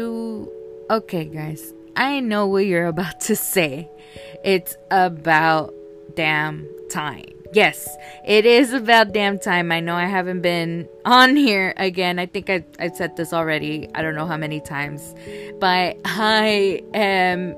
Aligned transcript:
do. 0.00 0.50
Okay, 0.88 1.24
guys. 1.26 1.74
I 1.94 2.20
know 2.20 2.46
what 2.46 2.64
you're 2.66 2.86
about 2.96 3.20
to 3.28 3.36
say. 3.36 3.88
It's 4.44 4.76
about 4.90 5.74
damn 6.14 6.66
time. 6.90 7.26
Yes, 7.52 7.88
it 8.24 8.46
is 8.46 8.72
about 8.72 9.12
damn 9.12 9.38
time. 9.38 9.72
I 9.72 9.80
know 9.80 9.96
I 9.96 10.06
haven't 10.06 10.40
been 10.40 10.88
on 11.04 11.34
here 11.34 11.74
again. 11.76 12.20
I 12.20 12.26
think 12.26 12.48
I, 12.48 12.64
I 12.78 12.90
said 12.90 13.16
this 13.16 13.32
already. 13.32 13.88
I 13.92 14.02
don't 14.02 14.14
know 14.14 14.26
how 14.26 14.36
many 14.36 14.60
times. 14.60 15.14
But 15.58 15.98
I 16.04 16.80
am 16.94 17.56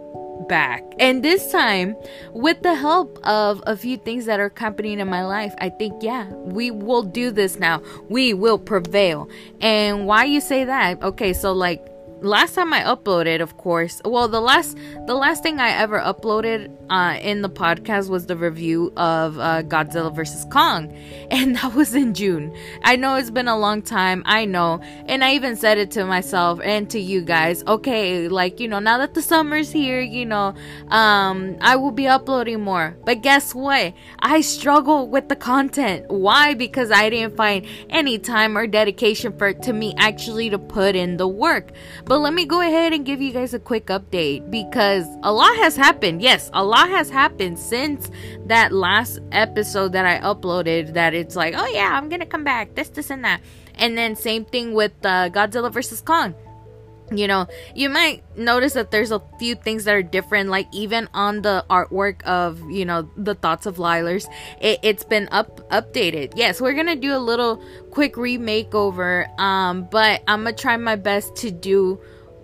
back. 0.48 0.82
And 0.98 1.22
this 1.22 1.52
time, 1.52 1.95
with 2.32 2.62
the 2.62 2.74
help 2.74 3.18
of 3.24 3.62
a 3.66 3.77
few 3.77 3.98
things 3.98 4.24
that 4.24 4.40
are 4.40 4.52
happening 4.56 4.98
in 4.98 5.09
my 5.09 5.24
life, 5.24 5.54
I 5.59 5.68
think, 5.68 6.02
yeah, 6.02 6.30
we 6.32 6.70
will 6.70 7.02
do 7.02 7.30
this 7.30 7.59
now. 7.59 7.82
We 8.09 8.32
will 8.34 8.59
prevail. 8.59 9.29
And 9.60 10.06
why 10.06 10.24
you 10.24 10.40
say 10.40 10.65
that? 10.65 11.02
Okay, 11.02 11.34
so 11.34 11.52
like 11.52 11.91
last 12.22 12.54
time 12.54 12.72
I 12.72 12.82
uploaded, 12.82 13.40
of 13.40 13.56
course, 13.56 14.00
well, 14.04 14.28
the 14.28 14.40
last 14.40 14.76
the 15.06 15.14
last 15.14 15.42
thing 15.42 15.60
I 15.60 15.70
ever 15.70 15.98
uploaded 15.98 16.70
uh, 16.90 17.18
in 17.20 17.42
the 17.42 17.50
podcast 17.50 18.08
was 18.08 18.26
the 18.26 18.36
review 18.36 18.92
of 18.96 19.38
uh, 19.38 19.62
Godzilla 19.62 20.14
vs 20.14 20.46
Kong, 20.50 20.92
and 21.30 21.56
that 21.56 21.74
was 21.74 21.95
in 21.95 22.14
June. 22.14 22.54
I 22.84 22.96
know 22.96 23.16
it's 23.16 23.30
been 23.30 23.48
a 23.48 23.58
long 23.58 23.82
time, 23.82 24.22
I 24.26 24.45
know, 24.45 24.80
and 25.06 25.24
I 25.24 25.34
even 25.34 25.56
said 25.56 25.78
it 25.78 25.90
to 25.92 26.04
myself 26.04 26.60
and 26.62 26.88
to 26.90 27.00
you 27.00 27.22
guys. 27.22 27.64
Okay, 27.66 28.28
like 28.28 28.60
you 28.60 28.68
know, 28.68 28.78
now 28.78 28.98
that 28.98 29.14
the 29.14 29.23
summer's 29.23 29.70
here, 29.70 30.00
you 30.00 30.24
know, 30.24 30.54
um, 30.88 31.56
I 31.60 31.76
will 31.76 31.92
be 31.92 32.06
uploading 32.06 32.60
more. 32.60 32.96
But 33.04 33.23
guess 33.23 33.54
what? 33.54 33.92
I 34.20 34.40
struggle 34.40 35.09
with 35.09 35.28
the 35.28 35.36
content. 35.36 36.06
Why? 36.09 36.54
Because 36.54 36.90
I 36.90 37.10
didn't 37.10 37.36
find 37.36 37.66
any 37.90 38.18
time 38.18 38.56
or 38.56 38.66
dedication 38.66 39.36
for 39.36 39.52
to 39.52 39.73
me 39.73 39.95
actually 39.98 40.51
to 40.51 40.59
put 40.59 40.95
in 40.95 41.16
the 41.16 41.29
work. 41.29 41.73
Let 42.18 42.35
me 42.35 42.45
go 42.45 42.60
ahead 42.60 42.93
and 42.93 43.05
give 43.05 43.21
you 43.21 43.32
guys 43.32 43.55
a 43.55 43.59
quick 43.59 43.87
update 43.87 44.51
because 44.51 45.07
a 45.23 45.32
lot 45.32 45.55
has 45.57 45.77
happened. 45.77 46.21
Yes, 46.21 46.51
a 46.52 46.65
lot 46.65 46.88
has 46.88 47.09
happened 47.09 47.59
since 47.59 48.10
that 48.46 48.73
last 48.73 49.21
episode 49.30 49.93
that 49.93 50.04
I 50.04 50.19
uploaded. 50.21 50.95
That 50.95 51.15
it's 51.15 51.37
like, 51.37 51.54
oh 51.57 51.66
yeah, 51.66 51.96
I'm 51.96 52.09
gonna 52.09 52.27
come 52.27 52.45
back, 52.45 52.74
this, 52.74 52.88
this, 52.88 53.10
and 53.10 53.24
that. 53.24 53.41
And 53.77 53.96
then 53.96 54.16
same 54.16 54.45
thing 54.45 54.74
with 54.74 54.93
uh, 55.04 55.30
Godzilla 55.30 55.73
vs 55.73 56.01
Kong 56.01 56.35
you 57.10 57.26
know 57.26 57.46
you 57.74 57.88
might 57.88 58.22
notice 58.36 58.72
that 58.74 58.90
there's 58.90 59.10
a 59.10 59.20
few 59.38 59.54
things 59.54 59.84
that 59.84 59.95
are 59.95 60.02
different 60.02 60.48
like 60.48 60.66
even 60.72 61.08
on 61.14 61.42
the 61.42 61.64
artwork 61.68 62.22
of 62.22 62.60
you 62.70 62.84
know 62.84 63.08
the 63.16 63.34
thoughts 63.34 63.66
of 63.66 63.76
lilers 63.76 64.26
it, 64.60 64.82
has 64.84 65.04
been 65.04 65.28
up 65.32 65.69
updated. 65.70 66.32
Yes 66.36 66.60
we're 66.60 66.75
gonna 66.75 66.97
do 66.97 67.14
a 67.14 67.19
little 67.19 67.62
quick 67.91 68.16
remake 68.16 68.75
over 68.75 69.26
um 69.38 69.88
but 69.91 70.22
i'm 70.28 70.44
gonna 70.44 70.56
try 70.56 70.76
my 70.76 70.97
best 70.97 71.34
to 71.36 71.50
do 71.50 72.00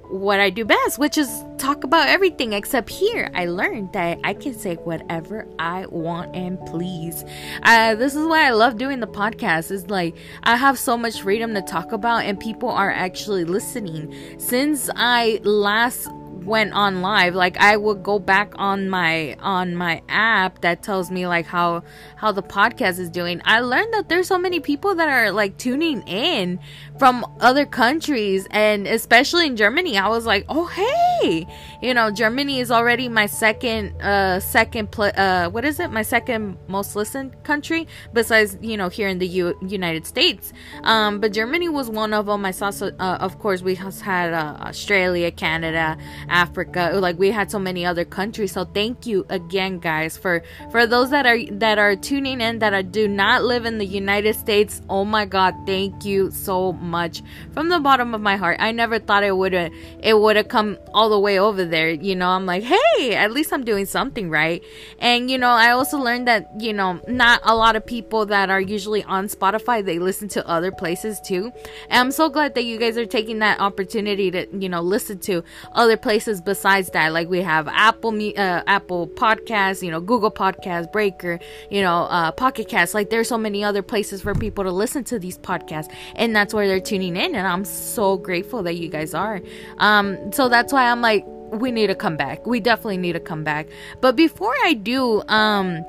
what 0.08 0.40
I 0.40 0.50
do 0.50 0.64
best, 0.64 0.98
which 0.98 1.18
is 1.18 1.44
talk 1.58 1.84
about 1.84 2.08
everything. 2.08 2.52
Except 2.52 2.88
here, 2.88 3.30
I 3.34 3.46
learned 3.46 3.92
that 3.92 4.18
I 4.24 4.34
can 4.34 4.54
say 4.54 4.76
whatever 4.76 5.46
I 5.58 5.86
want 5.86 6.34
and 6.34 6.58
please. 6.66 7.24
Uh, 7.62 7.94
this 7.94 8.14
is 8.14 8.26
why 8.26 8.46
I 8.46 8.50
love 8.50 8.78
doing 8.78 9.00
the 9.00 9.06
podcast. 9.06 9.70
Is 9.70 9.88
like 9.90 10.16
I 10.44 10.56
have 10.56 10.78
so 10.78 10.96
much 10.96 11.20
freedom 11.20 11.54
to 11.54 11.62
talk 11.62 11.92
about, 11.92 12.24
and 12.24 12.38
people 12.38 12.70
are 12.70 12.90
actually 12.90 13.44
listening. 13.44 14.14
Since 14.38 14.90
I 14.96 15.40
last 15.44 16.08
went 16.48 16.72
on 16.72 17.02
live 17.02 17.34
like 17.34 17.56
i 17.58 17.76
would 17.76 18.02
go 18.02 18.18
back 18.18 18.52
on 18.56 18.88
my 18.88 19.36
on 19.40 19.74
my 19.74 20.02
app 20.08 20.60
that 20.62 20.82
tells 20.82 21.10
me 21.10 21.26
like 21.26 21.46
how 21.46 21.82
how 22.18 22.32
the 22.32 22.42
podcast 22.42 22.98
is 22.98 23.08
doing. 23.08 23.40
I 23.44 23.60
learned 23.60 23.94
that 23.94 24.08
there's 24.08 24.26
so 24.26 24.38
many 24.38 24.58
people 24.58 24.96
that 24.96 25.08
are 25.08 25.30
like 25.30 25.56
tuning 25.56 26.02
in 26.02 26.58
from 26.98 27.24
other 27.38 27.64
countries 27.64 28.48
and 28.50 28.88
especially 28.88 29.46
in 29.46 29.56
Germany 29.56 29.96
I 29.96 30.08
was 30.08 30.26
like 30.26 30.44
oh 30.48 30.66
hey! 30.66 31.46
You 31.80 31.94
know 31.94 32.10
Germany 32.10 32.58
is 32.58 32.70
already 32.70 33.08
my 33.08 33.26
second 33.26 34.00
uh 34.02 34.40
second 34.40 34.90
pl- 34.90 35.12
uh 35.16 35.48
what 35.50 35.64
is 35.64 35.78
it? 35.78 35.90
My 35.92 36.02
second 36.02 36.58
most 36.66 36.96
listened 36.96 37.40
country 37.44 37.86
besides 38.12 38.58
you 38.60 38.76
know 38.76 38.88
here 38.88 39.08
in 39.08 39.18
the 39.18 39.28
U- 39.28 39.56
United 39.62 40.04
States. 40.06 40.52
Um 40.82 41.20
but 41.20 41.32
Germany 41.32 41.68
was 41.68 41.88
one 41.88 42.12
of 42.12 42.26
them. 42.26 42.44
I 42.44 42.50
saw 42.50 42.70
so, 42.70 42.88
uh, 42.98 43.18
of 43.20 43.38
course 43.38 43.62
we 43.62 43.76
had 43.76 44.32
uh, 44.32 44.56
Australia 44.60 45.30
Canada 45.30 45.96
Africa 46.42 46.82
like 46.94 47.18
we 47.18 47.30
had 47.30 47.50
so 47.50 47.58
many 47.58 47.84
other 47.84 48.04
countries 48.04 48.52
so 48.52 48.64
thank 48.64 49.06
you 49.06 49.26
again 49.28 49.78
guys 49.78 50.16
for 50.16 50.42
for 50.70 50.86
those 50.86 51.10
that 51.10 51.26
are 51.26 51.40
that 51.64 51.78
are 51.78 51.96
tuning 51.96 52.40
in 52.40 52.60
that 52.60 52.72
are, 52.72 52.82
do 52.82 53.08
not 53.08 53.44
live 53.52 53.64
in 53.70 53.78
the 53.78 53.90
United 54.02 54.34
States 54.34 54.80
oh 54.88 55.04
my 55.04 55.24
god 55.24 55.54
thank 55.66 56.04
you 56.04 56.30
so 56.30 56.72
much 56.74 57.22
from 57.52 57.68
the 57.68 57.80
bottom 57.80 58.14
of 58.14 58.20
my 58.20 58.36
heart. 58.36 58.58
I 58.60 58.72
never 58.72 58.98
thought 58.98 59.24
it 59.24 59.36
would 59.36 59.52
have 59.52 59.72
it 60.00 60.18
would 60.18 60.36
have 60.36 60.48
come 60.48 60.78
all 60.92 61.08
the 61.08 61.18
way 61.18 61.38
over 61.38 61.64
there. 61.64 61.90
You 61.90 62.16
know, 62.16 62.28
I'm 62.28 62.46
like, 62.46 62.62
hey, 62.62 63.14
at 63.14 63.32
least 63.32 63.52
I'm 63.52 63.64
doing 63.64 63.86
something 63.86 64.30
right. 64.30 64.62
And 64.98 65.30
you 65.30 65.38
know, 65.38 65.50
I 65.50 65.70
also 65.70 65.98
learned 65.98 66.28
that 66.28 66.60
you 66.60 66.72
know 66.72 67.00
not 67.08 67.40
a 67.44 67.54
lot 67.54 67.76
of 67.76 67.86
people 67.86 68.26
that 68.26 68.50
are 68.50 68.60
usually 68.60 69.02
on 69.04 69.28
Spotify 69.28 69.84
they 69.84 69.98
listen 69.98 70.28
to 70.28 70.46
other 70.46 70.72
places 70.72 71.20
too. 71.20 71.52
And 71.88 72.00
I'm 72.00 72.10
so 72.10 72.28
glad 72.28 72.54
that 72.54 72.64
you 72.64 72.78
guys 72.78 72.98
are 72.98 73.06
taking 73.06 73.38
that 73.40 73.60
opportunity 73.60 74.30
to 74.30 74.46
you 74.52 74.68
know 74.68 74.80
listen 74.80 75.18
to 75.20 75.42
other 75.72 75.96
places 75.96 76.17
besides 76.44 76.90
that. 76.90 77.12
Like 77.12 77.28
we 77.28 77.42
have 77.42 77.68
Apple 77.68 78.14
uh, 78.36 78.62
Apple 78.66 79.08
Podcasts, 79.08 79.82
you 79.82 79.90
know, 79.90 80.00
Google 80.00 80.30
Podcasts, 80.30 80.90
Breaker, 80.90 81.38
you 81.70 81.82
know, 81.82 82.04
uh, 82.04 82.32
Pocket 82.32 82.68
Cast. 82.68 82.94
Like 82.94 83.10
there's 83.10 83.28
so 83.28 83.38
many 83.38 83.62
other 83.62 83.82
places 83.82 84.22
for 84.22 84.34
people 84.34 84.64
to 84.64 84.70
listen 84.72 85.04
to 85.04 85.18
these 85.18 85.38
podcasts, 85.38 85.92
and 86.16 86.34
that's 86.34 86.52
where 86.52 86.66
they're 86.66 86.80
tuning 86.80 87.16
in 87.16 87.34
and 87.34 87.46
I'm 87.46 87.64
so 87.64 88.16
grateful 88.16 88.62
that 88.64 88.74
you 88.74 88.88
guys 88.88 89.14
are. 89.14 89.40
Um 89.78 90.32
so 90.32 90.48
that's 90.48 90.72
why 90.72 90.90
I'm 90.90 91.00
like 91.00 91.24
we 91.26 91.70
need 91.70 91.86
to 91.86 91.94
come 91.94 92.16
back. 92.16 92.46
We 92.46 92.60
definitely 92.60 92.98
need 92.98 93.12
to 93.12 93.20
come 93.20 93.44
back. 93.44 93.68
But 94.00 94.16
before 94.16 94.54
I 94.64 94.74
do 94.74 95.22
um 95.28 95.84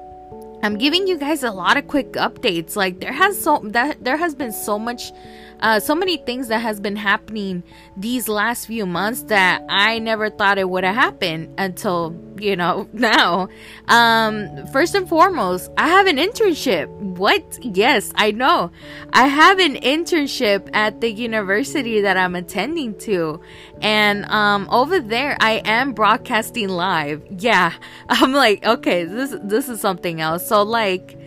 I'm 0.61 0.77
giving 0.77 1.07
you 1.07 1.17
guys 1.17 1.43
a 1.43 1.51
lot 1.51 1.77
of 1.77 1.87
quick 1.87 2.13
updates. 2.13 2.75
Like 2.75 2.99
there 2.99 3.13
has 3.13 3.41
so 3.41 3.61
that 3.65 4.03
there 4.03 4.17
has 4.17 4.35
been 4.35 4.51
so 4.51 4.77
much 4.77 5.11
uh, 5.61 5.79
so 5.79 5.93
many 5.95 6.17
things 6.17 6.47
that 6.47 6.59
has 6.59 6.79
been 6.79 6.95
happening 6.95 7.63
these 7.97 8.27
last 8.27 8.65
few 8.65 8.85
months 8.85 9.23
that 9.23 9.63
I 9.69 9.99
never 9.99 10.29
thought 10.29 10.57
it 10.57 10.69
would 10.69 10.83
have 10.83 10.95
happened 10.95 11.53
until 11.57 12.15
you 12.37 12.55
know 12.55 12.87
now. 12.93 13.49
Um, 13.87 14.67
first 14.67 14.95
and 14.95 15.07
foremost, 15.07 15.69
I 15.77 15.87
have 15.87 16.07
an 16.07 16.17
internship. 16.17 16.87
What? 16.87 17.59
Yes, 17.61 18.11
I 18.15 18.31
know. 18.31 18.71
I 19.11 19.27
have 19.27 19.59
an 19.59 19.75
internship 19.75 20.69
at 20.73 21.01
the 21.01 21.11
university 21.11 22.01
that 22.01 22.17
I'm 22.17 22.35
attending 22.35 22.97
to, 22.99 23.41
and 23.81 24.25
um, 24.25 24.67
over 24.71 24.99
there 24.99 25.37
I 25.39 25.61
am 25.65 25.93
broadcasting 25.93 26.69
live. 26.69 27.23
Yeah, 27.29 27.73
I'm 28.09 28.33
like, 28.33 28.65
okay, 28.65 29.03
this 29.03 29.35
this 29.43 29.67
is 29.69 29.81
something 29.81 30.21
else. 30.21 30.47
So 30.47 30.63
like 30.63 31.18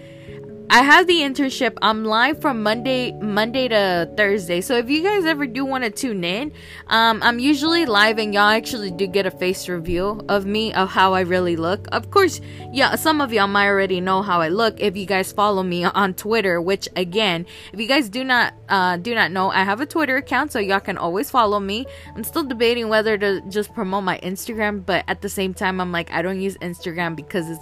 I 0.71 0.83
have 0.83 1.07
the 1.07 1.21
internship. 1.21 1.77
I'm 1.83 2.05
live 2.05 2.41
from 2.41 2.63
Monday, 2.63 3.13
Monday 3.13 3.69
to 3.69 4.11
Thursday. 4.17 4.63
So 4.63 4.77
if 4.77 4.89
you 4.89 5.03
guys 5.03 5.27
ever 5.27 5.47
do 5.47 5.65
want 5.67 5.85
to 5.85 5.91
tune 5.91 6.25
in, 6.25 6.53
um, 6.87 7.23
I'm 7.23 7.39
usually 7.39 7.85
live, 7.85 8.19
and 8.19 8.33
y'all 8.33 8.49
actually 8.49 8.91
do 8.91 9.07
get 9.07 9.27
a 9.27 9.31
face 9.31 9.69
review 9.69 10.25
of 10.29 10.47
me 10.47 10.73
of 10.73 10.89
how 10.89 11.13
I 11.13 11.21
really 11.21 11.57
look. 11.57 11.87
Of 11.93 12.11
course, 12.11 12.41
yeah, 12.73 12.95
some 12.95 13.21
of 13.21 13.33
y'all 13.33 13.49
might 13.49 13.67
already 13.67 14.01
know 14.01 14.23
how 14.23 14.41
I 14.41 14.49
look 14.49 14.81
if 14.81 14.97
you 14.97 15.05
guys 15.05 15.31
follow 15.31 15.63
me 15.63 15.85
on 15.85 16.15
Twitter. 16.15 16.61
Which 16.61 16.89
again, 16.97 17.47
if 17.73 17.81
you 17.81 17.87
guys 17.87 18.09
do 18.09 18.25
not 18.25 18.55
uh, 18.71 18.97
do 18.97 19.15
not 19.15 19.31
know, 19.31 19.51
I 19.51 19.65
have 19.65 19.81
a 19.81 19.87
Twitter 19.87 20.17
account, 20.17 20.53
so 20.53 20.59
y'all 20.59 20.81
can 20.81 20.97
always 20.97 21.31
follow 21.31 21.61
me. 21.61 21.85
I'm 22.15 22.25
still 22.25 22.45
debating 22.45 22.89
whether 22.89 23.19
to 23.19 23.43
just 23.51 23.75
promote 23.75 24.05
my 24.05 24.19
Instagram, 24.21 24.87
but 24.87 25.05
at 25.07 25.21
the 25.23 25.29
same 25.29 25.53
time, 25.55 25.81
I'm 25.81 25.93
like, 25.93 26.11
I 26.13 26.23
don't 26.23 26.41
use 26.41 26.57
Instagram 26.59 27.15
because 27.15 27.51
it's 27.51 27.61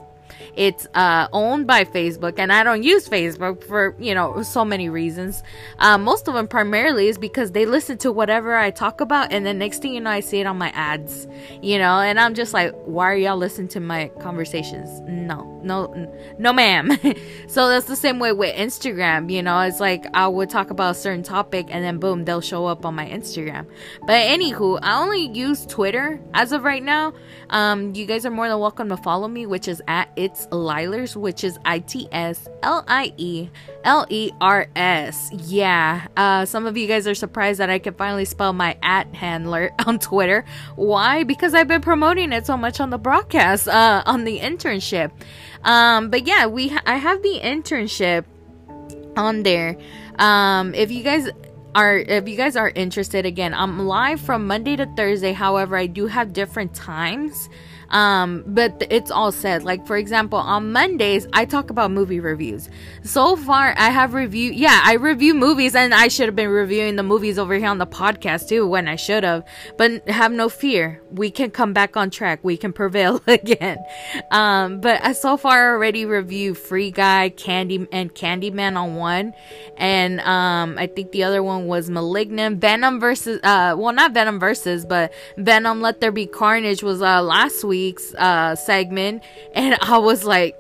it's 0.57 0.87
uh, 0.95 1.29
owned 1.33 1.67
by 1.67 1.85
Facebook, 1.85 2.39
and 2.39 2.53
I 2.53 2.63
don't 2.63 2.83
use 2.83 3.09
Facebook 3.09 3.65
for 3.65 3.95
you 3.99 4.15
know 4.15 4.43
so 4.43 4.65
many 4.65 4.89
reasons. 4.89 5.43
Uh, 5.79 5.99
most 5.99 6.29
of 6.29 6.35
them 6.35 6.49
primarily 6.49 7.09
is 7.09 7.19
because 7.19 7.53
they 7.53 7.67
listen 7.67 7.99
to 7.99 8.13
whatever 8.13 8.57
I 8.57 8.71
talk 8.71 9.01
about, 9.01 9.33
and 9.33 9.45
then 9.45 9.59
next 9.59 9.83
thing 9.83 9.95
you 9.95 10.01
know, 10.01 10.11
I 10.11 10.21
see 10.21 10.41
it 10.41 10.47
on 10.47 10.59
my 10.59 10.71
ads. 10.71 11.27
You 11.63 11.79
know, 11.79 12.01
and 12.01 12.19
I'm 12.19 12.35
just 12.35 12.53
like, 12.53 12.75
why 12.85 13.11
are 13.11 13.17
y'all 13.17 13.37
listening 13.37 13.69
to 13.69 13.81
my 13.81 14.09
conversations? 14.21 15.01
No, 15.01 15.61
no, 15.63 16.13
no, 16.39 16.53
ma'am. 16.53 16.91
so 17.49 17.69
that's 17.69 17.87
the 17.87 17.97
same 17.97 18.19
way 18.19 18.33
with 18.33 18.55
Instagram. 18.57 19.31
You 19.31 19.43
know, 19.43 19.61
it's 19.61 19.81
like 19.81 20.07
I 20.15 20.29
would 20.29 20.51
talk 20.51 20.71
about 20.71 20.93
a 20.93 20.95
certain 20.95 21.23
topic, 21.23 21.67
and 21.71 21.85
then 21.85 21.99
boom, 21.99 22.25
they'll 22.25 22.41
show 22.41 22.67
up 22.67 22.85
on 22.85 22.95
my 22.95 23.07
Instagram. 23.07 23.67
But 24.03 24.23
anywho, 24.23 24.79
I 24.83 25.01
only 25.01 25.29
use 25.29 25.67
Twitter 25.67 26.21
as 26.35 26.53
of 26.53 26.65
right 26.65 26.83
now. 26.83 27.15
Um, 27.51 27.95
you 27.95 28.07
guys 28.07 28.25
are 28.25 28.31
more 28.31 28.49
than 28.49 28.59
welcome 28.59 28.89
to 28.91 28.97
follow 28.97 29.29
me, 29.29 29.47
which 29.47 29.69
is 29.69 29.83
at 29.89 30.09
it's 30.31 30.47
Lilers, 30.47 31.17
which 31.17 31.43
is 31.43 31.59
I 31.65 31.81
T 31.81 32.09
S 32.13 32.49
L 32.63 32.85
I 32.87 33.13
E 33.17 33.49
L 33.85 34.07
E 34.09 34.31
R 34.41 34.69
S. 34.77 35.31
Yeah, 35.33 36.07
uh, 36.17 36.45
some 36.45 36.67
of 36.67 36.77
you 36.77 36.87
guys 36.87 37.09
are 37.09 37.15
surprised 37.15 37.59
that 37.59 37.69
I 37.69 37.79
can 37.79 37.95
finally 37.95 38.25
spell 38.25 38.53
my 38.53 38.77
at 38.83 39.13
handler 39.15 39.73
on 39.87 39.99
Twitter. 39.99 40.45
Why? 40.77 41.25
Because 41.25 41.55
I've 41.55 41.69
been 41.69 41.81
promoting 41.81 42.33
it 42.33 42.47
so 42.47 42.57
much 42.57 42.81
on 42.81 42.91
the 42.91 42.99
broadcast, 42.99 43.67
uh, 43.67 44.03
on 44.07 44.25
the 44.25 44.39
internship. 44.39 45.11
Um, 45.65 46.11
but 46.11 46.27
yeah, 46.27 46.47
we 46.47 46.69
ha- 46.69 46.83
I 46.87 46.97
have 46.97 47.23
the 47.23 47.41
internship 47.43 48.25
on 49.17 49.43
there. 49.43 49.77
Um, 50.19 50.75
if 50.75 50.93
you 50.93 51.03
guys 51.03 51.29
are 51.75 51.99
if 51.99 52.29
you 52.29 52.37
guys 52.37 52.57
are 52.57 52.71
interested 52.71 53.27
again 53.27 53.55
i'm 53.55 53.87
live 53.87 54.21
from 54.21 54.47
monday 54.47 54.77
to 54.77 54.87
thursday 54.97 55.33
however 55.33 55.77
i 55.77 55.87
do 55.87 56.07
have 56.07 56.33
different 56.33 56.75
times 56.75 57.49
um, 57.91 58.45
but 58.47 58.87
it's 58.91 59.11
all 59.11 59.33
said. 59.33 59.65
Like 59.65 59.87
for 59.87 59.97
example, 59.97 60.39
on 60.39 60.73
Mondays 60.73 61.27
I 61.33 61.45
talk 61.45 61.71
about 61.71 61.91
movie 61.91 62.21
reviews. 62.21 62.69
So 63.03 63.37
far 63.37 63.75
I 63.77 63.91
have 63.91 64.15
reviewed 64.15 64.55
yeah, 64.55 64.81
I 64.85 64.95
review 64.95 65.35
movies 65.35 65.75
and 65.75 65.93
I 65.93 66.09
should 66.09 66.27
have 66.27 66.37
been 66.37 66.49
reviewing 66.49 66.97
the 66.97 67.03
movies 67.03 67.39
over 67.39 67.55
here 67.55 67.69
on 67.69 67.79
the 67.79 67.87
podcast 67.87 68.49
too 68.49 68.67
when 68.67 68.89
I 68.89 68.97
should 68.97 69.25
have. 69.25 69.45
But 69.77 70.09
have 70.09 70.33
no 70.33 70.49
fear. 70.49 71.03
We 71.11 71.31
can 71.31 71.51
come 71.51 71.73
back 71.73 71.97
on 71.97 72.11
track. 72.11 72.41
We 72.43 72.57
can 72.57 72.73
prevail 72.81 73.21
again. 73.27 73.79
Um, 74.31 74.81
but 74.81 75.05
I 75.05 75.13
so 75.13 75.37
far 75.37 75.75
already 75.75 76.05
reviewed 76.07 76.59
Free 76.59 76.91
Guy, 76.91 77.31
Candy 77.31 77.89
and 77.93 78.15
Candyman 78.15 78.77
on 78.77 78.95
one. 78.95 79.35
And 79.77 80.21
um 80.21 80.77
I 80.79 80.87
think 80.87 81.11
the 81.11 81.25
other 81.25 81.43
one 81.43 81.60
was 81.67 81.91
Malignant. 81.91 82.61
Venom 82.61 83.01
versus 83.01 83.41
uh 83.43 83.75
well 83.79 83.93
not 83.93 84.13
Venom 84.13 84.39
versus, 84.39 84.85
but 84.87 85.13
Venom 85.37 85.81
Let 85.81 86.01
There 86.01 86.13
Be 86.13 86.27
Carnage 86.27 86.83
was 86.83 87.03
uh 87.03 87.23
last 87.23 87.65
week's 87.65 88.15
uh, 88.15 88.55
segment, 88.57 89.23
and 89.55 89.77
I 89.81 89.99
was 89.99 90.25
like, 90.25 90.57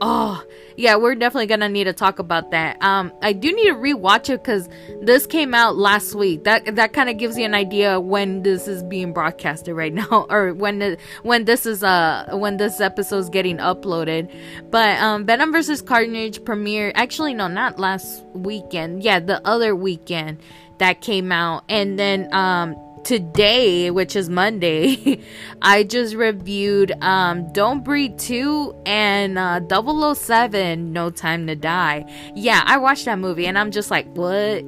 oh 0.00 0.42
yeah 0.76 0.96
we're 0.96 1.14
definitely 1.14 1.46
gonna 1.46 1.68
need 1.68 1.84
to 1.84 1.92
talk 1.92 2.18
about 2.18 2.50
that. 2.50 2.76
Um 2.82 3.12
i 3.22 3.32
do 3.32 3.52
need 3.52 3.66
to 3.66 3.74
rewatch 3.74 4.28
it 4.30 4.42
because 4.42 4.68
this 5.02 5.26
came 5.26 5.54
out 5.54 5.76
last 5.76 6.14
week. 6.14 6.44
That 6.44 6.76
that 6.76 6.92
kind 6.92 7.08
of 7.08 7.18
gives 7.18 7.36
you 7.38 7.44
an 7.44 7.54
idea 7.54 8.00
when 8.00 8.42
this 8.42 8.68
is 8.68 8.82
being 8.82 9.12
broadcasted 9.12 9.74
right 9.74 9.92
now 10.02 10.26
or 10.30 10.54
when 10.54 10.78
the, 10.78 10.98
when 11.22 11.44
this 11.44 11.66
is 11.66 11.82
uh 11.82 12.28
when 12.32 12.56
this 12.56 12.80
episode 12.80 13.18
is 13.18 13.28
getting 13.28 13.58
uploaded. 13.58 14.30
But 14.70 14.98
um 15.00 15.26
venom 15.26 15.52
versus 15.52 15.82
carnage 15.82 16.44
premiere 16.44 16.92
actually 16.94 17.34
no 17.34 17.48
not 17.48 17.78
last 17.78 18.24
weekend. 18.34 19.02
Yeah 19.02 19.20
the 19.20 19.46
other 19.46 19.74
weekend 19.74 20.38
that 20.78 21.00
came 21.00 21.30
out. 21.32 21.64
And 21.68 21.98
then 21.98 22.32
um 22.34 22.76
today, 23.04 23.90
which 23.90 24.16
is 24.16 24.28
Monday, 24.28 25.20
I 25.62 25.84
just 25.84 26.14
reviewed 26.14 26.92
um, 27.02 27.52
Don't 27.52 27.84
Breathe 27.84 28.18
2 28.18 28.82
and 28.86 29.38
uh, 29.38 29.60
007 30.14 30.92
No 30.92 31.10
Time 31.10 31.46
to 31.46 31.54
Die. 31.54 32.04
Yeah, 32.34 32.62
I 32.64 32.78
watched 32.78 33.04
that 33.04 33.18
movie 33.18 33.46
and 33.46 33.58
I'm 33.58 33.70
just 33.70 33.90
like, 33.90 34.06
what? 34.14 34.64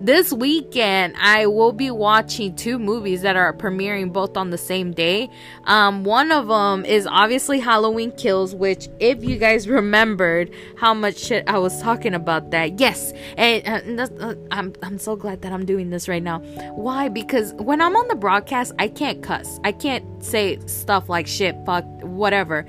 This 0.00 0.32
weekend, 0.32 1.14
I 1.18 1.46
will 1.46 1.72
be 1.72 1.90
watching 1.90 2.54
two 2.54 2.78
movies 2.78 3.22
that 3.22 3.36
are 3.36 3.52
premiering 3.52 4.12
both 4.12 4.36
on 4.36 4.50
the 4.50 4.58
same 4.58 4.92
day. 4.92 5.28
Um, 5.64 6.04
one 6.04 6.30
of 6.30 6.48
them 6.48 6.84
is 6.84 7.06
obviously 7.06 7.58
Halloween 7.58 8.12
Kills, 8.12 8.54
which, 8.54 8.88
if 9.00 9.24
you 9.24 9.38
guys 9.38 9.68
remembered 9.68 10.50
how 10.76 10.94
much 10.94 11.18
shit 11.18 11.44
I 11.48 11.58
was 11.58 11.80
talking 11.82 12.14
about 12.14 12.50
that, 12.50 12.78
yes, 12.78 13.12
and, 13.36 14.00
uh, 14.00 14.08
uh, 14.20 14.34
I'm 14.50 14.74
I'm 14.82 14.98
so 14.98 15.16
glad 15.16 15.42
that 15.42 15.52
I'm 15.52 15.66
doing 15.66 15.90
this 15.90 16.08
right 16.08 16.22
now. 16.22 16.40
Why? 16.74 17.08
Because 17.08 17.54
when 17.54 17.80
I'm 17.80 17.96
on 17.96 18.08
the 18.08 18.14
broadcast, 18.16 18.72
I 18.78 18.88
can't 18.88 19.22
cuss. 19.22 19.58
I 19.64 19.72
can't 19.72 20.22
say 20.22 20.58
stuff 20.66 21.08
like 21.08 21.26
shit, 21.26 21.56
fuck, 21.66 21.84
whatever. 22.02 22.66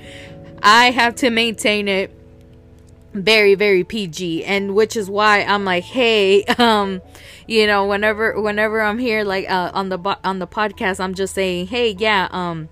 I 0.62 0.92
have 0.92 1.16
to 1.16 1.30
maintain 1.30 1.88
it 1.88 2.12
very 3.24 3.56
very 3.56 3.84
PG 3.84 4.46
and 4.46 4.76
which 4.76 4.96
is 4.96 5.10
why 5.10 5.44
I'm 5.44 5.66
like 5.66 5.84
hey 5.84 6.44
um 6.58 7.02
you 7.48 7.68
know 7.68 7.86
whenever 7.86 8.40
whenever 8.40 8.82
I'm 8.82 9.00
here 9.00 9.24
like 9.24 9.50
uh, 9.50 9.72
on 9.74 9.90
the 9.90 10.18
on 10.24 10.40
the 10.40 10.48
podcast 10.48 11.00
I'm 11.00 11.14
just 11.14 11.34
saying 11.34 11.68
hey 11.68 11.96
yeah 11.98 12.28
um 12.32 12.70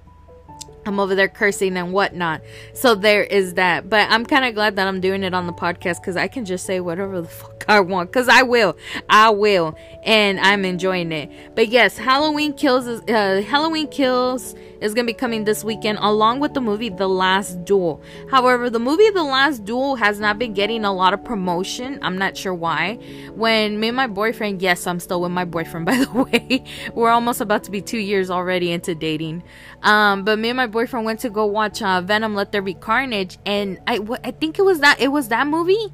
I'm 0.87 1.01
over 1.01 1.15
there 1.15 1.27
cursing 1.27 1.75
and 1.75 1.91
whatnot. 1.91 2.41
So 2.73 2.95
there 2.95 3.23
is 3.23 3.55
that. 3.55 3.89
But 3.89 4.09
I'm 4.09 4.25
kind 4.25 4.45
of 4.45 4.55
glad 4.55 4.77
that 4.77 4.87
I'm 4.87 5.01
doing 5.01 5.23
it 5.23 5.33
on 5.33 5.45
the 5.45 5.53
podcast 5.53 5.99
because 5.99 6.15
I 6.15 6.29
can 6.29 6.45
just 6.45 6.65
say 6.65 6.79
whatever 6.79 7.21
the 7.21 7.27
fuck 7.27 7.65
I 7.67 7.81
want. 7.81 8.09
Because 8.09 8.29
I 8.29 8.43
will. 8.43 8.77
I 9.09 9.29
will. 9.31 9.77
And 10.03 10.39
I'm 10.39 10.63
enjoying 10.63 11.11
it. 11.11 11.29
But 11.55 11.67
yes, 11.67 11.97
Halloween 11.97 12.53
Kills 12.53 12.87
is 12.87 13.01
uh, 13.01 13.43
Halloween 13.45 13.89
Kills 13.89 14.55
is 14.81 14.93
gonna 14.93 15.05
be 15.05 15.13
coming 15.13 15.43
this 15.43 15.63
weekend 15.63 15.97
along 16.01 16.39
with 16.39 16.53
the 16.53 16.61
movie 16.61 16.89
The 16.89 17.07
Last 17.07 17.65
Duel. 17.65 18.01
However, 18.29 18.69
the 18.69 18.79
movie 18.79 19.09
The 19.09 19.23
Last 19.23 19.65
Duel 19.65 19.95
has 19.95 20.19
not 20.19 20.39
been 20.39 20.53
getting 20.53 20.85
a 20.85 20.93
lot 20.93 21.13
of 21.13 21.23
promotion. 21.23 21.99
I'm 22.01 22.17
not 22.17 22.37
sure 22.37 22.53
why. 22.53 22.95
When 23.33 23.79
me 23.79 23.89
and 23.89 23.97
my 23.97 24.07
boyfriend, 24.07 24.61
yes, 24.61 24.87
I'm 24.87 24.99
still 24.99 25.21
with 25.21 25.31
my 25.31 25.45
boyfriend 25.45 25.85
by 25.87 25.97
the 25.97 26.11
way. 26.11 26.63
We're 26.93 27.09
almost 27.09 27.41
about 27.41 27.63
to 27.65 27.71
be 27.71 27.81
two 27.81 27.97
years 27.97 28.29
already 28.29 28.71
into 28.71 28.95
dating. 28.95 29.43
Um, 29.83 30.23
but 30.23 30.39
me 30.39 30.49
and 30.49 30.57
my 30.57 30.67
boyfriend 30.67 31.05
went 31.05 31.19
to 31.21 31.29
go 31.29 31.45
watch 31.45 31.81
uh, 31.81 32.01
Venom: 32.01 32.35
Let 32.35 32.51
There 32.51 32.61
Be 32.61 32.73
Carnage, 32.73 33.37
and 33.45 33.79
I, 33.87 33.99
I 34.23 34.31
think 34.31 34.57
it 34.57 34.63
was 34.63 34.79
that 34.79 34.99
it 34.99 35.09
was 35.09 35.27
that 35.29 35.47
movie. 35.47 35.91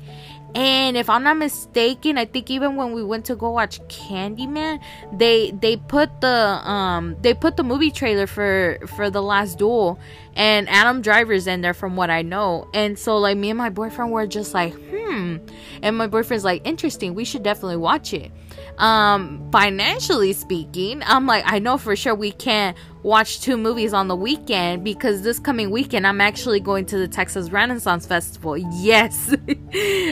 And 0.56 0.96
if 0.96 1.10
I'm 1.10 1.24
not 1.24 1.38
mistaken, 1.38 2.18
I 2.18 2.26
think 2.26 2.52
even 2.52 2.76
when 2.76 2.94
we 2.94 3.04
went 3.04 3.26
to 3.26 3.36
go 3.36 3.52
watch 3.52 3.80
Candyman, 3.88 4.82
they 5.12 5.52
they 5.52 5.78
put 5.78 6.22
the 6.22 6.28
um 6.28 7.16
they 7.22 7.34
put 7.34 7.58
the 7.58 7.64
movie 7.64 7.92
trailer 7.92 8.28
for 8.28 8.78
for 8.96 9.10
the 9.10 9.22
last 9.22 9.58
duel 9.58 10.00
and 10.36 10.70
Adam 10.70 11.02
Driver's 11.02 11.48
in 11.48 11.62
there 11.62 11.74
from 11.74 11.96
what 11.96 12.10
I 12.10 12.22
know. 12.22 12.68
And 12.74 12.98
so 12.98 13.18
like 13.18 13.38
me 13.38 13.50
and 13.50 13.58
my 13.58 13.70
boyfriend 13.70 14.12
were 14.12 14.28
just 14.28 14.54
like, 14.54 14.74
hmm. 14.74 15.38
And 15.82 15.98
my 15.98 16.08
boyfriend's 16.08 16.44
like, 16.44 16.66
interesting, 16.66 17.14
we 17.14 17.26
should 17.26 17.44
definitely 17.44 17.78
watch 17.78 18.14
it 18.14 18.32
um 18.78 19.48
financially 19.52 20.34
speaking 20.34 21.02
i'm 21.06 21.28
like 21.28 21.44
i 21.46 21.60
know 21.60 21.78
for 21.78 21.96
sure 21.96 22.16
we 22.16 22.32
can't 22.32 22.76
watch 23.04 23.42
two 23.42 23.58
movies 23.58 23.94
on 23.94 24.08
the 24.08 24.16
weekend 24.16 24.84
because 24.84 25.22
this 25.24 25.38
coming 25.38 25.70
weekend 25.70 26.08
i'm 26.08 26.22
actually 26.22 26.60
going 26.62 26.86
to 26.86 26.98
the 26.98 27.08
texas 27.08 27.52
renaissance 27.52 28.06
festival. 28.06 28.58
Yes. 28.58 29.36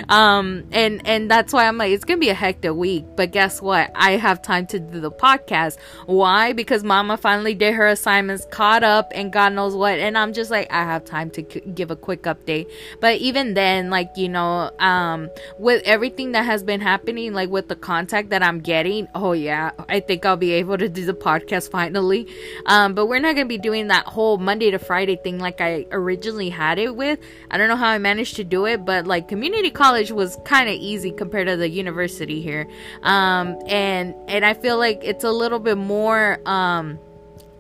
Um 0.10 0.64
and 0.72 1.08
and 1.08 1.30
that's 1.30 1.54
why 1.54 1.68
i'm 1.68 1.78
like 1.78 1.92
it's 1.92 2.04
gonna 2.04 2.20
be 2.20 2.30
a 2.30 2.34
hectic 2.34 2.74
week 2.74 3.06
but 3.16 3.32
guess 3.32 3.62
what? 3.62 3.92
I 3.94 4.14
have 4.14 4.42
time 4.42 4.66
to 4.68 4.80
do 4.80 5.00
the 5.00 5.12
podcast. 5.12 5.78
Why? 6.08 6.54
Because 6.54 6.84
mama 6.84 7.16
finally 7.16 7.54
did 7.54 7.76
her 7.76 7.86
assignments 7.86 8.48
caught 8.50 8.84
up 8.84 9.12
and 9.14 9.32
god 9.32 9.54
knows 9.54 9.76
what 9.76 10.00
and 10.00 10.18
i'm 10.18 10.34
just 10.34 10.50
like 10.50 10.68
i 10.72 10.84
have 10.84 11.06
time 11.06 11.30
to 11.32 11.46
c- 11.50 11.62
give 11.76 11.92
a 11.92 11.96
quick 11.96 12.24
update. 12.24 12.72
But 13.00 13.18
even 13.18 13.54
then 13.54 13.92
like 13.92 14.10
you 14.18 14.30
know 14.30 14.72
um 14.80 15.30
with 15.60 15.84
everything 15.86 16.32
that 16.32 16.46
has 16.46 16.64
been 16.64 16.82
happening 16.82 17.34
like 17.34 17.50
with 17.50 17.68
the 17.68 17.76
contact 17.76 18.32
that 18.32 18.42
i'm 18.42 18.60
getting 18.60 19.08
oh 19.14 19.34
yeah 19.34 19.72
i 19.90 20.00
think 20.00 20.26
i'll 20.26 20.36
be 20.38 20.54
able 20.54 20.78
to 20.78 20.90
do 20.90 21.06
the 21.06 21.14
podcast 21.14 21.70
finally. 21.70 22.28
Um 22.66 22.81
um, 22.82 22.94
but 22.94 23.06
we're 23.06 23.20
not 23.20 23.36
gonna 23.36 23.46
be 23.46 23.58
doing 23.58 23.88
that 23.88 24.06
whole 24.06 24.38
Monday 24.38 24.72
to 24.72 24.80
Friday 24.80 25.16
thing 25.16 25.38
like 25.38 25.62
I 25.62 25.86
originally 25.92 26.50
had 26.50 26.80
it 26.80 26.96
with. 26.96 27.20
I 27.50 27.58
don't 27.58 27.68
know 27.68 27.76
how 27.76 27.90
I 27.90 27.98
managed 27.98 28.36
to 28.38 28.44
do 28.44 28.66
it, 28.66 28.86
but 28.86 29.06
like 29.06 29.28
community 29.28 29.70
college 29.70 30.12
was 30.12 30.38
kind 30.46 30.68
of 30.68 30.76
easy 30.76 31.12
compared 31.12 31.48
to 31.48 31.58
the 31.58 31.70
university 31.70 32.42
here. 32.42 32.68
Um, 33.04 33.60
and 33.68 34.16
and 34.28 34.46
I 34.46 34.54
feel 34.54 34.78
like 34.78 35.02
it's 35.04 35.24
a 35.24 35.32
little 35.32 35.60
bit 35.60 35.78
more 35.78 36.40
um 36.48 37.00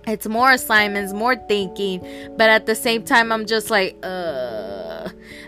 it's 0.07 0.27
more 0.27 0.49
assignments, 0.49 1.13
more 1.13 1.35
thinking, 1.35 1.99
but 2.35 2.49
at 2.49 2.65
the 2.65 2.73
same 2.73 3.03
time 3.03 3.31
I'm 3.31 3.45
just 3.45 3.69
like 3.69 3.95
uh 4.03 4.90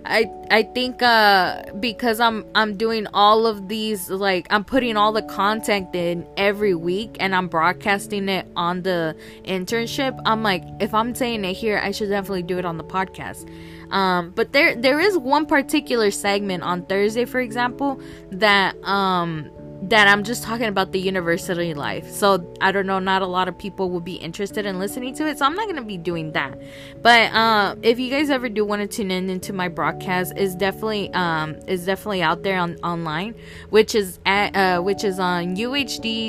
I 0.06 0.30
I 0.52 0.64
think 0.64 1.02
uh 1.02 1.64
because 1.80 2.20
I'm 2.20 2.46
I'm 2.56 2.76
doing 2.76 3.08
all 3.14 3.46
of 3.46 3.68
these 3.68 4.10
like 4.10 4.48
I'm 4.50 4.64
putting 4.64 4.98
all 4.98 5.12
the 5.12 5.22
content 5.22 5.96
in 5.96 6.28
every 6.36 6.76
week 6.76 7.18
and 7.20 7.34
I'm 7.34 7.48
broadcasting 7.48 8.28
it 8.30 8.48
on 8.56 8.84
the 8.84 9.16
internship. 9.46 10.20
I'm 10.26 10.44
like 10.44 10.64
if 10.80 10.94
I'm 10.94 11.16
saying 11.16 11.46
it 11.46 11.54
here, 11.54 11.80
I 11.82 11.92
should 11.92 12.10
definitely 12.10 12.44
do 12.44 12.58
it 12.58 12.66
on 12.66 12.78
the 12.78 12.84
podcast. 12.84 13.50
Um 13.92 14.32
but 14.36 14.52
there 14.52 14.76
there 14.76 15.00
is 15.00 15.18
one 15.18 15.46
particular 15.46 16.12
segment 16.12 16.64
on 16.64 16.86
Thursday 16.86 17.26
for 17.26 17.40
example 17.40 18.02
that 18.32 18.76
um 18.84 19.50
that 19.90 20.08
I'm 20.08 20.24
just 20.24 20.44
talking 20.44 20.68
about 20.68 20.94
the 20.94 21.00
university 21.00 21.74
life. 21.74 22.10
So 22.10 22.46
I 22.62 22.72
don't 22.72 22.86
know, 22.86 23.00
not 23.00 23.22
a 23.22 23.28
lot 23.28 23.48
of 23.48 23.58
people 23.58 23.90
will 23.90 24.00
be 24.00 24.16
interested 24.16 24.66
in 24.66 24.80
listening 24.80 25.14
to 25.16 25.28
it. 25.28 25.40
So 25.40 25.46
I'm 25.46 25.56
not 25.56 25.68
gonna 25.68 25.84
be 25.84 25.98
doing 25.98 26.32
that. 26.32 26.58
But 27.02 27.34
uh, 27.34 27.76
if 27.82 28.00
you 28.00 28.10
guys 28.10 28.30
ever 28.30 28.48
do 28.48 28.64
want 28.64 28.82
to 28.82 28.88
tune 28.88 29.12
in 29.12 29.30
into 29.30 29.52
my 29.52 29.68
broadcast, 29.68 30.38
is 30.38 30.56
definitely 30.56 31.12
um 31.14 31.58
is 31.68 31.86
definitely 31.86 32.22
out 32.22 32.44
there 32.44 32.60
on 32.60 32.78
online, 32.78 33.36
which 33.70 33.94
is 33.94 34.20
at 34.26 34.56
uh, 34.56 34.82
which 34.82 35.04
is 35.04 35.20
on 35.20 35.56
uhd.edu 35.56 36.20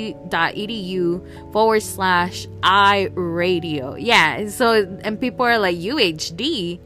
forward 1.53 1.81
slash 1.81 2.47
i 2.63 3.09
radio. 3.13 3.95
Yeah. 3.95 4.49
So 4.49 4.99
and 5.01 5.19
people 5.19 5.45
are 5.45 5.59
like 5.59 5.77
UHD 5.77 6.79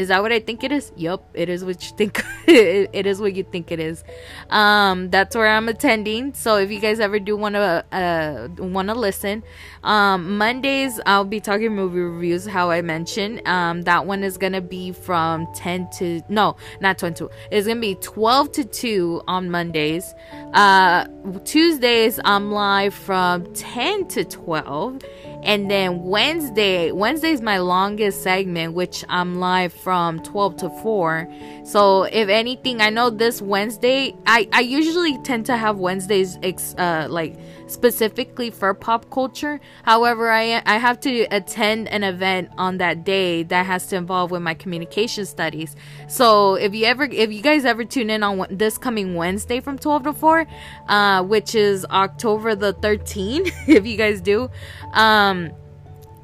is 0.00 0.08
that 0.08 0.22
what 0.22 0.32
I 0.32 0.40
think 0.40 0.64
it 0.64 0.72
is? 0.72 0.92
Yup, 0.96 1.28
it 1.34 1.50
is 1.50 1.62
what 1.62 1.84
you 1.84 1.94
think. 1.94 2.24
it 2.46 3.06
is 3.06 3.20
what 3.20 3.34
you 3.34 3.42
think 3.44 3.70
it 3.70 3.78
is. 3.78 4.02
Um, 4.48 5.10
that's 5.10 5.36
where 5.36 5.46
I'm 5.46 5.68
attending. 5.68 6.32
So 6.32 6.56
if 6.56 6.70
you 6.70 6.80
guys 6.80 7.00
ever 7.00 7.18
do 7.18 7.36
want 7.36 7.54
to 7.56 7.84
uh, 7.92 8.48
want 8.58 8.88
to 8.88 8.94
listen, 8.94 9.42
um, 9.84 10.38
Mondays 10.38 10.98
I'll 11.04 11.26
be 11.26 11.38
talking 11.38 11.74
movie 11.76 12.00
reviews. 12.00 12.46
How 12.46 12.70
I 12.70 12.80
mentioned, 12.80 13.46
um, 13.46 13.82
that 13.82 14.06
one 14.06 14.24
is 14.24 14.38
gonna 14.38 14.62
be 14.62 14.92
from 14.92 15.46
10 15.54 15.90
to 15.98 16.22
no, 16.30 16.56
not 16.80 16.96
22. 16.96 17.28
It's 17.50 17.66
gonna 17.66 17.78
be 17.78 17.96
12 17.96 18.52
to 18.52 18.64
2 18.64 19.22
on 19.28 19.50
Mondays. 19.50 20.14
Uh, 20.54 21.04
Tuesdays 21.44 22.18
I'm 22.24 22.52
live 22.52 22.94
from 22.94 23.52
10 23.52 24.08
to 24.08 24.24
12 24.24 25.02
And 25.42 25.70
then 25.70 26.04
Wednesday, 26.04 26.92
Wednesday 26.92 27.30
is 27.30 27.40
my 27.40 27.58
longest 27.58 28.22
segment, 28.22 28.74
which 28.74 29.04
I'm 29.08 29.40
live 29.40 29.72
from 29.72 30.20
12 30.20 30.56
to 30.58 30.70
4. 30.82 31.28
So 31.70 32.02
if 32.02 32.28
anything, 32.28 32.80
I 32.80 32.90
know 32.90 33.10
this 33.10 33.40
Wednesday, 33.40 34.12
I, 34.26 34.48
I 34.52 34.58
usually 34.58 35.18
tend 35.18 35.46
to 35.46 35.56
have 35.56 35.78
Wednesdays, 35.78 36.36
uh, 36.76 37.06
like 37.08 37.36
specifically 37.68 38.50
for 38.50 38.74
pop 38.74 39.08
culture. 39.08 39.60
However, 39.84 40.32
I 40.32 40.60
I 40.66 40.78
have 40.78 40.98
to 41.00 41.28
attend 41.30 41.86
an 41.86 42.02
event 42.02 42.50
on 42.58 42.78
that 42.78 43.04
day 43.04 43.44
that 43.44 43.66
has 43.66 43.86
to 43.88 43.96
involve 43.96 44.32
with 44.32 44.42
my 44.42 44.54
communication 44.54 45.24
studies. 45.24 45.76
So 46.08 46.54
if 46.54 46.74
you 46.74 46.86
ever 46.86 47.04
if 47.04 47.30
you 47.30 47.40
guys 47.40 47.64
ever 47.64 47.84
tune 47.84 48.10
in 48.10 48.24
on 48.24 48.46
this 48.50 48.76
coming 48.76 49.14
Wednesday 49.14 49.60
from 49.60 49.78
12 49.78 50.02
to 50.02 50.12
4, 50.12 50.46
uh, 50.88 51.22
which 51.22 51.54
is 51.54 51.84
October 51.84 52.56
the 52.56 52.74
13th, 52.74 53.52
if 53.68 53.86
you 53.86 53.96
guys 53.96 54.20
do, 54.20 54.50
um 54.92 55.52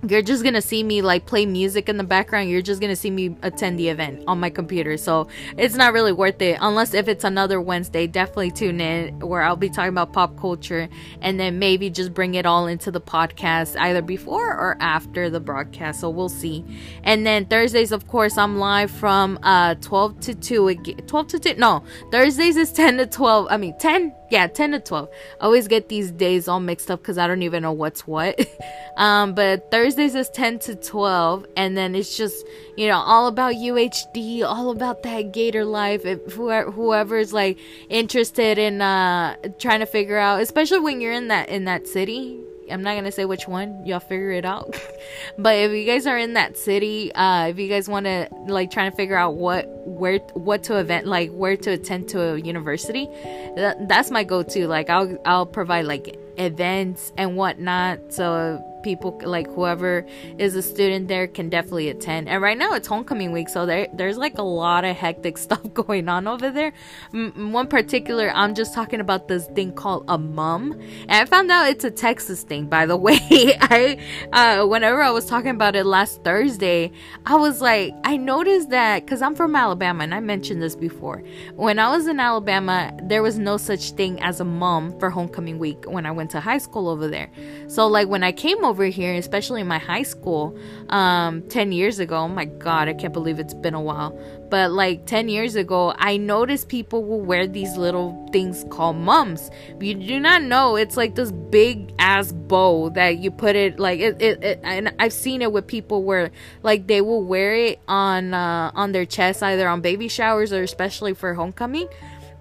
you're 0.06 0.22
just 0.22 0.44
gonna 0.44 0.62
see 0.62 0.82
me 0.82 1.02
like 1.02 1.26
play 1.26 1.46
music 1.46 1.88
in 1.88 1.96
the 1.96 2.04
background. 2.04 2.50
You're 2.50 2.62
just 2.62 2.80
gonna 2.80 2.96
see 2.96 3.10
me 3.10 3.36
attend 3.42 3.78
the 3.78 3.88
event 3.88 4.24
on 4.26 4.40
my 4.40 4.50
computer. 4.50 4.96
So 4.96 5.28
it's 5.56 5.74
not 5.74 5.92
really 5.92 6.12
worth 6.12 6.40
it 6.42 6.58
unless 6.60 6.94
if 6.94 7.08
it's 7.08 7.24
another 7.24 7.60
wednesday 7.60 8.06
definitely 8.06 8.50
tune 8.50 8.80
in 8.80 9.18
where 9.20 9.42
i'll 9.42 9.56
be 9.56 9.68
talking 9.68 9.88
about 9.88 10.12
pop 10.12 10.38
culture 10.38 10.88
and 11.20 11.38
then 11.38 11.58
maybe 11.58 11.90
just 11.90 12.14
bring 12.14 12.34
it 12.34 12.46
all 12.46 12.66
into 12.66 12.90
the 12.90 13.00
podcast 13.00 13.78
either 13.80 14.02
before 14.02 14.52
or 14.52 14.76
after 14.80 15.30
the 15.30 15.40
broadcast. 15.40 16.00
So 16.00 16.10
we'll 16.10 16.28
see. 16.28 16.64
And 17.02 17.26
then 17.26 17.46
thursdays 17.46 17.92
of 17.92 18.06
course 18.08 18.38
i'm 18.38 18.58
live 18.58 18.90
from 18.90 19.38
uh 19.42 19.74
12 19.76 20.20
to 20.20 20.34
2 20.34 20.74
12 21.06 21.26
to 21.28 21.38
2 21.38 21.54
no 21.54 21.84
thursdays 22.10 22.56
is 22.56 22.72
10 22.72 22.98
to 22.98 23.06
12 23.06 23.46
i 23.50 23.56
mean 23.56 23.76
10 23.78 24.12
yeah 24.30 24.46
10 24.46 24.72
to 24.72 24.80
12 24.80 25.08
I 25.40 25.44
always 25.44 25.68
get 25.68 25.88
these 25.88 26.10
days 26.10 26.48
all 26.48 26.60
mixed 26.60 26.90
up 26.90 27.00
because 27.00 27.18
i 27.18 27.26
don't 27.26 27.42
even 27.42 27.62
know 27.62 27.72
what's 27.72 28.06
what. 28.06 28.46
Um 28.96 29.34
but 29.34 29.70
thursdays 29.70 30.14
is 30.14 30.30
10 30.30 30.58
to 30.60 30.74
12 30.74 31.44
and 31.54 31.76
then 31.76 31.94
it's 31.94 32.16
just 32.16 32.46
you 32.78 32.88
know 32.88 32.96
all 32.96 33.26
about 33.26 33.52
uhd 33.54 34.42
all 34.42 34.70
about 34.70 35.02
that 35.02 35.32
gator 35.32 35.66
life 35.66 36.06
if 36.06 36.32
whoever's 36.32 37.30
like 37.30 37.58
interested 37.90 38.56
in 38.56 38.80
uh 38.80 39.36
trying 39.58 39.80
to 39.80 39.86
figure 39.86 40.16
out 40.16 40.40
especially 40.40 40.80
when 40.80 41.02
you're 41.02 41.12
in 41.12 41.28
that 41.28 41.50
in 41.50 41.66
that 41.66 41.86
city 41.86 42.40
I'm 42.70 42.82
not 42.82 42.94
gonna 42.94 43.12
say 43.12 43.24
which 43.24 43.46
one. 43.48 43.84
Y'all 43.84 44.00
figure 44.00 44.30
it 44.30 44.44
out. 44.44 44.78
but 45.38 45.56
if 45.56 45.72
you 45.72 45.84
guys 45.84 46.06
are 46.06 46.18
in 46.18 46.34
that 46.34 46.56
city, 46.56 47.12
uh, 47.14 47.48
if 47.48 47.58
you 47.58 47.68
guys 47.68 47.88
want 47.88 48.06
to 48.06 48.28
like 48.46 48.70
trying 48.70 48.90
to 48.90 48.96
figure 48.96 49.16
out 49.16 49.34
what 49.34 49.66
where 49.86 50.18
what 50.34 50.62
to 50.64 50.78
event 50.78 51.06
like 51.06 51.30
where 51.30 51.56
to 51.56 51.70
attend 51.70 52.08
to 52.10 52.34
a 52.34 52.38
university, 52.38 53.08
that, 53.56 53.88
that's 53.88 54.10
my 54.10 54.24
go-to. 54.24 54.66
Like 54.66 54.90
I'll 54.90 55.16
I'll 55.24 55.46
provide 55.46 55.86
like 55.86 56.18
events 56.38 57.12
and 57.16 57.36
whatnot. 57.36 58.12
So 58.12 58.62
people 58.86 59.20
like 59.24 59.48
whoever 59.48 60.06
is 60.38 60.54
a 60.54 60.62
student 60.62 61.08
there 61.08 61.26
can 61.26 61.48
definitely 61.48 61.88
attend. 61.88 62.28
And 62.28 62.40
right 62.40 62.56
now 62.56 62.72
it's 62.74 62.86
homecoming 62.86 63.32
week, 63.32 63.48
so 63.48 63.66
there 63.66 63.88
there's 63.92 64.16
like 64.16 64.38
a 64.38 64.42
lot 64.42 64.84
of 64.84 64.94
hectic 64.94 65.36
stuff 65.46 65.64
going 65.74 66.08
on 66.08 66.28
over 66.28 66.50
there. 66.52 66.72
M- 67.12 67.52
one 67.52 67.66
particular, 67.66 68.30
I'm 68.32 68.54
just 68.54 68.72
talking 68.74 69.00
about 69.00 69.26
this 69.26 69.46
thing 69.56 69.72
called 69.72 70.04
a 70.06 70.16
mum, 70.18 70.80
and 71.08 71.10
I 71.10 71.24
found 71.24 71.50
out 71.50 71.68
it's 71.68 71.82
a 71.82 71.90
Texas 71.90 72.44
thing. 72.44 72.66
By 72.66 72.86
the 72.86 72.96
way, 73.06 73.18
I 73.60 73.98
uh, 74.32 74.66
whenever 74.66 75.02
I 75.02 75.10
was 75.10 75.26
talking 75.26 75.50
about 75.50 75.74
it 75.74 75.84
last 75.84 76.22
Thursday, 76.22 76.92
I 77.26 77.34
was 77.34 77.60
like, 77.60 77.92
I 78.04 78.16
noticed 78.16 78.70
that 78.70 79.04
because 79.04 79.20
I'm 79.20 79.34
from 79.34 79.56
Alabama, 79.56 80.04
and 80.04 80.14
I 80.14 80.20
mentioned 80.20 80.62
this 80.62 80.76
before. 80.76 81.24
When 81.56 81.80
I 81.80 81.90
was 81.90 82.06
in 82.06 82.20
Alabama, 82.20 82.96
there 83.02 83.24
was 83.24 83.36
no 83.36 83.56
such 83.56 83.90
thing 83.92 84.22
as 84.22 84.38
a 84.38 84.44
mum 84.44 84.96
for 85.00 85.10
homecoming 85.10 85.58
week 85.58 85.90
when 85.90 86.06
I 86.06 86.12
went 86.12 86.30
to 86.30 86.40
high 86.40 86.58
school 86.58 86.88
over 86.88 87.08
there. 87.08 87.28
So 87.66 87.88
like 87.88 88.06
when 88.06 88.22
I 88.22 88.30
came 88.30 88.64
over 88.64 88.75
over 88.76 88.84
here, 88.84 89.14
especially 89.14 89.62
in 89.62 89.66
my 89.66 89.78
high 89.78 90.02
school, 90.02 90.54
um, 90.90 91.40
10 91.48 91.72
years 91.72 91.98
ago. 91.98 92.16
Oh 92.16 92.28
my 92.28 92.44
God, 92.44 92.88
I 92.88 92.92
can't 92.92 93.12
believe 93.14 93.38
it's 93.38 93.54
been 93.54 93.72
a 93.72 93.80
while. 93.80 94.20
But 94.50 94.70
like 94.70 95.06
10 95.06 95.30
years 95.30 95.54
ago, 95.54 95.94
I 95.96 96.18
noticed 96.18 96.68
people 96.68 97.02
will 97.02 97.22
wear 97.22 97.46
these 97.46 97.78
little 97.78 98.28
things 98.32 98.66
called 98.68 98.96
mums. 98.96 99.50
You 99.80 99.94
do 99.94 100.20
not 100.20 100.42
know 100.42 100.76
it's 100.76 100.94
like 100.94 101.14
this 101.14 101.32
big 101.32 101.90
ass 101.98 102.32
bow 102.32 102.90
that 102.90 103.16
you 103.16 103.30
put 103.30 103.56
it 103.56 103.78
like 103.78 103.98
it, 104.00 104.20
it, 104.20 104.44
it 104.44 104.60
and 104.62 104.94
I've 104.98 105.14
seen 105.14 105.40
it 105.40 105.52
with 105.52 105.66
people 105.66 106.02
where 106.02 106.30
like 106.62 106.86
they 106.86 107.00
will 107.00 107.24
wear 107.24 107.54
it 107.56 107.80
on 107.88 108.34
uh, 108.34 108.72
on 108.74 108.92
their 108.92 109.06
chest 109.06 109.42
either 109.42 109.66
on 109.66 109.80
baby 109.80 110.08
showers 110.08 110.52
or 110.52 110.62
especially 110.62 111.14
for 111.14 111.32
homecoming 111.32 111.88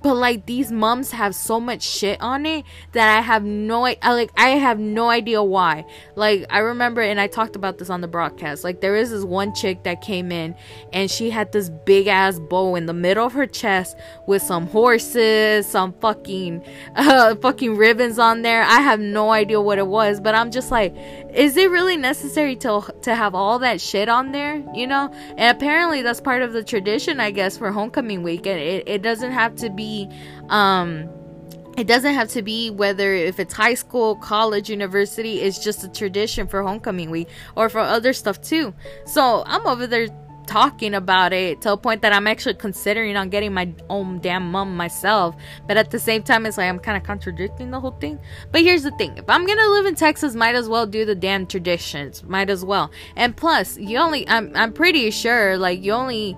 but 0.05 0.17
like 0.17 0.45
these 0.45 0.71
mums 0.71 1.09
have 1.09 1.33
so 1.33 1.59
much 1.59 1.81
shit 1.81 2.21
on 2.21 2.45
it 2.45 2.63
that 2.91 3.17
I 3.17 3.21
have 3.21 3.43
no 3.43 3.87
I, 3.87 3.97
like 4.03 4.29
I 4.37 4.49
have 4.49 4.77
no 4.77 5.09
idea 5.09 5.41
why. 5.41 5.83
Like 6.15 6.45
I 6.51 6.59
remember 6.59 7.01
and 7.01 7.19
I 7.19 7.25
talked 7.25 7.55
about 7.55 7.79
this 7.79 7.89
on 7.89 8.01
the 8.01 8.07
broadcast. 8.07 8.63
Like 8.63 8.81
there 8.81 8.95
is 8.95 9.09
this 9.09 9.23
one 9.23 9.55
chick 9.55 9.81
that 9.81 10.01
came 10.01 10.31
in 10.31 10.53
and 10.93 11.09
she 11.09 11.31
had 11.31 11.51
this 11.51 11.71
big 11.87 12.05
ass 12.05 12.37
bow 12.37 12.75
in 12.75 12.85
the 12.85 12.93
middle 12.93 13.25
of 13.25 13.33
her 13.33 13.47
chest 13.47 13.97
with 14.27 14.43
some 14.43 14.67
horses, 14.67 15.65
some 15.65 15.91
fucking 15.93 16.63
uh 16.95 17.33
fucking 17.37 17.75
ribbons 17.75 18.19
on 18.19 18.43
there. 18.43 18.61
I 18.61 18.81
have 18.81 18.99
no 18.99 19.31
idea 19.31 19.59
what 19.59 19.79
it 19.79 19.87
was, 19.87 20.19
but 20.19 20.35
I'm 20.35 20.51
just 20.51 20.69
like 20.69 20.95
is 21.33 21.57
it 21.57 21.71
really 21.71 21.97
necessary 21.97 22.55
to 22.57 22.93
to 23.01 23.15
have 23.15 23.33
all 23.33 23.57
that 23.57 23.81
shit 23.81 24.07
on 24.07 24.33
there, 24.33 24.63
you 24.75 24.85
know? 24.85 25.11
And 25.35 25.57
apparently 25.57 26.03
that's 26.03 26.21
part 26.21 26.43
of 26.43 26.53
the 26.53 26.63
tradition 26.63 27.19
I 27.19 27.31
guess 27.31 27.57
for 27.57 27.71
homecoming 27.71 28.21
weekend. 28.21 28.59
It, 28.59 28.87
it 28.87 29.01
doesn't 29.01 29.31
have 29.31 29.55
to 29.55 29.71
be 29.71 29.94
um 30.49 31.09
it 31.77 31.87
doesn't 31.87 32.13
have 32.13 32.29
to 32.29 32.41
be 32.41 32.69
whether 32.69 33.13
if 33.13 33.37
it's 33.37 33.53
high 33.53 33.73
school, 33.73 34.15
college, 34.15 34.69
university, 34.69 35.41
it's 35.41 35.59
just 35.59 35.83
a 35.83 35.89
tradition 35.89 36.47
for 36.47 36.63
homecoming 36.63 37.09
week 37.09 37.27
or 37.55 37.67
for 37.67 37.79
other 37.79 38.13
stuff 38.13 38.41
too. 38.41 38.73
So 39.05 39.43
I'm 39.45 39.67
over 39.67 39.85
there 39.85 40.07
talking 40.45 40.93
about 40.93 41.33
it 41.33 41.61
to 41.61 41.73
a 41.73 41.77
point 41.77 42.01
that 42.01 42.13
I'm 42.13 42.27
actually 42.27 42.55
considering 42.55 43.17
on 43.17 43.29
getting 43.29 43.53
my 43.53 43.73
own 43.89 44.19
damn 44.19 44.51
mum 44.51 44.77
myself. 44.77 45.35
But 45.67 45.77
at 45.77 45.91
the 45.91 45.99
same 45.99 46.23
time, 46.23 46.45
it's 46.45 46.57
like 46.57 46.69
I'm 46.69 46.79
kind 46.79 46.97
of 46.97 47.03
contradicting 47.03 47.71
the 47.71 47.79
whole 47.79 47.97
thing. 47.99 48.19
But 48.51 48.61
here's 48.61 48.83
the 48.83 48.91
thing: 48.91 49.17
if 49.17 49.29
I'm 49.29 49.45
gonna 49.45 49.69
live 49.69 49.85
in 49.85 49.95
Texas, 49.95 50.35
might 50.35 50.55
as 50.55 50.69
well 50.69 50.85
do 50.85 51.05
the 51.05 51.15
damn 51.15 51.45
traditions. 51.45 52.23
Might 52.23 52.49
as 52.49 52.63
well. 52.63 52.91
And 53.15 53.35
plus, 53.35 53.77
you 53.77 53.97
only 53.97 54.27
I'm 54.27 54.51
I'm 54.55 54.71
pretty 54.71 55.09
sure 55.11 55.57
like 55.57 55.83
you 55.83 55.91
only 55.91 56.37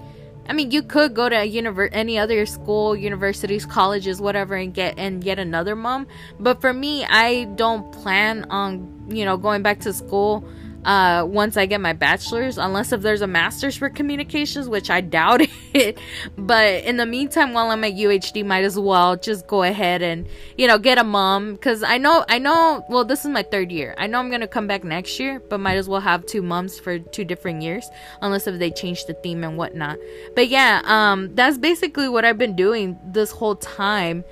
I 0.50 0.54
mean, 0.54 0.72
you 0.72 0.82
could 0.82 1.14
go 1.14 1.28
to 1.28 1.36
univer- 1.36 1.90
any 1.92 2.18
other 2.18 2.46
school, 2.46 2.96
universities, 2.96 3.66
colleges, 3.66 4.22
whatever, 4.22 4.56
and 4.56 4.74
get 4.74 4.98
and 4.98 5.22
get 5.22 5.40
another 5.40 5.76
mom. 5.76 6.08
But 6.40 6.62
for 6.62 6.74
me, 6.74 7.06
I 7.06 7.46
don't 7.56 7.92
plan 7.92 8.46
on 8.50 9.08
you 9.10 9.26
know 9.26 9.38
going 9.38 9.62
back 9.62 9.80
to 9.82 9.94
school 9.94 10.44
uh, 10.88 11.26
once 11.26 11.58
I 11.58 11.66
get 11.66 11.82
my 11.82 11.92
bachelor's, 11.92 12.58
unless 12.58 12.94
if 12.94 13.02
there's 13.02 13.22
a 13.22 13.28
master's 13.28 13.76
for 13.76 13.90
communications, 13.90 14.70
which 14.70 14.90
I 14.90 15.02
doubt 15.02 15.42
it. 15.74 16.00
but 16.38 16.86
in 16.86 16.96
the 16.96 17.06
meantime, 17.06 17.52
while 17.52 17.70
I'm 17.72 17.84
at 17.84 17.94
UHD, 17.94 18.46
might 18.46 18.64
as 18.64 18.80
well 18.80 19.18
just 19.18 19.48
go 19.48 19.64
ahead 19.64 20.02
and 20.02 20.26
you 20.58 20.66
know 20.66 20.80
get 20.80 20.98
a 20.98 21.04
mom 21.04 21.56
because 21.56 21.84
I 21.84 21.98
know 21.98 22.24
I 22.30 22.40
know. 22.40 22.86
Well, 22.88 23.04
this 23.04 23.26
is 23.26 23.32
my 23.32 23.44
third 23.44 23.70
year. 23.70 23.96
I 23.98 24.08
know 24.08 24.18
I'm 24.20 24.32
gonna 24.32 24.48
come 24.48 24.66
back 24.66 24.86
next 24.86 25.20
year, 25.20 25.42
but 25.50 25.60
might 25.60 25.76
as 25.76 25.90
well 25.90 26.00
have 26.00 26.26
two 26.26 26.42
moms 26.42 26.80
for 26.80 27.00
two 27.00 27.26
different 27.26 27.62
years, 27.62 27.90
unless 28.22 28.48
if 28.48 28.58
they 28.58 28.72
change 28.72 29.06
the 29.08 29.14
theme 29.16 29.44
and 29.44 29.58
whatnot. 29.58 29.98
But 30.36 30.48
yeah, 30.48 30.82
um, 30.86 31.36
that's 31.36 31.58
basically 31.58 32.08
what 32.08 32.24
I've 32.24 32.38
been 32.38 32.56
doing 32.56 32.98
this 33.04 33.32
whole 33.32 33.58
time 33.58 34.24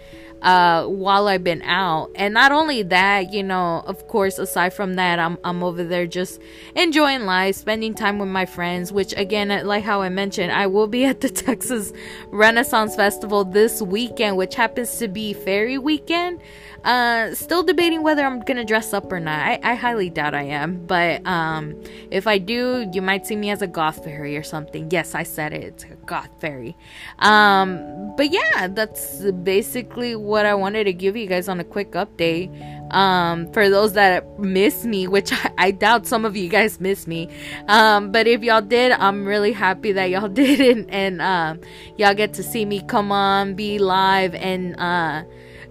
uh, 0.46 0.86
while 0.86 1.28
I've 1.28 1.44
been 1.44 1.64
out. 1.64 2.12
And 2.14 2.34
not 2.36 2.52
only 2.52 2.84
that, 2.84 3.34
you 3.34 3.42
know, 3.42 3.84
of 3.88 4.08
course, 4.08 4.38
aside 4.38 4.74
from 4.75 4.94
that, 4.94 5.18
I'm, 5.18 5.40
I'm 5.44 5.64
over 5.64 5.84
there 5.84 6.06
just 6.06 6.40
enjoying 6.75 7.25
life, 7.25 7.56
spending 7.56 7.96
time 7.96 8.20
with 8.20 8.30
my 8.30 8.46
friends, 8.46 8.94
which 8.94 9.12
again, 9.18 9.50
like 9.66 9.84
how 9.84 10.04
I 10.04 10.10
mentioned, 10.10 10.52
I 10.52 10.68
will 10.68 10.88
be 10.88 11.04
at 11.12 11.22
the 11.22 11.30
Texas 11.30 11.92
Renaissance 12.28 12.96
Festival 12.96 13.44
this 13.44 13.82
weekend, 13.82 14.38
which 14.38 14.54
happens 14.54 14.98
to 15.00 15.08
be 15.08 15.34
Fairy 15.34 15.80
Weekend. 15.80 16.40
Uh, 16.86 17.34
still 17.34 17.63
debating 17.63 18.04
whether 18.04 18.24
I'm 18.24 18.39
gonna 18.42 18.63
dress 18.63 18.94
up 18.94 19.12
or 19.12 19.20
not. 19.20 19.39
I, 19.39 19.60
I 19.63 19.74
highly 19.74 20.12
doubt 20.12 20.36
I 20.36 20.44
am, 20.44 20.86
but 20.86 21.25
um, 21.25 21.82
if 22.12 22.27
I 22.27 22.38
do, 22.38 22.88
you 22.94 23.01
might 23.01 23.25
see 23.25 23.36
me 23.36 23.50
as 23.50 23.63
a 23.63 23.68
goth 23.68 24.04
fairy 24.04 24.38
or 24.38 24.44
something. 24.44 24.92
Yes, 24.92 25.15
I 25.15 25.24
said 25.24 25.51
it. 25.51 25.63
It's 25.63 25.84
a 25.84 25.96
goth 26.06 26.30
fairy. 26.39 26.77
Um, 27.18 28.15
but 28.15 28.32
yeah, 28.32 28.68
that's 28.68 29.24
basically 29.32 30.15
what 30.15 30.46
I 30.46 30.54
wanted 30.54 30.84
to 30.84 30.94
give 30.94 31.18
you 31.18 31.25
guys 31.25 31.50
on 31.50 31.60
a 31.60 31.63
quick 31.63 31.94
update. 31.94 32.54
Um, 32.94 33.51
for 33.51 33.68
those 33.68 33.94
that 33.94 34.39
miss 34.39 34.86
me, 34.86 35.08
which 35.08 35.34
I, 35.34 35.51
I 35.58 35.72
doubt 35.72 36.06
some 36.06 36.24
of 36.24 36.38
you 36.38 36.48
guys 36.50 36.80
miss 36.80 37.08
me. 37.08 37.30
Um, 37.68 38.12
but 38.12 38.27
if 38.27 38.44
y'all 38.44 38.62
did, 38.62 38.92
I'm 38.92 39.25
really 39.25 39.54
happy 39.54 39.92
that 39.94 40.12
y'all 40.12 40.27
did, 40.44 40.62
and, 40.62 40.92
and 40.92 41.20
um, 41.20 41.62
y'all 41.98 42.13
get 42.13 42.36
to 42.36 42.44
see 42.44 42.63
me 42.63 42.82
come 42.82 43.12
on, 43.12 43.56
be 43.56 43.80
live, 43.80 44.36
and 44.36 44.80
uh 44.80 45.24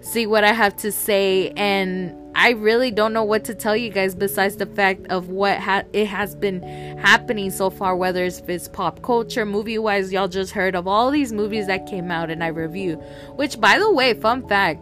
see 0.05 0.27
what 0.27 0.43
I 0.43 0.53
have 0.53 0.75
to 0.77 0.91
say. 0.91 1.49
And 1.57 2.15
I 2.35 2.51
really 2.51 2.91
don't 2.91 3.13
know 3.13 3.23
what 3.23 3.43
to 3.45 3.55
tell 3.55 3.75
you 3.75 3.89
guys 3.89 4.13
besides 4.13 4.57
the 4.57 4.65
fact 4.65 5.07
of 5.07 5.29
what 5.29 5.59
ha- 5.59 5.83
it 5.93 6.07
has 6.07 6.35
been 6.35 6.61
happening 6.97 7.49
so 7.49 7.69
far, 7.69 7.95
whether 7.95 8.23
it's, 8.23 8.41
it's 8.47 8.67
pop 8.67 9.01
culture, 9.01 9.45
movie 9.45 9.77
wise. 9.77 10.11
Y'all 10.13 10.27
just 10.27 10.51
heard 10.51 10.75
of 10.75 10.87
all 10.87 11.11
these 11.11 11.33
movies 11.33 11.67
that 11.67 11.87
came 11.87 12.11
out 12.11 12.29
and 12.29 12.43
I 12.43 12.47
review. 12.47 12.95
Which, 13.35 13.59
by 13.59 13.79
the 13.79 13.91
way, 13.91 14.13
fun 14.13 14.47
fact 14.47 14.81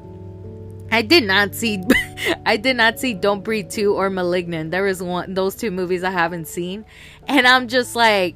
I 0.92 1.02
did 1.02 1.24
not 1.24 1.56
see 1.56 1.82
I 2.46 2.58
did 2.58 2.76
not 2.76 3.00
see 3.00 3.14
Don't 3.14 3.44
Breathe 3.44 3.70
2 3.70 3.96
or 3.96 4.10
Malignant. 4.10 4.72
There 4.72 4.84
was 4.84 5.02
one 5.02 5.34
those 5.34 5.56
two 5.56 5.72
movies 5.72 6.04
I 6.04 6.12
haven't 6.12 6.48
seen. 6.48 6.86
And 7.28 7.48
I'm 7.48 7.68
just 7.68 7.96
like, 7.96 8.36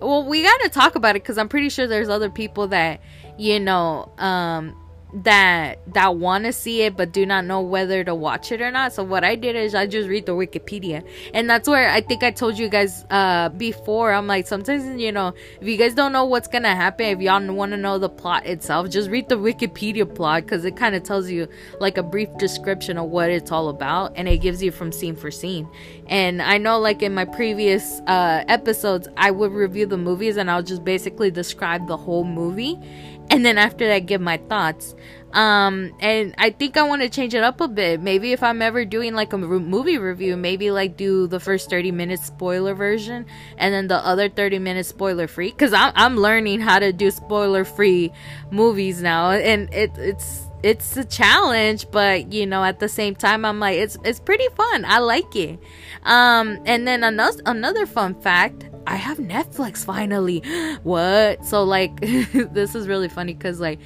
well, 0.00 0.24
we 0.24 0.42
got 0.42 0.60
to 0.62 0.68
talk 0.68 0.96
about 0.96 1.14
it 1.14 1.24
cuz 1.24 1.38
I'm 1.38 1.48
pretty 1.48 1.68
sure 1.68 1.86
there's 1.86 2.08
other 2.08 2.28
people 2.30 2.68
that, 2.68 3.00
you 3.38 3.60
know, 3.60 4.12
um 4.18 4.74
that 5.14 5.78
that 5.92 6.16
want 6.16 6.44
to 6.44 6.52
see 6.52 6.82
it 6.82 6.96
but 6.96 7.12
do 7.12 7.26
not 7.26 7.44
know 7.44 7.60
whether 7.60 8.02
to 8.02 8.14
watch 8.14 8.50
it 8.50 8.62
or 8.62 8.70
not. 8.70 8.92
So 8.92 9.04
what 9.04 9.24
I 9.24 9.36
did 9.36 9.56
is 9.56 9.74
I 9.74 9.86
just 9.86 10.08
read 10.08 10.24
the 10.24 10.32
Wikipedia, 10.32 11.06
and 11.34 11.48
that's 11.48 11.68
where 11.68 11.90
I 11.90 12.00
think 12.00 12.22
I 12.22 12.30
told 12.30 12.58
you 12.58 12.68
guys 12.68 13.04
uh 13.10 13.50
before. 13.50 14.12
I'm 14.12 14.26
like 14.26 14.46
sometimes 14.46 15.00
you 15.00 15.12
know 15.12 15.34
if 15.60 15.68
you 15.68 15.76
guys 15.76 15.94
don't 15.94 16.12
know 16.12 16.24
what's 16.24 16.48
gonna 16.48 16.74
happen, 16.74 17.06
if 17.06 17.20
y'all 17.20 17.52
want 17.52 17.72
to 17.72 17.76
know 17.76 17.98
the 17.98 18.08
plot 18.08 18.46
itself, 18.46 18.88
just 18.88 19.10
read 19.10 19.28
the 19.28 19.34
Wikipedia 19.34 20.12
plot 20.12 20.44
because 20.44 20.64
it 20.64 20.76
kind 20.76 20.94
of 20.94 21.02
tells 21.02 21.28
you 21.28 21.46
like 21.78 21.98
a 21.98 22.02
brief 22.02 22.28
description 22.38 22.96
of 22.96 23.10
what 23.10 23.30
it's 23.30 23.52
all 23.52 23.68
about, 23.68 24.12
and 24.16 24.28
it 24.28 24.38
gives 24.38 24.62
you 24.62 24.70
from 24.70 24.92
scene 24.92 25.14
for 25.14 25.30
scene. 25.30 25.68
And 26.06 26.40
I 26.40 26.56
know 26.58 26.78
like 26.78 27.02
in 27.02 27.14
my 27.14 27.26
previous 27.26 28.00
uh 28.06 28.44
episodes, 28.48 29.08
I 29.18 29.30
would 29.30 29.52
review 29.52 29.84
the 29.84 29.98
movies 29.98 30.38
and 30.38 30.50
I'll 30.50 30.62
just 30.62 30.84
basically 30.84 31.30
describe 31.30 31.86
the 31.86 31.96
whole 31.98 32.24
movie 32.24 32.78
and 33.30 33.46
then 33.46 33.56
after 33.56 33.86
that 33.88 34.00
give 34.00 34.20
my 34.20 34.36
thoughts 34.36 34.94
um 35.32 35.94
and 36.00 36.34
i 36.38 36.50
think 36.50 36.76
i 36.76 36.82
want 36.82 37.00
to 37.00 37.08
change 37.08 37.34
it 37.34 37.42
up 37.42 37.60
a 37.60 37.68
bit 37.68 38.00
maybe 38.00 38.32
if 38.32 38.42
i'm 38.42 38.60
ever 38.60 38.84
doing 38.84 39.14
like 39.14 39.32
a 39.32 39.38
movie 39.38 39.98
review 39.98 40.36
maybe 40.36 40.70
like 40.70 40.96
do 40.96 41.26
the 41.26 41.40
first 41.40 41.70
30 41.70 41.90
minutes 41.90 42.26
spoiler 42.26 42.74
version 42.74 43.24
and 43.56 43.72
then 43.72 43.88
the 43.88 43.96
other 43.96 44.28
30 44.28 44.58
minutes 44.58 44.88
spoiler 44.88 45.26
free 45.26 45.50
because 45.50 45.72
I'm, 45.72 45.92
I'm 45.96 46.16
learning 46.16 46.60
how 46.60 46.78
to 46.78 46.92
do 46.92 47.10
spoiler 47.10 47.64
free 47.64 48.12
movies 48.50 49.02
now 49.02 49.30
and 49.30 49.72
it, 49.72 49.90
it's 49.96 50.42
it's 50.62 50.96
a 50.96 51.04
challenge 51.04 51.90
but 51.90 52.32
you 52.32 52.46
know 52.46 52.62
at 52.62 52.78
the 52.78 52.88
same 52.88 53.14
time 53.14 53.44
i'm 53.44 53.58
like 53.58 53.78
it's 53.78 53.96
it's 54.04 54.20
pretty 54.20 54.46
fun 54.54 54.84
i 54.84 54.98
like 54.98 55.34
it 55.34 55.58
um 56.04 56.60
and 56.66 56.86
then 56.86 57.02
another 57.02 57.40
another 57.46 57.86
fun 57.86 58.14
fact 58.20 58.66
I 58.86 58.96
have 58.96 59.18
Netflix 59.18 59.84
finally. 59.84 60.40
what? 60.82 61.44
So 61.44 61.62
like 61.62 62.00
this 62.00 62.74
is 62.74 62.88
really 62.88 63.08
funny 63.08 63.34
cuz 63.34 63.60
like 63.60 63.78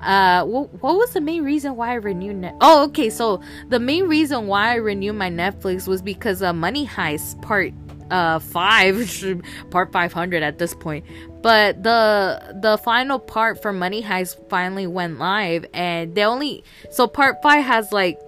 uh 0.00 0.44
what, 0.44 0.82
what 0.82 0.96
was 0.96 1.12
the 1.12 1.20
main 1.20 1.44
reason 1.44 1.76
why 1.76 1.90
I 1.90 1.94
renewed 1.94 2.36
Net- 2.36 2.56
Oh, 2.60 2.84
okay. 2.84 3.10
So 3.10 3.40
the 3.68 3.80
main 3.80 4.04
reason 4.06 4.46
why 4.46 4.72
I 4.72 4.74
renewed 4.74 5.14
my 5.14 5.30
Netflix 5.30 5.86
was 5.88 6.02
because 6.02 6.42
of 6.42 6.56
Money 6.56 6.86
Heist 6.86 7.40
part 7.42 7.72
uh 8.10 8.38
5 8.38 9.42
part 9.70 9.92
500 9.92 10.42
at 10.42 10.58
this 10.58 10.74
point. 10.74 11.04
But 11.42 11.82
the 11.82 12.58
the 12.60 12.78
final 12.78 13.18
part 13.18 13.60
for 13.62 13.72
Money 13.72 14.02
Heist 14.02 14.48
finally 14.48 14.86
went 14.86 15.18
live 15.18 15.64
and 15.72 16.14
they 16.14 16.24
only 16.24 16.64
so 16.90 17.06
part 17.06 17.42
5 17.42 17.64
has 17.64 17.92
like 17.92 18.18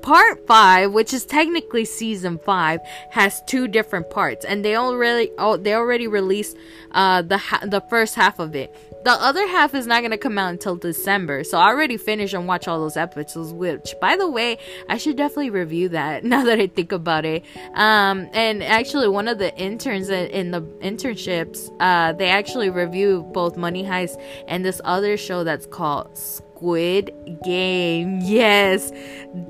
part 0.00 0.46
five, 0.46 0.92
which 0.92 1.12
is 1.12 1.24
technically 1.24 1.84
season 1.84 2.38
five, 2.38 2.80
has 3.10 3.42
two 3.42 3.68
different 3.68 4.10
parts, 4.10 4.44
and 4.44 4.64
they 4.64 4.76
already 4.76 5.30
oh 5.38 5.56
they 5.56 5.74
already 5.74 6.06
released 6.06 6.56
uh 6.92 7.22
the 7.22 7.38
ha- 7.38 7.60
the 7.66 7.80
first 7.82 8.14
half 8.14 8.38
of 8.38 8.54
it. 8.54 8.74
The 9.04 9.10
other 9.10 9.46
half 9.48 9.74
is 9.74 9.86
not 9.86 10.02
gonna 10.02 10.16
come 10.16 10.38
out 10.38 10.50
until 10.50 10.76
December, 10.76 11.42
so 11.42 11.58
I 11.58 11.68
already 11.68 11.96
finished 11.96 12.34
and 12.34 12.46
watched 12.46 12.68
all 12.68 12.78
those 12.78 12.96
episodes. 12.96 13.52
Which, 13.52 13.94
by 14.00 14.16
the 14.16 14.28
way, 14.28 14.58
I 14.88 14.96
should 14.96 15.16
definitely 15.16 15.50
review 15.50 15.88
that 15.90 16.24
now 16.32 16.44
that 16.44 16.60
I 16.60 16.68
think 16.68 16.92
about 16.92 17.24
it. 17.24 17.44
Um, 17.74 18.28
and 18.32 18.62
actually, 18.62 19.08
one 19.08 19.26
of 19.26 19.38
the 19.38 19.56
interns 19.56 20.08
in 20.08 20.52
the 20.52 20.62
internships, 20.80 21.70
uh, 21.80 22.12
they 22.12 22.28
actually 22.28 22.70
review 22.70 23.28
both 23.32 23.56
Money 23.56 23.82
Heist 23.82 24.22
and 24.46 24.64
this 24.64 24.80
other 24.84 25.16
show 25.16 25.42
that's 25.42 25.66
called 25.66 26.16
Squid 26.16 27.10
Game. 27.44 28.20
Yes, 28.32 28.92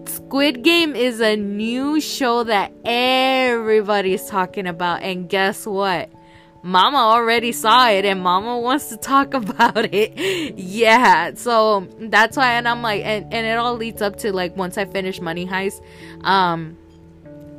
Squid 0.06 0.62
Game 0.62 0.96
is 0.96 1.20
a 1.20 1.36
new 1.36 2.00
show 2.00 2.42
that 2.44 2.72
everybody's 2.84 4.26
talking 4.26 4.66
about. 4.66 5.02
And 5.02 5.28
guess 5.28 5.66
what? 5.66 6.10
Mama 6.62 6.98
already 6.98 7.52
saw 7.52 7.88
it 7.88 8.04
and 8.04 8.20
Mama 8.20 8.58
wants 8.58 8.88
to 8.88 8.96
talk 8.96 9.34
about 9.42 9.92
it. 9.92 10.56
yeah, 10.56 11.34
so 11.34 11.88
that's 11.98 12.36
why. 12.36 12.52
And 12.52 12.68
I'm 12.68 12.82
like, 12.82 13.02
and, 13.04 13.32
and 13.32 13.46
it 13.46 13.58
all 13.58 13.74
leads 13.74 14.00
up 14.02 14.16
to 14.18 14.32
like 14.32 14.56
once 14.56 14.78
I 14.78 14.84
finish 14.84 15.20
Money 15.20 15.46
Heist, 15.46 15.80
um, 16.24 16.76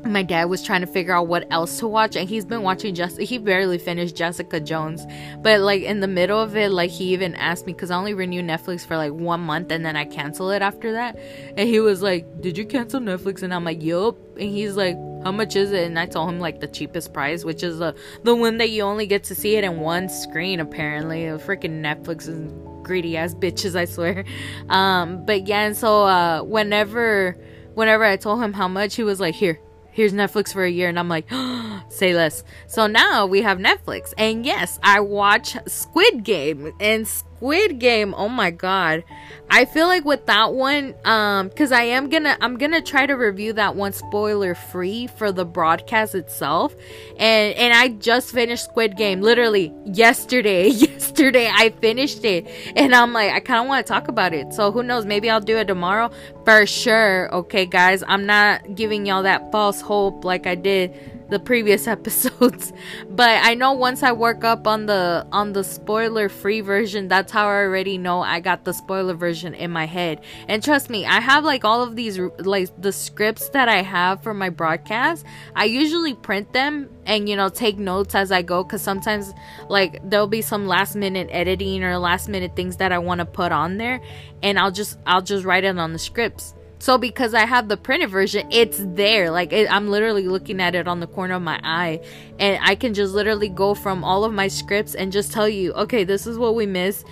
my 0.05 0.23
dad 0.23 0.45
was 0.45 0.61
trying 0.61 0.81
to 0.81 0.87
figure 0.87 1.13
out 1.13 1.27
what 1.27 1.47
else 1.49 1.79
to 1.79 1.87
watch 1.87 2.15
and 2.15 2.27
he's 2.27 2.43
been 2.45 2.61
watching 2.61 2.93
just 2.93 3.19
he 3.19 3.37
barely 3.37 3.77
finished 3.77 4.15
jessica 4.15 4.59
jones. 4.59 5.05
But 5.41 5.61
like 5.61 5.83
in 5.83 6.01
the 6.01 6.07
middle 6.07 6.39
of 6.39 6.55
it 6.57 6.71
like 6.71 6.91
he 6.91 7.13
even 7.13 7.35
asked 7.35 7.65
me 7.65 7.73
because 7.73 7.89
i 7.89 7.95
only 7.95 8.13
renew 8.13 8.41
netflix 8.41 8.85
for 8.85 8.97
like 8.97 9.13
one 9.13 9.39
month 9.39 9.71
and 9.71 9.85
then 9.85 9.95
i 9.95 10.05
cancel 10.05 10.51
it 10.51 10.61
after 10.61 10.91
that. 10.93 11.17
And 11.57 11.69
he 11.69 11.79
was 11.79 12.01
like 12.01 12.41
did 12.41 12.57
you 12.57 12.65
cancel 12.65 12.99
netflix? 12.99 13.43
And 13.43 13.53
i'm 13.53 13.63
like 13.63 13.81
yup. 13.81 14.17
And 14.37 14.49
he's 14.49 14.75
like 14.75 14.95
how 15.23 15.31
much 15.31 15.55
is 15.55 15.71
it? 15.71 15.85
And 15.85 15.97
i 15.97 16.05
told 16.05 16.29
him 16.29 16.39
like 16.39 16.59
the 16.59 16.67
cheapest 16.67 17.13
price 17.13 17.45
which 17.45 17.63
is 17.63 17.79
the 17.79 17.95
the 18.23 18.35
one 18.35 18.57
that 18.57 18.71
you 18.71 18.83
only 18.83 19.07
get 19.07 19.23
to 19.25 19.35
see 19.35 19.55
it 19.55 19.63
in 19.63 19.79
one 19.79 20.09
screen 20.09 20.59
apparently. 20.59 21.23
Freaking 21.23 21.81
netflix 21.81 22.27
is 22.27 22.51
greedy 22.83 23.15
ass 23.15 23.33
bitches 23.33 23.75
i 23.75 23.85
swear. 23.85 24.25
Um 24.69 25.25
but 25.25 25.47
yeah 25.47 25.61
and 25.61 25.77
so 25.77 26.03
uh 26.03 26.41
whenever 26.41 27.37
whenever 27.73 28.03
i 28.03 28.17
told 28.17 28.41
him 28.43 28.51
how 28.51 28.67
much 28.67 28.95
he 28.95 29.03
was 29.03 29.21
like 29.21 29.33
here 29.33 29.59
here's 29.93 30.12
Netflix 30.13 30.51
for 30.51 30.63
a 30.63 30.69
year. 30.69 30.89
And 30.89 30.99
I'm 30.99 31.08
like, 31.08 31.27
oh, 31.32 31.84
say 31.89 32.13
less. 32.13 32.43
So 32.67 32.88
now 32.88 33.25
we 33.25 33.41
have 33.43 33.60
Netflix. 33.60 34.13
And 34.17 34.45
yes, 34.45 34.79
I 34.84 34.99
watch 34.99 35.56
Squid 35.67 36.23
Game. 36.23 36.73
And 36.79 37.08
Squid 37.43 37.77
Game, 37.77 38.15
oh 38.15 38.29
my 38.29 38.51
god. 38.51 39.03
I 39.49 39.65
feel 39.65 39.88
like 39.88 40.06
with 40.06 40.27
that 40.27 40.53
one, 40.53 40.95
um, 41.03 41.49
because 41.49 41.73
I 41.73 41.82
am 41.84 42.08
gonna 42.08 42.38
I'm 42.39 42.58
gonna 42.58 42.82
try 42.82 43.06
to 43.06 43.15
review 43.15 43.51
that 43.53 43.75
one 43.75 43.91
spoiler 43.91 44.56
free 44.56 45.08
for 45.08 45.29
the 45.34 45.43
broadcast 45.43 46.15
itself. 46.15 46.73
And 47.17 47.53
and 47.56 47.73
I 47.73 47.89
just 47.89 48.32
finished 48.32 48.63
Squid 48.63 48.95
Game 48.95 49.19
literally 49.19 49.73
yesterday. 49.84 50.67
yesterday 50.69 51.51
I 51.53 51.71
finished 51.82 52.23
it. 52.23 52.47
And 52.77 52.95
I'm 52.95 53.12
like, 53.12 53.34
I 53.34 53.41
kinda 53.41 53.63
wanna 53.63 53.84
talk 53.84 54.08
about 54.08 54.34
it. 54.34 54.53
So 54.53 54.71
who 54.71 54.82
knows, 54.82 55.06
maybe 55.06 55.29
I'll 55.29 55.41
do 55.41 55.58
it 55.58 55.67
tomorrow 55.67 56.12
for 56.45 56.65
sure. 56.65 57.29
Okay, 57.36 57.65
guys. 57.65 58.06
I'm 58.08 58.25
not 58.25 58.73
giving 58.73 59.06
y'all 59.06 59.23
that 59.23 59.51
false 59.51 59.82
hope 59.82 60.23
like 60.23 60.47
I 60.47 60.56
did 60.56 60.93
the 61.33 61.39
previous 61.39 61.87
episodes. 61.97 62.71
But 63.09 63.39
i 63.43 63.55
know 63.55 63.73
once 63.73 64.03
i 64.03 64.11
work 64.11 64.43
up 64.43 64.67
on 64.67 64.85
the 64.85 65.25
on 65.31 65.53
the 65.53 65.63
spoiler 65.63 66.29
free 66.29 66.61
version 66.61 67.07
that's 67.07 67.31
how 67.31 67.47
i 67.47 67.55
already 67.63 67.97
know 67.97 68.21
i 68.21 68.39
got 68.39 68.63
the 68.65 68.73
spoiler 68.73 69.15
version 69.15 69.53
in 69.55 69.71
my 69.71 69.85
head. 69.85 70.21
And 70.47 70.63
trust 70.63 70.89
me 70.89 71.05
i 71.05 71.19
have 71.19 71.43
like 71.43 71.65
all 71.65 71.81
of 71.81 71.95
these 71.95 72.19
like 72.39 72.69
the 72.79 72.91
scripts 72.91 73.49
that 73.49 73.67
i 73.67 73.81
have 73.81 74.21
for 74.21 74.33
my 74.33 74.49
broadcast. 74.49 75.25
I 75.55 75.65
usually 75.65 76.13
print 76.13 76.53
them 76.53 76.89
and 77.05 77.27
you 77.27 77.35
know 77.35 77.49
take 77.49 77.77
notes 77.77 78.13
as 78.15 78.31
i 78.31 78.41
go 78.43 78.63
because 78.63 78.81
sometimes 78.83 79.33
like 79.69 79.99
there'll 80.07 80.27
be 80.27 80.43
some 80.43 80.67
last 80.67 80.95
minute 80.95 81.27
editing 81.31 81.83
or 81.83 81.97
last 81.97 82.29
minute 82.29 82.55
things 82.55 82.77
that 82.77 82.91
i 82.91 82.99
want 82.99 83.19
to 83.19 83.25
put 83.25 83.51
on 83.51 83.77
there. 83.77 83.99
And 84.43 84.59
i'll 84.59 84.71
just 84.71 84.99
i'll 85.07 85.23
just 85.23 85.45
write 85.45 85.63
it 85.63 85.77
on 85.79 85.93
the 85.93 85.99
scripts 85.99 86.53
so 86.83 86.97
because 86.97 87.33
I 87.33 87.45
have 87.45 87.69
the 87.69 87.77
printed 87.77 88.09
version, 88.09 88.45
it's 88.51 88.77
there. 88.77 89.31
Like 89.31 89.53
it, 89.53 89.71
I'm 89.71 89.87
literally 89.87 90.27
looking 90.27 90.59
at 90.59 90.75
it 90.75 90.85
on 90.85 90.99
the 90.99 91.07
corner 91.07 91.35
of 91.35 91.41
my 91.41 91.57
eye, 91.63 92.01
and 92.39 92.59
I 92.61 92.75
can 92.75 92.93
just 92.93 93.13
literally 93.13 93.47
go 93.47 93.73
from 93.73 94.03
all 94.03 94.25
of 94.25 94.33
my 94.33 94.49
scripts 94.49 94.93
and 94.93 95.09
just 95.09 95.31
tell 95.31 95.47
you, 95.47 95.71
okay, 95.75 96.03
this 96.03 96.27
is 96.27 96.37
what 96.37 96.55
we 96.55 96.65
missed 96.65 97.07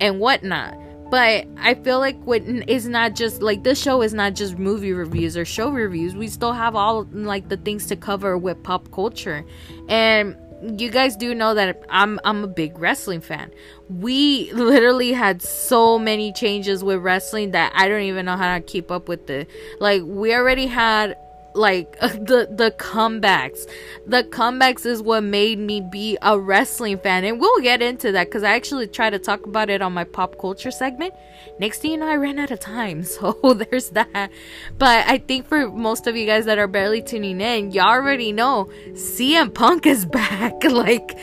and 0.00 0.20
whatnot. 0.20 0.74
But 1.10 1.46
I 1.58 1.74
feel 1.74 1.98
like 1.98 2.18
what 2.24 2.40
is 2.44 2.88
not 2.88 3.14
just 3.14 3.42
like 3.42 3.62
this 3.62 3.78
show 3.78 4.00
is 4.00 4.14
not 4.14 4.32
just 4.34 4.58
movie 4.58 4.94
reviews 4.94 5.36
or 5.36 5.44
show 5.44 5.68
reviews. 5.68 6.16
We 6.16 6.26
still 6.26 6.54
have 6.54 6.74
all 6.74 7.06
like 7.12 7.50
the 7.50 7.58
things 7.58 7.84
to 7.88 7.96
cover 7.96 8.38
with 8.38 8.62
pop 8.62 8.90
culture, 8.90 9.44
and 9.90 10.34
you 10.62 10.90
guys 10.90 11.16
do 11.16 11.34
know 11.34 11.54
that 11.54 11.82
I'm 11.88 12.20
I'm 12.24 12.44
a 12.44 12.48
big 12.48 12.78
wrestling 12.78 13.20
fan. 13.20 13.52
We 13.88 14.52
literally 14.52 15.12
had 15.12 15.42
so 15.42 15.98
many 15.98 16.32
changes 16.32 16.84
with 16.84 17.02
wrestling 17.02 17.52
that 17.52 17.72
I 17.74 17.88
don't 17.88 18.02
even 18.02 18.26
know 18.26 18.36
how 18.36 18.54
to 18.56 18.60
keep 18.60 18.90
up 18.90 19.08
with 19.08 19.28
it. 19.30 19.48
Like 19.78 20.02
we 20.04 20.34
already 20.34 20.66
had 20.66 21.16
like 21.54 21.98
the 22.00 22.48
the 22.50 22.74
comebacks. 22.78 23.68
The 24.06 24.24
comebacks 24.24 24.86
is 24.86 25.02
what 25.02 25.22
made 25.22 25.58
me 25.58 25.80
be 25.80 26.18
a 26.22 26.38
wrestling 26.38 26.98
fan 26.98 27.24
and 27.24 27.40
we'll 27.40 27.60
get 27.60 27.82
into 27.82 28.12
that 28.12 28.26
because 28.26 28.42
i 28.42 28.54
actually 28.54 28.86
try 28.86 29.10
to 29.10 29.18
talk 29.18 29.46
about 29.46 29.70
it 29.70 29.82
on 29.82 29.92
my 29.92 30.04
pop 30.04 30.38
culture 30.38 30.70
segment. 30.70 31.14
Next 31.58 31.80
thing 31.80 31.92
you 31.92 31.96
know 31.98 32.08
i 32.08 32.16
ran 32.16 32.38
out 32.38 32.50
of 32.50 32.60
time 32.60 33.02
so 33.14 33.32
there's 33.54 33.90
that. 33.90 34.30
But 34.78 35.06
i 35.06 35.18
think 35.18 35.46
for 35.46 35.68
most 35.68 36.06
of 36.06 36.16
you 36.16 36.26
guys 36.26 36.44
that 36.46 36.58
are 36.58 36.68
barely 36.68 37.02
tuning 37.02 37.40
in 37.40 37.70
you 37.72 37.80
already 37.80 38.32
know 38.32 38.70
cm 38.92 39.54
punk 39.54 39.86
is 39.86 40.04
back 40.20 40.64
like 40.64 41.18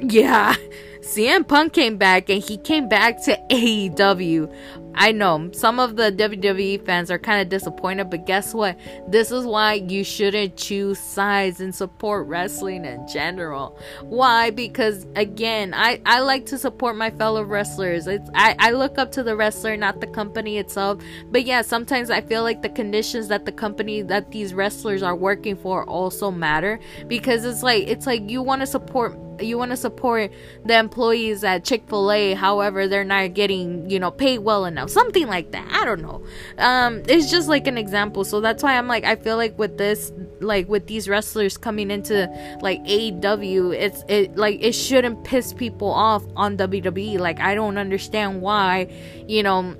yeah. 0.00 0.54
CM 1.00 1.46
Punk 1.46 1.72
came 1.72 1.96
back 1.96 2.28
and 2.28 2.42
he 2.42 2.56
came 2.56 2.88
back 2.88 3.22
to 3.24 3.38
AEW. 3.50 4.52
I 4.96 5.12
know 5.12 5.50
some 5.52 5.78
of 5.78 5.96
the 5.96 6.10
WWE 6.10 6.84
fans 6.86 7.10
are 7.10 7.18
kind 7.18 7.42
of 7.42 7.48
disappointed, 7.48 8.10
but 8.10 8.26
guess 8.26 8.54
what? 8.54 8.78
This 9.08 9.30
is 9.30 9.44
why 9.44 9.74
you 9.74 10.02
shouldn't 10.04 10.56
choose 10.56 10.98
sides 10.98 11.60
and 11.60 11.74
support 11.74 12.26
wrestling 12.26 12.84
in 12.84 13.06
general. 13.06 13.78
Why? 14.02 14.50
Because 14.50 15.06
again, 15.14 15.74
I, 15.74 16.00
I 16.06 16.20
like 16.20 16.46
to 16.46 16.58
support 16.58 16.96
my 16.96 17.10
fellow 17.10 17.42
wrestlers. 17.42 18.06
It's, 18.06 18.28
I, 18.34 18.56
I 18.58 18.70
look 18.70 18.96
up 18.96 19.12
to 19.12 19.22
the 19.22 19.36
wrestler, 19.36 19.76
not 19.76 20.00
the 20.00 20.06
company 20.06 20.58
itself. 20.58 21.02
But 21.30 21.44
yeah, 21.44 21.62
sometimes 21.62 22.10
I 22.10 22.22
feel 22.22 22.42
like 22.42 22.62
the 22.62 22.70
conditions 22.70 23.28
that 23.28 23.44
the 23.44 23.52
company 23.52 24.02
that 24.02 24.30
these 24.30 24.54
wrestlers 24.54 25.02
are 25.02 25.16
working 25.16 25.56
for 25.56 25.84
also 25.84 26.30
matter 26.30 26.78
because 27.06 27.44
it's 27.44 27.62
like 27.62 27.86
it's 27.86 28.06
like 28.06 28.30
you 28.30 28.42
want 28.42 28.60
to 28.62 28.66
support 28.66 29.16
you 29.40 29.58
want 29.58 29.70
to 29.70 29.76
support 29.76 30.30
the 30.64 30.76
employees 30.76 31.44
at 31.44 31.64
Chick-fil-A 31.64 32.34
however 32.34 32.88
they're 32.88 33.04
not 33.04 33.34
getting 33.34 33.88
you 33.90 33.98
know 33.98 34.10
paid 34.10 34.38
well 34.38 34.64
enough 34.64 34.90
something 34.90 35.26
like 35.26 35.52
that 35.52 35.66
I 35.70 35.84
don't 35.84 36.02
know 36.02 36.22
um 36.58 37.02
it's 37.08 37.30
just 37.30 37.48
like 37.48 37.66
an 37.66 37.78
example 37.78 38.24
so 38.24 38.40
that's 38.40 38.62
why 38.62 38.76
I'm 38.76 38.88
like 38.88 39.04
I 39.04 39.16
feel 39.16 39.36
like 39.36 39.58
with 39.58 39.78
this 39.78 40.12
like 40.40 40.68
with 40.68 40.86
these 40.86 41.08
wrestlers 41.08 41.56
coming 41.56 41.90
into 41.90 42.28
like 42.60 42.82
AEW 42.84 43.74
it's 43.74 44.04
it 44.08 44.36
like 44.36 44.62
it 44.62 44.72
shouldn't 44.72 45.24
piss 45.24 45.52
people 45.52 45.90
off 45.90 46.24
on 46.36 46.56
WWE 46.56 47.18
like 47.18 47.40
I 47.40 47.54
don't 47.54 47.78
understand 47.78 48.40
why 48.40 48.88
you 49.26 49.42
know 49.42 49.76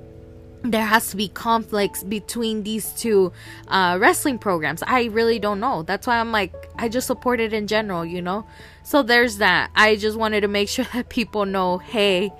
there 0.63 0.85
has 0.85 1.09
to 1.11 1.17
be 1.17 1.27
conflicts 1.29 2.03
between 2.03 2.63
these 2.63 2.91
two 2.93 3.31
uh, 3.67 3.97
wrestling 3.99 4.37
programs. 4.39 4.83
I 4.83 5.05
really 5.05 5.39
don't 5.39 5.59
know. 5.59 5.83
That's 5.83 6.07
why 6.07 6.19
I'm 6.19 6.31
like, 6.31 6.53
I 6.77 6.89
just 6.89 7.07
support 7.07 7.39
it 7.39 7.53
in 7.53 7.67
general, 7.67 8.05
you 8.05 8.21
know? 8.21 8.45
So 8.87 9.03
there's 9.03 9.39
that. 9.39 9.69
I 9.75 9.97
just 9.97 10.17
wanted 10.17 10.41
to 10.41 10.47
make 10.47 10.69
sure 10.75 10.85
that 10.93 11.09
people 11.09 11.45
know 11.45 11.77
hey, 11.77 12.31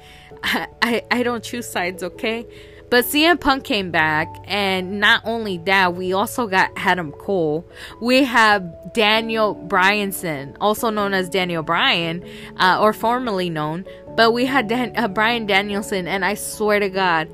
I, 0.41 0.67
I, 0.81 1.03
I 1.11 1.23
don't 1.23 1.43
choose 1.43 1.67
sides, 1.67 2.03
okay? 2.03 2.47
But 2.89 3.03
CM 3.03 3.37
Punk 3.37 3.65
came 3.65 3.91
back, 3.91 4.33
and 4.45 5.01
not 5.01 5.21
only 5.25 5.57
that, 5.65 5.93
we 5.93 6.13
also 6.13 6.47
got 6.47 6.71
Adam 6.77 7.11
Cole. 7.11 7.67
We 8.01 8.23
have 8.23 8.93
Daniel 8.93 9.55
Bryanson, 9.55 10.55
also 10.61 10.89
known 10.89 11.13
as 11.13 11.27
Daniel 11.27 11.63
Bryan, 11.63 12.23
uh, 12.55 12.79
or 12.79 12.93
formerly 12.93 13.49
known, 13.49 13.83
but 14.15 14.31
we 14.31 14.45
had 14.45 14.69
Dan- 14.69 14.93
uh, 14.95 15.09
Bryan 15.09 15.47
Danielson, 15.47 16.07
and 16.07 16.23
I 16.23 16.35
swear 16.35 16.79
to 16.79 16.87
God, 16.87 17.27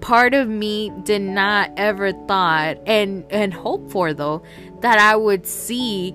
part 0.00 0.34
of 0.34 0.48
me 0.48 0.90
did 1.04 1.22
not 1.22 1.70
ever 1.76 2.12
thought 2.26 2.78
and 2.86 3.24
and 3.30 3.52
hope 3.52 3.90
for 3.90 4.14
though 4.14 4.42
that 4.80 4.98
I 4.98 5.14
would 5.16 5.46
see 5.46 6.14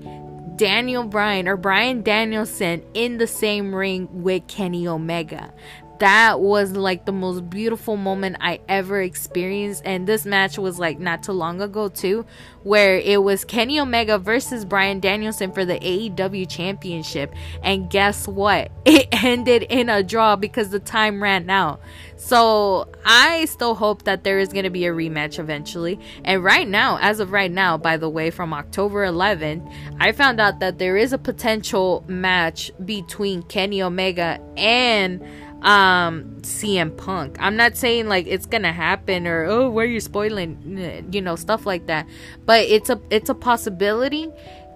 Daniel 0.59 1.05
Bryan 1.05 1.47
or 1.47 1.55
Bryan 1.55 2.01
Danielson 2.01 2.83
in 2.93 3.17
the 3.17 3.27
same 3.27 3.73
ring 3.73 4.09
with 4.11 4.45
Kenny 4.47 4.85
Omega 4.89 5.53
that 5.99 6.39
was 6.39 6.71
like 6.71 7.05
the 7.05 7.11
most 7.11 7.49
beautiful 7.49 7.97
moment 7.97 8.37
I 8.39 8.59
ever 8.67 9.01
experienced. 9.01 9.83
And 9.85 10.07
this 10.07 10.25
match 10.25 10.57
was 10.57 10.79
like 10.79 10.99
not 10.99 11.23
too 11.23 11.33
long 11.33 11.61
ago, 11.61 11.89
too, 11.89 12.25
where 12.63 12.97
it 12.97 13.21
was 13.21 13.45
Kenny 13.45 13.79
Omega 13.79 14.17
versus 14.17 14.65
Bryan 14.65 14.99
Danielson 14.99 15.51
for 15.51 15.65
the 15.65 15.79
AEW 15.79 16.49
championship. 16.49 17.33
And 17.63 17.89
guess 17.89 18.27
what? 18.27 18.71
It 18.89 19.07
ended 19.23 19.63
in 19.69 19.87
a 19.87 20.01
draw 20.01 20.35
because 20.35 20.69
the 20.69 20.79
time 20.79 21.21
ran 21.21 21.49
out. 21.49 21.79
So 22.15 22.89
I 23.05 23.45
still 23.45 23.75
hope 23.75 24.03
that 24.03 24.23
there 24.23 24.39
is 24.39 24.49
going 24.49 24.65
to 24.65 24.69
be 24.69 24.85
a 24.85 24.91
rematch 24.91 25.39
eventually. 25.39 25.99
And 26.25 26.43
right 26.43 26.67
now, 26.67 26.97
as 26.99 27.19
of 27.19 27.31
right 27.31 27.51
now, 27.51 27.77
by 27.77 27.97
the 27.97 28.09
way, 28.09 28.29
from 28.29 28.53
October 28.53 29.05
11th, 29.05 29.71
I 29.99 30.11
found 30.11 30.41
out 30.41 30.59
that 30.59 30.79
there 30.79 30.97
is 30.97 31.13
a 31.13 31.17
potential 31.17 32.03
match 32.07 32.71
between 32.83 33.43
Kenny 33.43 33.81
Omega 33.81 34.39
and 34.57 35.23
um 35.61 36.37
CM 36.41 36.95
Punk. 36.95 37.37
I'm 37.39 37.57
not 37.57 37.75
saying 37.75 38.07
like 38.07 38.27
it's 38.27 38.45
gonna 38.45 38.71
happen 38.71 39.27
or 39.27 39.43
oh 39.45 39.69
where 39.69 39.85
you're 39.85 39.99
spoiling 39.99 41.07
you 41.11 41.21
know 41.21 41.35
stuff 41.35 41.65
like 41.65 41.87
that. 41.87 42.07
But 42.45 42.61
it's 42.61 42.89
a 42.89 42.99
it's 43.09 43.29
a 43.29 43.35
possibility 43.35 44.29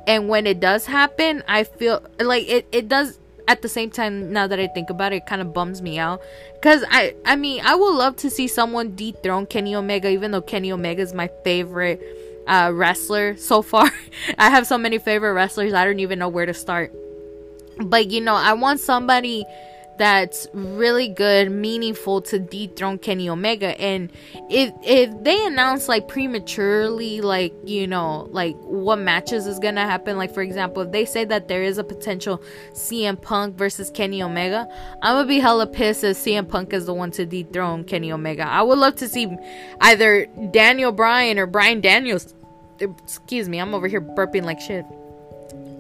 and 0.07 0.27
when 0.27 0.45
it 0.45 0.59
does 0.59 0.85
happen, 0.85 1.43
I 1.47 1.63
feel 1.63 2.05
like 2.19 2.47
it, 2.49 2.67
it 2.73 2.89
does 2.89 3.19
at 3.47 3.61
the 3.61 3.69
same 3.69 3.89
time 3.89 4.31
now 4.33 4.47
that 4.47 4.59
I 4.59 4.67
think 4.67 4.89
about 4.89 5.13
it, 5.13 5.17
it 5.17 5.25
kind 5.25 5.41
of 5.41 5.53
bums 5.53 5.81
me 5.81 5.99
out 5.99 6.21
cuz 6.61 6.83
I 6.89 7.15
I 7.25 7.37
mean, 7.37 7.61
I 7.63 7.75
would 7.75 7.95
love 7.95 8.17
to 8.17 8.29
see 8.29 8.47
someone 8.47 8.95
dethrone 8.95 9.45
Kenny 9.45 9.75
Omega 9.75 10.09
even 10.09 10.31
though 10.31 10.41
Kenny 10.41 10.71
Omega 10.71 11.01
is 11.01 11.13
my 11.13 11.29
favorite 11.45 12.01
uh 12.45 12.71
wrestler 12.73 13.37
so 13.37 13.61
far. 13.61 13.89
I 14.37 14.49
have 14.49 14.67
so 14.67 14.77
many 14.77 14.97
favorite 14.97 15.33
wrestlers, 15.33 15.73
I 15.73 15.85
don't 15.85 16.01
even 16.01 16.19
know 16.19 16.29
where 16.29 16.45
to 16.45 16.53
start. 16.53 16.93
But 17.79 18.11
you 18.11 18.19
know, 18.19 18.35
I 18.35 18.51
want 18.53 18.81
somebody 18.81 19.45
that's 19.97 20.47
really 20.53 21.07
good, 21.07 21.51
meaningful 21.51 22.21
to 22.23 22.39
dethrone 22.39 22.97
Kenny 22.97 23.29
Omega. 23.29 23.79
And 23.79 24.11
if 24.49 24.73
if 24.81 25.23
they 25.23 25.45
announce 25.45 25.87
like 25.87 26.07
prematurely, 26.07 27.21
like 27.21 27.53
you 27.63 27.87
know, 27.87 28.27
like 28.31 28.55
what 28.57 28.97
matches 28.99 29.47
is 29.47 29.59
gonna 29.59 29.85
happen, 29.85 30.17
like 30.17 30.33
for 30.33 30.41
example, 30.41 30.83
if 30.83 30.91
they 30.91 31.05
say 31.05 31.25
that 31.25 31.47
there 31.47 31.63
is 31.63 31.77
a 31.77 31.83
potential 31.83 32.41
CM 32.73 33.21
Punk 33.21 33.55
versus 33.55 33.89
Kenny 33.89 34.23
Omega, 34.23 34.67
I'm 35.01 35.15
gonna 35.15 35.27
be 35.27 35.39
hella 35.39 35.67
pissed 35.67 36.03
if 36.03 36.17
CM 36.17 36.47
Punk 36.47 36.73
is 36.73 36.85
the 36.85 36.93
one 36.93 37.11
to 37.11 37.25
dethrone 37.25 37.83
Kenny 37.83 38.11
Omega. 38.11 38.47
I 38.47 38.61
would 38.61 38.79
love 38.79 38.95
to 38.95 39.07
see 39.07 39.27
either 39.81 40.25
Daniel 40.51 40.91
Bryan 40.91 41.37
or 41.37 41.45
Bryan 41.45 41.81
Daniels. 41.81 42.33
Excuse 42.79 43.47
me, 43.47 43.59
I'm 43.59 43.73
over 43.73 43.87
here 43.87 44.01
burping 44.01 44.43
like 44.43 44.59
shit. 44.59 44.85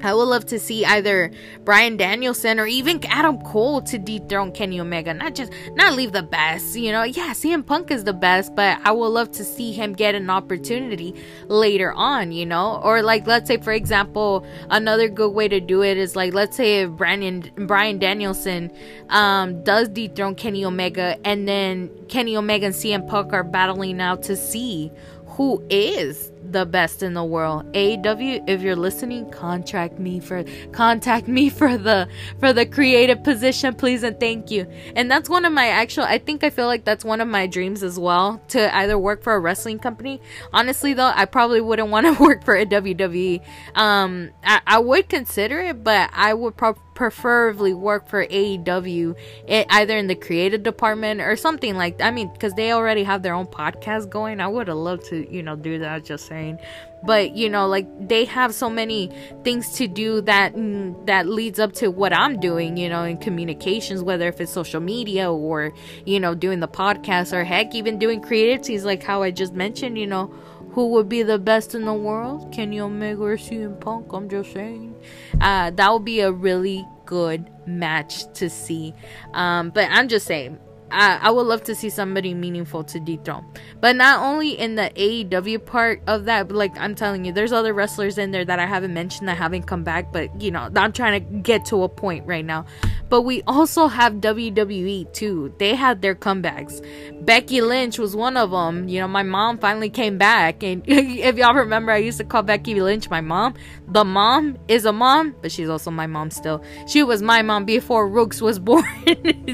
I 0.03 0.13
would 0.13 0.23
love 0.25 0.45
to 0.47 0.59
see 0.59 0.85
either 0.85 1.31
Bryan 1.63 1.97
Danielson 1.97 2.59
or 2.59 2.65
even 2.65 3.03
Adam 3.05 3.41
Cole 3.41 3.81
to 3.83 3.97
dethrone 3.97 4.51
Kenny 4.51 4.79
Omega. 4.79 5.13
Not 5.13 5.35
just 5.35 5.51
not 5.75 5.93
leave 5.93 6.11
the 6.11 6.23
best, 6.23 6.75
you 6.75 6.91
know. 6.91 7.03
Yeah, 7.03 7.31
CM 7.31 7.65
Punk 7.65 7.91
is 7.91 8.03
the 8.03 8.13
best, 8.13 8.55
but 8.55 8.79
I 8.83 8.91
would 8.91 9.07
love 9.07 9.31
to 9.33 9.43
see 9.43 9.71
him 9.71 9.93
get 9.93 10.15
an 10.15 10.29
opportunity 10.29 11.15
later 11.47 11.93
on, 11.93 12.31
you 12.31 12.45
know. 12.45 12.81
Or 12.83 13.01
like 13.01 13.27
let's 13.27 13.47
say 13.47 13.57
for 13.57 13.73
example, 13.73 14.45
another 14.69 15.07
good 15.07 15.31
way 15.31 15.47
to 15.47 15.59
do 15.59 15.83
it 15.83 15.97
is 15.97 16.15
like 16.15 16.33
let's 16.33 16.57
say 16.57 16.81
if 16.81 16.91
Bryan 16.91 17.49
Bryan 17.67 17.99
Danielson 17.99 18.71
um, 19.09 19.63
does 19.63 19.89
dethrone 19.89 20.35
Kenny 20.35 20.65
Omega 20.65 21.17
and 21.25 21.47
then 21.47 21.89
Kenny 22.07 22.35
Omega 22.35 22.67
and 22.67 22.75
CM 22.75 23.07
Punk 23.07 23.33
are 23.33 23.43
battling 23.43 24.01
out 24.01 24.23
to 24.23 24.35
see 24.35 24.91
who 25.25 25.63
is 25.69 26.32
the 26.53 26.65
best 26.65 27.03
in 27.03 27.13
the 27.13 27.23
world. 27.23 27.65
AW, 27.75 28.39
if 28.47 28.61
you're 28.61 28.75
listening, 28.75 29.29
contract 29.31 29.99
me 29.99 30.19
for 30.19 30.45
contact 30.71 31.27
me 31.27 31.49
for 31.49 31.77
the 31.77 32.07
for 32.39 32.53
the 32.53 32.65
creative 32.65 33.23
position, 33.23 33.73
please 33.73 34.03
and 34.03 34.19
thank 34.19 34.49
you. 34.51 34.65
And 34.95 35.11
that's 35.11 35.29
one 35.29 35.45
of 35.45 35.51
my 35.51 35.67
actual 35.67 36.03
I 36.03 36.19
think 36.19 36.43
I 36.43 36.49
feel 36.49 36.67
like 36.67 36.85
that's 36.85 37.03
one 37.03 37.19
of 37.19 37.27
my 37.27 37.47
dreams 37.47 37.83
as 37.83 37.99
well 37.99 38.41
to 38.49 38.73
either 38.75 38.97
work 38.97 39.23
for 39.23 39.33
a 39.33 39.39
wrestling 39.39 39.79
company. 39.79 40.21
Honestly 40.53 40.93
though, 40.93 41.11
I 41.13 41.25
probably 41.25 41.61
wouldn't 41.61 41.89
want 41.95 42.05
to 42.05 42.23
work 42.23 42.45
for 42.45 42.55
a 42.55 42.65
WWE. 42.65 43.41
Um 43.75 44.29
I, 44.43 44.61
I 44.65 44.79
would 44.79 45.09
consider 45.09 45.59
it, 45.59 45.83
but 45.83 46.09
I 46.13 46.33
would 46.33 46.55
probably 46.55 46.81
preferably 46.93 47.73
work 47.73 48.07
for 48.07 48.25
AEW, 48.25 49.15
it, 49.47 49.67
either 49.69 49.97
in 49.97 50.07
the 50.07 50.15
creative 50.15 50.63
department 50.63 51.21
or 51.21 51.35
something 51.35 51.75
like. 51.75 51.97
that. 51.97 52.07
I 52.07 52.11
mean, 52.11 52.31
because 52.31 52.53
they 52.53 52.71
already 52.71 53.03
have 53.03 53.23
their 53.23 53.33
own 53.33 53.47
podcast 53.47 54.09
going. 54.09 54.39
I 54.39 54.47
would 54.47 54.67
have 54.67 54.77
loved 54.77 55.05
to, 55.05 55.31
you 55.33 55.43
know, 55.43 55.55
do 55.55 55.79
that. 55.79 56.05
Just 56.05 56.27
saying, 56.27 56.59
but 57.03 57.35
you 57.35 57.49
know, 57.49 57.67
like 57.67 57.87
they 58.07 58.25
have 58.25 58.53
so 58.53 58.69
many 58.69 59.11
things 59.43 59.73
to 59.73 59.87
do 59.87 60.21
that 60.21 60.55
mm, 60.55 61.05
that 61.05 61.27
leads 61.27 61.59
up 61.59 61.73
to 61.73 61.89
what 61.89 62.13
I'm 62.13 62.39
doing. 62.39 62.77
You 62.77 62.89
know, 62.89 63.03
in 63.03 63.17
communications, 63.17 64.01
whether 64.01 64.27
if 64.27 64.39
it's 64.39 64.51
social 64.51 64.81
media 64.81 65.31
or 65.31 65.73
you 66.05 66.19
know 66.19 66.33
doing 66.35 66.59
the 66.59 66.67
podcast 66.67 67.33
or 67.33 67.43
heck, 67.43 67.75
even 67.75 67.99
doing 67.99 68.21
creativities 68.21 68.85
like 68.85 69.03
how 69.03 69.23
I 69.23 69.31
just 69.31 69.53
mentioned. 69.53 69.97
You 69.97 70.07
know 70.07 70.33
who 70.73 70.87
would 70.89 71.07
be 71.07 71.21
the 71.21 71.37
best 71.37 71.75
in 71.75 71.85
the 71.85 71.93
world? 71.93 72.51
Kenny 72.51 72.79
Omega 72.79 73.21
or 73.21 73.37
CM 73.37 73.79
Punk? 73.79 74.11
I'm 74.11 74.27
just 74.27 74.53
saying. 74.53 74.95
Uh, 75.41 75.71
that 75.71 75.91
would 75.91 76.05
be 76.05 76.21
a 76.21 76.31
really 76.31 76.87
good 77.05 77.49
match 77.65 78.31
to 78.33 78.49
see. 78.49 78.93
Um, 79.33 79.69
but 79.69 79.87
I'm 79.89 80.07
just 80.07 80.25
saying, 80.25 80.59
I, 80.93 81.17
I 81.21 81.31
would 81.31 81.47
love 81.47 81.63
to 81.63 81.75
see 81.75 81.89
somebody 81.89 82.33
meaningful 82.33 82.83
to 82.85 82.99
dethrone. 82.99 83.45
But 83.81 83.95
not 83.95 84.23
only 84.23 84.51
in 84.51 84.75
the 84.75 84.91
AEW 84.95 85.65
part 85.65 86.01
of 86.07 86.25
that, 86.25 86.47
but 86.47 86.55
like 86.55 86.77
I'm 86.79 86.95
telling 86.95 87.25
you, 87.25 87.33
there's 87.33 87.51
other 87.51 87.73
wrestlers 87.73 88.17
in 88.17 88.31
there 88.31 88.45
that 88.45 88.59
I 88.59 88.65
haven't 88.65 88.93
mentioned 88.93 89.27
that 89.27 89.37
haven't 89.37 89.63
come 89.63 89.83
back. 89.83 90.13
But 90.13 90.41
you 90.41 90.51
know, 90.51 90.69
I'm 90.75 90.93
trying 90.93 91.23
to 91.23 91.39
get 91.39 91.65
to 91.65 91.83
a 91.83 91.89
point 91.89 92.25
right 92.27 92.45
now. 92.45 92.65
But 93.09 93.23
we 93.23 93.41
also 93.43 93.87
have 93.87 94.13
WWE 94.13 95.11
too. 95.13 95.53
They 95.57 95.75
had 95.75 96.01
their 96.01 96.15
comebacks. 96.15 96.83
Becky 97.25 97.61
Lynch 97.61 97.97
was 97.99 98.15
one 98.15 98.37
of 98.37 98.51
them. 98.51 98.87
You 98.87 99.01
know, 99.01 99.07
my 99.07 99.23
mom 99.23 99.57
finally 99.57 99.89
came 99.89 100.17
back. 100.17 100.63
And 100.63 100.83
if 100.87 101.37
y'all 101.37 101.53
remember, 101.53 101.91
I 101.91 101.97
used 101.97 102.17
to 102.19 102.23
call 102.23 102.43
Becky 102.43 102.79
Lynch 102.79 103.09
my 103.09 103.21
mom. 103.21 103.55
The 103.87 104.03
mom 104.03 104.57
is 104.67 104.85
a 104.85 104.93
mom, 104.93 105.35
but 105.41 105.51
she's 105.51 105.69
also 105.69 105.91
my 105.91 106.07
mom 106.07 106.31
still. 106.31 106.63
She 106.87 107.03
was 107.03 107.21
my 107.21 107.41
mom 107.41 107.65
before 107.65 108.07
Rooks 108.07 108.41
was 108.41 108.59
born. 108.69 108.83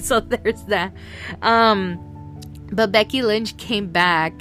so 0.02 0.20
there's 0.20 0.64
that. 0.64 0.94
Um, 1.42 2.00
but 2.72 2.92
Becky 2.92 3.22
Lynch 3.22 3.58
came 3.58 3.88
back 3.92 4.34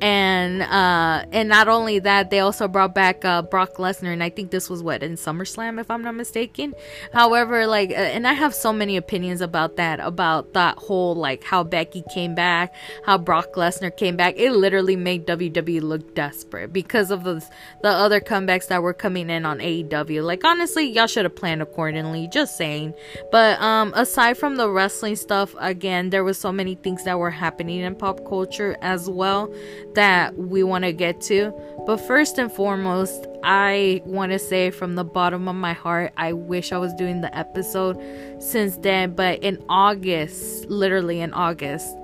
and 0.00 0.62
uh 0.62 1.24
and 1.30 1.48
not 1.48 1.68
only 1.68 1.98
that 1.98 2.30
they 2.30 2.40
also 2.40 2.66
brought 2.66 2.94
back 2.94 3.24
uh 3.24 3.42
brock 3.42 3.74
lesnar 3.74 4.12
and 4.12 4.22
i 4.22 4.30
think 4.30 4.50
this 4.50 4.70
was 4.70 4.82
what 4.82 5.02
in 5.02 5.14
summerslam 5.14 5.78
if 5.78 5.90
i'm 5.90 6.02
not 6.02 6.14
mistaken? 6.14 6.74
However 7.12 7.66
like 7.66 7.90
uh, 7.90 7.94
and 7.94 8.26
i 8.26 8.32
have 8.32 8.54
so 8.54 8.72
many 8.72 8.96
opinions 8.96 9.40
about 9.40 9.76
that 9.76 10.00
about 10.00 10.54
that 10.54 10.78
whole 10.78 11.14
like 11.14 11.44
how 11.44 11.62
becky 11.62 12.02
came 12.12 12.34
back 12.34 12.74
how 13.04 13.18
brock 13.18 13.54
lesnar 13.54 13.94
came 13.94 14.16
back. 14.16 14.34
It 14.36 14.52
literally 14.52 14.96
made 14.96 15.26
wwe 15.26 15.82
look 15.82 16.14
desperate 16.14 16.72
because 16.72 17.10
of 17.10 17.24
the 17.24 17.44
the 17.82 17.88
other 17.88 18.20
comebacks 18.20 18.68
that 18.68 18.82
were 18.82 18.94
coming 18.94 19.28
in 19.28 19.44
on 19.44 19.58
aew 19.58 20.22
like 20.22 20.44
honestly 20.44 20.90
y'all 20.90 21.06
should 21.06 21.24
have 21.24 21.36
planned 21.36 21.62
accordingly 21.62 22.28
just 22.28 22.56
saying. 22.56 22.94
But 23.30 23.60
um 23.60 23.92
aside 23.94 24.38
from 24.38 24.56
the 24.56 24.70
wrestling 24.70 25.16
stuff 25.16 25.54
again 25.58 26.10
there 26.10 26.24
was 26.24 26.38
so 26.38 26.52
many 26.52 26.74
things 26.74 27.04
that 27.04 27.18
were 27.18 27.30
happening 27.30 27.80
in 27.80 27.94
pop 27.94 28.26
culture 28.26 28.76
as 28.80 29.08
well 29.08 29.52
that 29.94 30.36
we 30.36 30.62
want 30.62 30.84
to 30.84 30.92
get 30.92 31.20
to. 31.22 31.52
But 31.86 31.98
first 31.98 32.38
and 32.38 32.50
foremost, 32.50 33.26
I 33.42 34.02
want 34.04 34.32
to 34.32 34.38
say 34.38 34.70
from 34.70 34.94
the 34.94 35.04
bottom 35.04 35.48
of 35.48 35.56
my 35.56 35.72
heart, 35.72 36.12
I 36.16 36.32
wish 36.32 36.72
I 36.72 36.78
was 36.78 36.92
doing 36.94 37.20
the 37.20 37.36
episode 37.36 37.98
since 38.40 38.76
then. 38.76 39.14
But 39.14 39.42
in 39.42 39.62
August, 39.68 40.66
literally 40.66 41.20
in 41.20 41.32
August, 41.32 41.96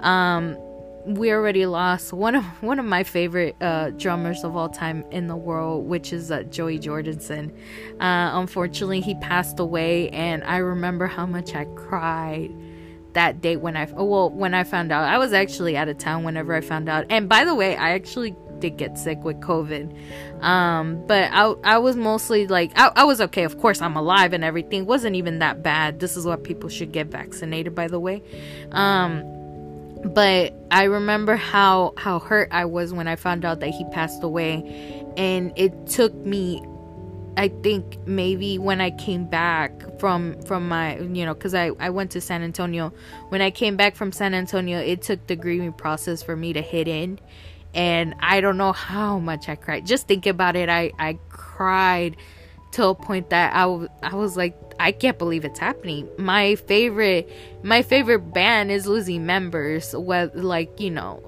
um, 0.00 0.56
we 1.06 1.32
already 1.32 1.64
lost 1.66 2.12
one 2.12 2.34
of 2.34 2.44
one 2.62 2.78
of 2.78 2.84
my 2.84 3.04
favorite 3.04 3.56
uh, 3.60 3.90
drummers 3.90 4.44
of 4.44 4.56
all 4.56 4.68
time 4.68 5.04
in 5.10 5.26
the 5.26 5.36
world, 5.36 5.86
which 5.86 6.12
is 6.12 6.30
uh, 6.30 6.42
Joey 6.44 6.78
Jordison. 6.78 7.50
Uh, 8.00 8.38
unfortunately, 8.38 9.00
he 9.00 9.14
passed 9.16 9.58
away, 9.58 10.10
and 10.10 10.44
I 10.44 10.58
remember 10.58 11.06
how 11.06 11.26
much 11.26 11.54
I 11.54 11.64
cried 11.76 12.50
that 13.14 13.40
date 13.40 13.58
when 13.58 13.76
I 13.76 13.84
well 13.86 14.30
when 14.30 14.54
I 14.54 14.64
found 14.64 14.92
out. 14.92 15.04
I 15.04 15.18
was 15.18 15.32
actually 15.32 15.76
out 15.76 15.88
of 15.88 15.98
town 15.98 16.24
whenever 16.24 16.54
I 16.54 16.60
found 16.60 16.88
out. 16.88 17.06
And 17.10 17.28
by 17.28 17.44
the 17.44 17.54
way, 17.54 17.76
I 17.76 17.90
actually 17.90 18.34
did 18.60 18.76
get 18.76 18.98
sick 18.98 19.24
with 19.24 19.40
COVID. 19.40 20.42
Um, 20.42 21.04
but 21.06 21.30
I 21.32 21.54
I 21.64 21.78
was 21.78 21.96
mostly 21.96 22.46
like 22.46 22.72
I, 22.76 22.90
I 22.94 23.04
was 23.04 23.20
okay. 23.20 23.44
Of 23.44 23.58
course, 23.58 23.80
I'm 23.80 23.96
alive 23.96 24.32
and 24.32 24.44
everything. 24.44 24.86
Wasn't 24.86 25.16
even 25.16 25.40
that 25.40 25.62
bad. 25.62 26.00
This 26.00 26.16
is 26.16 26.26
what 26.26 26.44
people 26.44 26.68
should 26.68 26.92
get 26.92 27.08
vaccinated. 27.08 27.74
By 27.74 27.88
the 27.88 28.00
way. 28.00 28.22
Um, 28.72 29.24
but 30.04 30.54
I 30.70 30.84
remember 30.84 31.36
how 31.36 31.94
how 31.96 32.20
hurt 32.20 32.48
I 32.52 32.64
was 32.64 32.92
when 32.92 33.08
I 33.08 33.16
found 33.16 33.44
out 33.44 33.60
that 33.60 33.70
he 33.70 33.84
passed 33.86 34.22
away, 34.22 35.04
and 35.16 35.52
it 35.56 35.86
took 35.86 36.14
me 36.14 36.62
I 37.40 37.48
think 37.48 37.96
maybe 38.06 38.58
when 38.58 38.82
I 38.82 38.90
came 38.90 39.24
back 39.24 39.98
from 39.98 40.42
from 40.42 40.68
my 40.68 40.98
you 40.98 41.24
know 41.24 41.32
because 41.32 41.54
I 41.54 41.70
I 41.80 41.88
went 41.88 42.10
to 42.10 42.20
San 42.20 42.42
Antonio. 42.42 42.92
When 43.30 43.40
I 43.40 43.50
came 43.50 43.78
back 43.78 43.96
from 43.96 44.12
San 44.12 44.34
Antonio 44.34 44.78
it 44.78 45.00
took 45.00 45.26
the 45.26 45.36
grieving 45.36 45.72
process 45.72 46.22
for 46.22 46.36
me 46.36 46.52
to 46.52 46.60
hit 46.60 46.86
in. 46.86 47.18
And 47.72 48.14
I 48.20 48.42
don't 48.42 48.58
know 48.58 48.72
how 48.72 49.18
much 49.18 49.48
I 49.48 49.54
cried. 49.54 49.86
Just 49.86 50.06
think 50.06 50.26
about 50.26 50.54
it 50.54 50.68
I 50.68 50.92
I 50.98 51.18
cried 51.30 52.18
to 52.72 52.88
a 52.88 52.94
point 52.94 53.30
that 53.30 53.54
I, 53.54 53.62
w- 53.62 53.88
I 54.02 54.16
was 54.16 54.36
like 54.36 54.54
I 54.78 54.92
can't 54.92 55.18
believe 55.18 55.46
it's 55.46 55.58
happening. 55.58 56.10
My 56.18 56.56
favorite 56.56 57.26
my 57.62 57.80
favorite 57.80 58.34
band 58.34 58.70
is 58.70 58.86
losing 58.86 59.24
members 59.24 59.94
with 59.96 60.34
like 60.34 60.78
you 60.78 60.90
know 60.90 61.22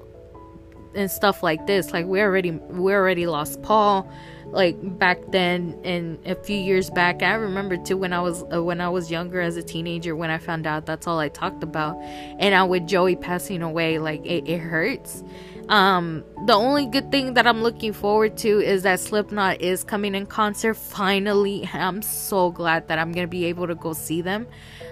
and 0.93 1.09
stuff 1.09 1.41
like 1.41 1.65
this. 1.65 1.91
Like 1.91 2.05
we 2.05 2.21
already 2.21 2.51
we 2.51 2.93
already 2.93 3.25
lost 3.25 3.63
Paul 3.63 4.07
like 4.53 4.77
back 4.99 5.17
then 5.29 5.77
and 5.83 6.19
a 6.27 6.35
few 6.35 6.55
years 6.55 6.89
back 6.91 7.23
i 7.23 7.33
remember 7.33 7.75
too 7.75 7.97
when 7.97 8.13
i 8.13 8.21
was 8.21 8.43
uh, 8.53 8.63
when 8.63 8.79
i 8.79 8.87
was 8.87 9.09
younger 9.09 9.41
as 9.41 9.57
a 9.57 9.63
teenager 9.63 10.15
when 10.15 10.29
i 10.29 10.37
found 10.37 10.67
out 10.67 10.85
that's 10.85 11.07
all 11.07 11.19
i 11.19 11.27
talked 11.27 11.63
about 11.63 11.97
and 11.97 12.51
now 12.51 12.65
with 12.65 12.87
joey 12.87 13.15
passing 13.15 13.61
away 13.63 13.97
like 13.99 14.23
it, 14.25 14.47
it 14.47 14.59
hurts. 14.59 15.23
Um 15.69 16.25
the 16.45 16.53
only 16.53 16.85
good 16.85 17.09
thing 17.09 17.35
that 17.35 17.47
i'm 17.47 17.63
looking 17.63 17.93
forward 17.93 18.37
to 18.39 18.59
is 18.59 18.83
that 18.83 18.99
slipknot 18.99 19.61
is 19.61 19.83
coming 19.83 20.13
in 20.13 20.25
concert 20.25 20.73
finally 20.73 21.67
i'm 21.73 22.01
so 22.01 22.51
glad 22.51 22.89
that 22.89 22.99
i'm 22.99 23.13
gonna 23.13 23.27
be 23.27 23.45
able 23.45 23.67
to 23.67 23.75
go 23.75 23.93
see 23.93 24.21
them 24.21 24.45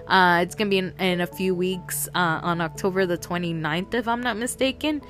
uh, 0.07 0.39
it's 0.41 0.55
gonna 0.55 0.69
be 0.69 0.77
in, 0.77 0.93
in 0.99 1.21
a 1.21 1.27
few 1.27 1.55
weeks 1.55 2.07
uh, 2.15 2.39
on 2.43 2.61
October 2.61 3.05
the 3.05 3.17
29th, 3.17 3.93
if 3.93 4.07
I'm 4.07 4.21
not 4.21 4.37
mistaken. 4.37 5.01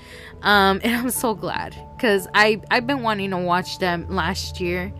Um, 0.41 0.81
and 0.83 0.95
I'm 0.95 1.09
so 1.09 1.33
glad 1.33 1.75
because 1.95 2.27
I've 2.33 2.87
been 2.87 3.01
wanting 3.01 3.31
to 3.31 3.37
watch 3.37 3.79
them 3.79 4.07
last 4.09 4.59
year, 4.59 4.93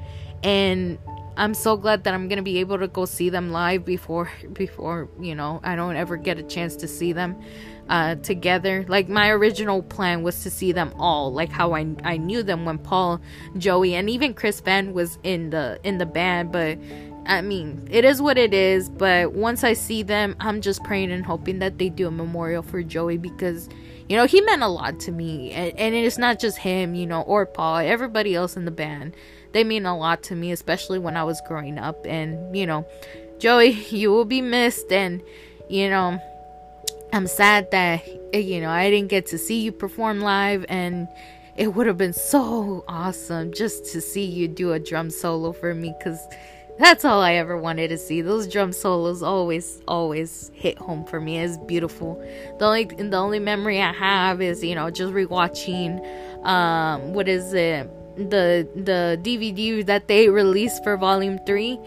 and 0.44 0.98
I'm 1.38 1.54
so 1.54 1.78
glad 1.78 2.04
that 2.04 2.14
I'm 2.14 2.28
gonna 2.28 2.42
be 2.42 2.60
able 2.60 2.78
to 2.80 2.88
go 2.88 3.06
see 3.06 3.30
them 3.30 3.52
live 3.52 3.86
before 3.86 4.32
before 4.54 5.10
you 5.20 5.36
know 5.36 5.60
I 5.64 5.76
don't 5.76 5.96
ever 5.96 6.18
get 6.18 6.38
a 6.38 6.44
chance 6.44 6.76
to 6.78 6.88
see 6.88 7.14
them 7.14 7.42
uh, 7.90 8.16
together. 8.16 8.86
Like 8.88 9.10
my 9.10 9.30
original 9.30 9.82
plan 9.84 10.24
was 10.24 10.44
to 10.44 10.50
see 10.50 10.72
them 10.72 10.94
all, 10.98 11.34
like 11.34 11.50
how 11.50 11.74
I 11.74 11.88
I 12.04 12.18
knew 12.18 12.44
them 12.44 12.66
when 12.66 12.78
Paul, 12.78 13.22
Joey, 13.58 13.96
and 13.96 14.10
even 14.10 14.34
Chris 14.34 14.62
Fehn 14.62 14.94
was 14.94 15.18
in 15.24 15.50
the 15.50 15.80
in 15.84 15.98
the 15.98 16.06
band, 16.06 16.52
but 16.52 16.78
I 17.26 17.42
mean, 17.42 17.88
it 17.92 18.04
is 18.04 18.22
what 18.22 18.38
it 18.38 18.54
is, 18.54 18.90
but 18.90 19.34
once 19.34 19.64
I 19.64 19.74
see 19.74 20.04
them, 20.04 20.36
I'm 20.40 20.62
just 20.62 20.84
praying 20.84 21.12
and 21.12 21.26
hoping 21.26 21.60
that 21.60 21.78
they 21.78 21.90
do 21.90 22.08
a 22.08 22.12
memorial 22.12 22.64
for 22.64 22.82
Joey 22.82 23.18
because, 23.18 23.70
you 24.10 24.18
know, 24.18 24.26
he 24.26 24.42
meant 24.42 24.64
a 24.64 24.68
lot 24.68 25.00
to 25.02 25.12
me. 25.12 25.52
And, 25.52 25.78
and 25.78 25.96
it's 25.96 26.18
not 26.18 26.40
just 26.40 26.58
him, 26.58 26.96
you 26.96 27.06
know, 27.06 27.22
or 27.22 27.46
Paul, 27.46 27.78
everybody 27.78 28.36
else 28.36 28.58
in 28.58 28.66
the 28.66 28.72
band. 28.72 29.16
They 29.52 29.64
mean 29.64 29.86
a 29.86 29.98
lot 29.98 30.24
to 30.24 30.36
me, 30.36 30.52
especially 30.52 31.00
when 31.00 31.16
I 31.16 31.24
was 31.24 31.42
growing 31.48 31.78
up. 31.78 32.06
And, 32.06 32.56
you 32.56 32.66
know, 32.66 32.88
Joey, 33.40 33.70
you 33.90 34.10
will 34.10 34.26
be 34.26 34.42
missed. 34.42 34.92
And, 34.92 35.22
you 35.70 35.90
know, 35.90 36.20
I'm 37.14 37.28
sad 37.28 37.70
that, 37.72 38.08
you 38.34 38.62
know, 38.62 38.70
I 38.70 38.90
didn't 38.90 39.10
get 39.10 39.28
to 39.28 39.38
see 39.38 39.62
you 39.62 39.72
perform 39.72 40.22
live. 40.22 40.66
And, 40.70 41.08
it 41.58 41.76
would 41.76 41.86
have 41.86 41.98
been 41.98 42.14
so 42.14 42.84
awesome 42.88 43.52
just 43.52 43.86
to 43.92 44.02
see 44.02 44.24
you 44.24 44.48
do 44.48 44.72
a 44.72 44.80
drum 44.80 45.10
solo 45.10 45.52
for 45.52 45.76
me 45.76 45.94
because 45.98 46.26
that's 46.82 47.06
all 47.06 47.22
I 47.22 47.34
ever 47.34 47.58
wanted 47.58 47.90
to 47.90 47.98
see. 47.98 48.22
Those 48.22 48.48
drum 48.48 48.74
solos 48.74 49.22
always, 49.22 49.82
always 49.88 50.52
hit 50.54 50.78
home 50.78 51.06
for 51.06 51.22
me. 51.22 51.38
It's 51.40 51.58
beautiful. 51.58 52.16
The 52.60 52.66
only, 52.66 52.86
the 52.86 53.18
only 53.18 53.40
memory 53.40 53.82
I 53.82 53.94
have 53.94 54.42
is 54.42 54.64
you 54.64 54.76
know 54.76 54.90
just 54.90 55.14
rewatching, 55.14 56.46
um, 56.46 57.14
what 57.14 57.28
is 57.28 57.54
it? 57.54 57.90
The 58.18 58.68
the 58.76 59.20
DVD 59.24 59.86
that 59.86 60.08
they 60.08 60.30
released 60.30 60.84
for 60.84 60.98
Volume 60.98 61.40
Three, 61.46 61.80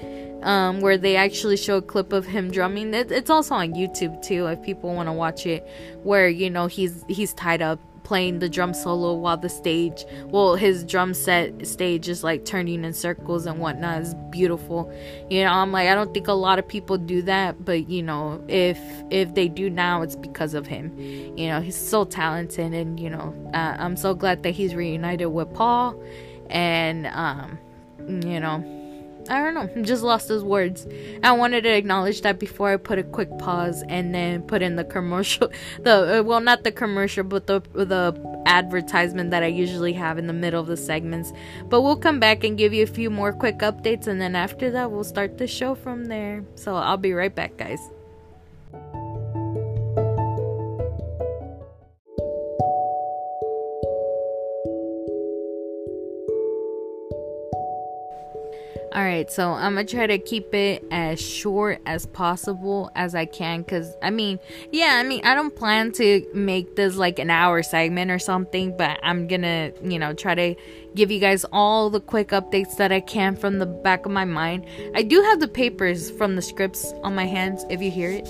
um, 0.43 0.81
where 0.81 0.97
they 0.97 1.17
actually 1.17 1.57
show 1.57 1.79
a 1.79 1.83
clip 1.83 2.13
of 2.13 2.25
him 2.27 2.51
drumming. 2.51 2.95
It, 2.95 3.11
it's 3.11 3.31
also 3.31 3.57
on 3.57 3.75
YouTube 3.75 4.23
too, 4.23 4.47
if 4.47 4.63
people 4.63 4.95
want 4.95 5.09
to 5.09 5.13
watch 5.13 5.45
it. 5.45 5.67
Where 6.03 6.29
you 6.29 6.51
know 6.51 6.67
he's 6.67 7.05
he's 7.09 7.35
tied 7.35 7.63
up 7.63 7.81
playing 8.05 8.39
the 8.39 8.49
drum 8.49 8.73
solo 8.73 9.15
while 9.15 9.37
the 9.37 9.49
stage, 9.49 10.05
well, 10.27 10.55
his 10.55 10.85
drum 10.85 11.15
set 11.15 11.67
stage 11.67 12.09
is 12.09 12.23
like 12.23 12.45
turning 12.45 12.85
in 12.85 12.93
circles 12.93 13.47
and 13.47 13.59
whatnot. 13.59 14.03
is 14.03 14.15
beautiful. 14.31 14.93
You 15.31 15.45
know, 15.45 15.51
I'm 15.51 15.73
like, 15.73 15.89
I 15.89 15.95
don't 15.95 16.15
think 16.15 16.29
a 16.29 16.33
lot 16.33 16.59
of 16.59 16.69
people 16.69 16.97
do 16.99 17.23
that, 17.23 17.65
but 17.65 17.89
you 17.89 18.03
know, 18.03 18.43
if 18.47 18.79
if 19.11 19.35
they 19.35 19.49
do 19.49 19.69
now, 19.69 20.03
it's 20.03 20.17
because 20.17 20.55
of 20.55 20.67
him. 20.67 20.97
You 21.37 21.49
know, 21.49 21.61
he's 21.61 21.77
so 21.77 22.05
talented, 22.05 22.73
and 22.73 23.01
you 23.01 23.11
know, 23.11 23.35
uh, 23.53 23.77
I'm 23.79 23.97
so 23.97 24.15
glad 24.15 24.43
that 24.45 24.51
he's 24.51 24.75
reunited 24.75 25.29
with 25.29 25.53
Paul, 25.55 26.01
and 26.51 27.07
um, 27.09 27.59
you 27.99 28.39
know 28.39 28.84
I 29.29 29.41
don't 29.41 29.55
know, 29.55 29.83
just 29.83 30.03
lost 30.03 30.29
his 30.29 30.43
words. 30.43 30.87
I 31.23 31.33
wanted 31.33 31.63
to 31.63 31.71
acknowledge 31.71 32.23
that 32.23 32.39
before 32.39 32.73
I 32.73 32.77
put 32.77 32.99
a 32.99 33.03
quick 33.03 33.37
pause 33.39 33.83
and 33.89 34.15
then 34.15 34.43
put 34.43 34.63
in 34.63 34.77
the 34.77 34.85
commercial, 34.85 35.51
the 35.83 36.21
uh, 36.21 36.23
well, 36.23 36.41
not 36.41 36.65
the 36.65 36.73
commercial, 36.73 37.25
but 37.25 37.47
the 37.47 37.61
the 37.73 38.15
advertisement 38.47 39.31
that 39.31 39.43
I 39.43 39.47
usually 39.47 39.95
have 39.95 40.19
in 40.19 40.27
the 40.27 40.33
middle 40.33 40.61
of 40.61 40.67
the 40.67 40.77
segments. 40.77 41.33
But 41.69 41.83
we'll 41.83 41.97
come 41.97 42.21
back 42.21 42.45
and 42.45 42.59
give 42.59 42.73
you 42.73 42.83
a 42.83 42.87
few 42.87 43.11
more 43.11 43.33
quick 43.33 43.59
updates, 43.59 44.07
and 44.07 44.21
then 44.21 44.37
after 44.37 44.71
that, 44.71 44.91
we'll 44.91 45.05
start 45.05 45.39
the 45.39 45.47
show 45.47 45.75
from 45.75 46.07
there. 46.07 46.45
So 46.55 46.75
I'll 46.75 46.97
be 46.97 47.13
right 47.13 47.35
back, 47.35 47.57
guys. 47.57 47.81
All 58.95 59.03
right, 59.03 59.29
so 59.29 59.51
I'm 59.51 59.75
gonna 59.75 59.85
try 59.87 60.07
to 60.07 60.19
keep 60.19 60.55
it 60.55 60.87
as 60.93 61.21
short 61.21 61.81
as 61.85 62.07
possible 62.07 62.93
as 62.95 63.17
I 63.17 63.25
can 63.25 63.63
because 63.63 63.93
I 64.01 64.11
mean, 64.11 64.39
yeah, 64.71 65.01
I 65.01 65.03
mean, 65.03 65.25
I 65.25 65.35
don't 65.35 65.55
plan 65.57 65.91
to 65.95 66.25
make 66.33 66.77
this 66.77 66.95
like 66.95 67.19
an 67.19 67.29
hour 67.29 67.65
segment 67.65 68.13
or 68.13 68.21
something, 68.21 68.77
but 68.77 69.01
I'm 69.03 69.27
gonna, 69.27 69.73
you 69.83 69.99
know, 69.99 70.13
try 70.13 70.37
to 70.37 70.55
give 70.95 71.11
you 71.11 71.19
guys 71.19 71.45
all 71.53 71.91
the 71.91 72.01
quick 72.01 72.29
updates 72.29 72.77
that 72.77 72.93
I 72.93 73.01
can 73.01 73.37
from 73.37 73.59
the 73.59 73.67
back 73.67 74.07
of 74.07 74.13
my 74.13 74.25
mind. 74.25 74.67
I 74.95 75.03
do 75.03 75.21
have 75.23 75.41
the 75.41 75.49
papers 75.49 76.11
from 76.11 76.37
the 76.37 76.43
scripts 76.43 76.93
on 77.03 77.15
my 77.15 77.27
hands 77.27 77.65
if 77.69 77.83
you 77.83 77.91
hear 77.91 78.11
it. 78.11 78.29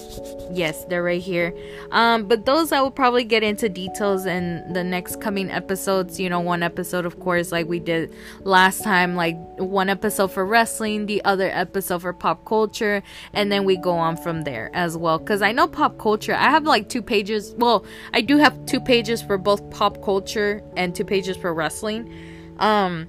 Yes, 0.51 0.85
they're 0.87 1.03
right 1.03 1.21
here. 1.21 1.55
Um, 1.91 2.27
but 2.27 2.47
those 2.47 2.73
I 2.73 2.81
will 2.81 2.91
probably 2.91 3.25
get 3.25 3.43
into 3.43 3.69
details 3.69 4.27
in 4.27 4.73
the 4.73 4.83
next 4.83 5.21
coming 5.21 5.51
episodes. 5.51 6.19
You 6.19 6.31
know, 6.31 6.41
one 6.41 6.63
episode, 6.63 7.07
of 7.07 7.21
course, 7.21 7.53
like 7.53 7.67
we 7.67 7.81
did 7.81 8.13
last 8.41 8.83
time, 8.83 9.15
like 9.15 9.37
one 9.59 9.89
episode 9.89 10.33
for 10.33 10.45
wrestling, 10.45 11.07
the 11.07 11.25
other 11.25 11.51
episode 11.51 12.03
for 12.03 12.13
pop 12.13 12.45
culture, 12.45 13.03
and 13.33 13.53
then 13.53 13.65
we 13.65 13.77
go 13.77 13.93
on 13.93 14.17
from 14.17 14.43
there 14.43 14.71
as 14.75 14.97
well. 14.97 15.19
Because 15.19 15.43
I 15.43 15.53
know 15.53 15.67
pop 15.67 15.99
culture, 15.99 16.35
I 16.35 16.51
have 16.51 16.65
like 16.65 16.89
two 16.89 17.03
pages. 17.03 17.55
Well, 17.59 17.85
I 18.13 18.21
do 18.21 18.39
have 18.39 18.67
two 18.67 18.81
pages 18.81 19.23
for 19.23 19.37
both 19.37 19.69
pop 19.71 20.03
culture 20.03 20.63
and 20.77 20.95
two 20.95 21.05
pages 21.05 21.37
for 21.37 21.53
wrestling 21.53 22.34
um 22.59 23.09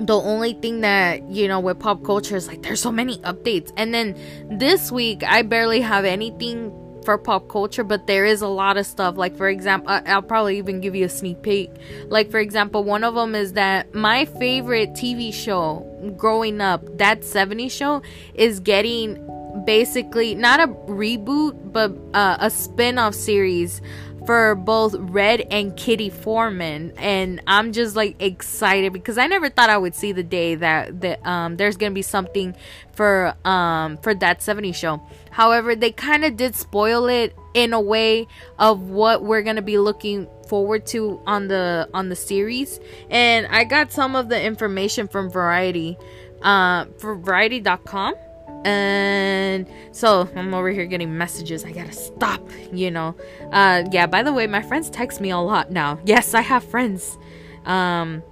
the 0.00 0.18
only 0.18 0.54
thing 0.54 0.80
that 0.80 1.22
you 1.30 1.46
know 1.46 1.60
with 1.60 1.78
pop 1.78 2.02
culture 2.04 2.36
is 2.36 2.48
like 2.48 2.62
there's 2.62 2.80
so 2.80 2.90
many 2.92 3.18
updates. 3.18 3.70
And 3.76 3.92
then 3.92 4.16
this 4.50 4.90
week 4.90 5.22
i 5.24 5.42
barely 5.42 5.80
have 5.80 6.04
anything 6.04 6.76
for 7.04 7.16
pop 7.16 7.48
culture 7.48 7.82
but 7.82 8.06
there 8.06 8.24
is 8.24 8.40
a 8.42 8.48
lot 8.48 8.76
of 8.76 8.86
stuff. 8.86 9.16
Like 9.16 9.36
for 9.36 9.48
example 9.48 10.00
i'll 10.06 10.22
probably 10.22 10.58
even 10.58 10.80
give 10.80 10.94
you 10.94 11.04
a 11.04 11.08
sneak 11.08 11.42
peek. 11.42 11.70
Like 12.08 12.30
for 12.30 12.38
example 12.38 12.82
one 12.82 13.04
of 13.04 13.14
them 13.14 13.34
is 13.34 13.52
that 13.54 13.94
my 13.94 14.24
favorite 14.24 14.92
tv 14.94 15.34
show 15.34 15.86
growing 16.16 16.60
up 16.60 16.82
that 16.96 17.20
70s 17.20 17.70
show 17.70 18.02
is 18.34 18.60
getting 18.60 19.26
basically 19.64 20.34
not 20.34 20.60
a 20.60 20.68
reboot 20.90 21.72
but 21.72 21.92
uh, 22.14 22.36
a 22.40 22.48
spin-off 22.50 23.14
series 23.14 23.82
for 24.26 24.54
both 24.54 24.94
Red 24.94 25.46
and 25.50 25.76
Kitty 25.76 26.10
Forman, 26.10 26.92
and 26.96 27.40
I'm 27.46 27.72
just 27.72 27.96
like 27.96 28.20
excited 28.20 28.92
because 28.92 29.18
I 29.18 29.26
never 29.26 29.48
thought 29.48 29.70
I 29.70 29.78
would 29.78 29.94
see 29.94 30.12
the 30.12 30.22
day 30.22 30.54
that 30.56 31.00
that 31.00 31.26
um 31.26 31.56
there's 31.56 31.76
gonna 31.76 31.92
be 31.92 32.02
something 32.02 32.54
for 32.92 33.34
um 33.44 33.96
for 33.98 34.14
that 34.14 34.42
70 34.42 34.72
show. 34.72 35.02
However, 35.30 35.74
they 35.74 35.90
kind 35.90 36.24
of 36.24 36.36
did 36.36 36.54
spoil 36.54 37.06
it 37.06 37.34
in 37.54 37.72
a 37.72 37.80
way 37.80 38.26
of 38.58 38.90
what 38.90 39.24
we're 39.24 39.42
gonna 39.42 39.62
be 39.62 39.78
looking 39.78 40.28
forward 40.48 40.86
to 40.86 41.20
on 41.26 41.48
the 41.48 41.88
on 41.94 42.08
the 42.08 42.16
series, 42.16 42.78
and 43.08 43.46
I 43.46 43.64
got 43.64 43.92
some 43.92 44.16
of 44.16 44.28
the 44.28 44.40
information 44.42 45.08
from 45.08 45.30
Variety, 45.30 45.96
uh, 46.42 46.86
for 46.98 47.14
Variety.com 47.16 48.14
and 48.64 49.66
so 49.92 50.28
i'm 50.36 50.52
over 50.52 50.70
here 50.70 50.84
getting 50.84 51.16
messages 51.16 51.64
i 51.64 51.72
gotta 51.72 51.92
stop 51.92 52.42
you 52.72 52.90
know 52.90 53.14
uh 53.52 53.82
yeah 53.90 54.06
by 54.06 54.22
the 54.22 54.32
way 54.32 54.46
my 54.46 54.60
friends 54.60 54.90
text 54.90 55.20
me 55.20 55.30
a 55.30 55.38
lot 55.38 55.70
now 55.70 55.98
yes 56.04 56.34
i 56.34 56.40
have 56.40 56.62
friends 56.62 57.18
um 57.64 58.22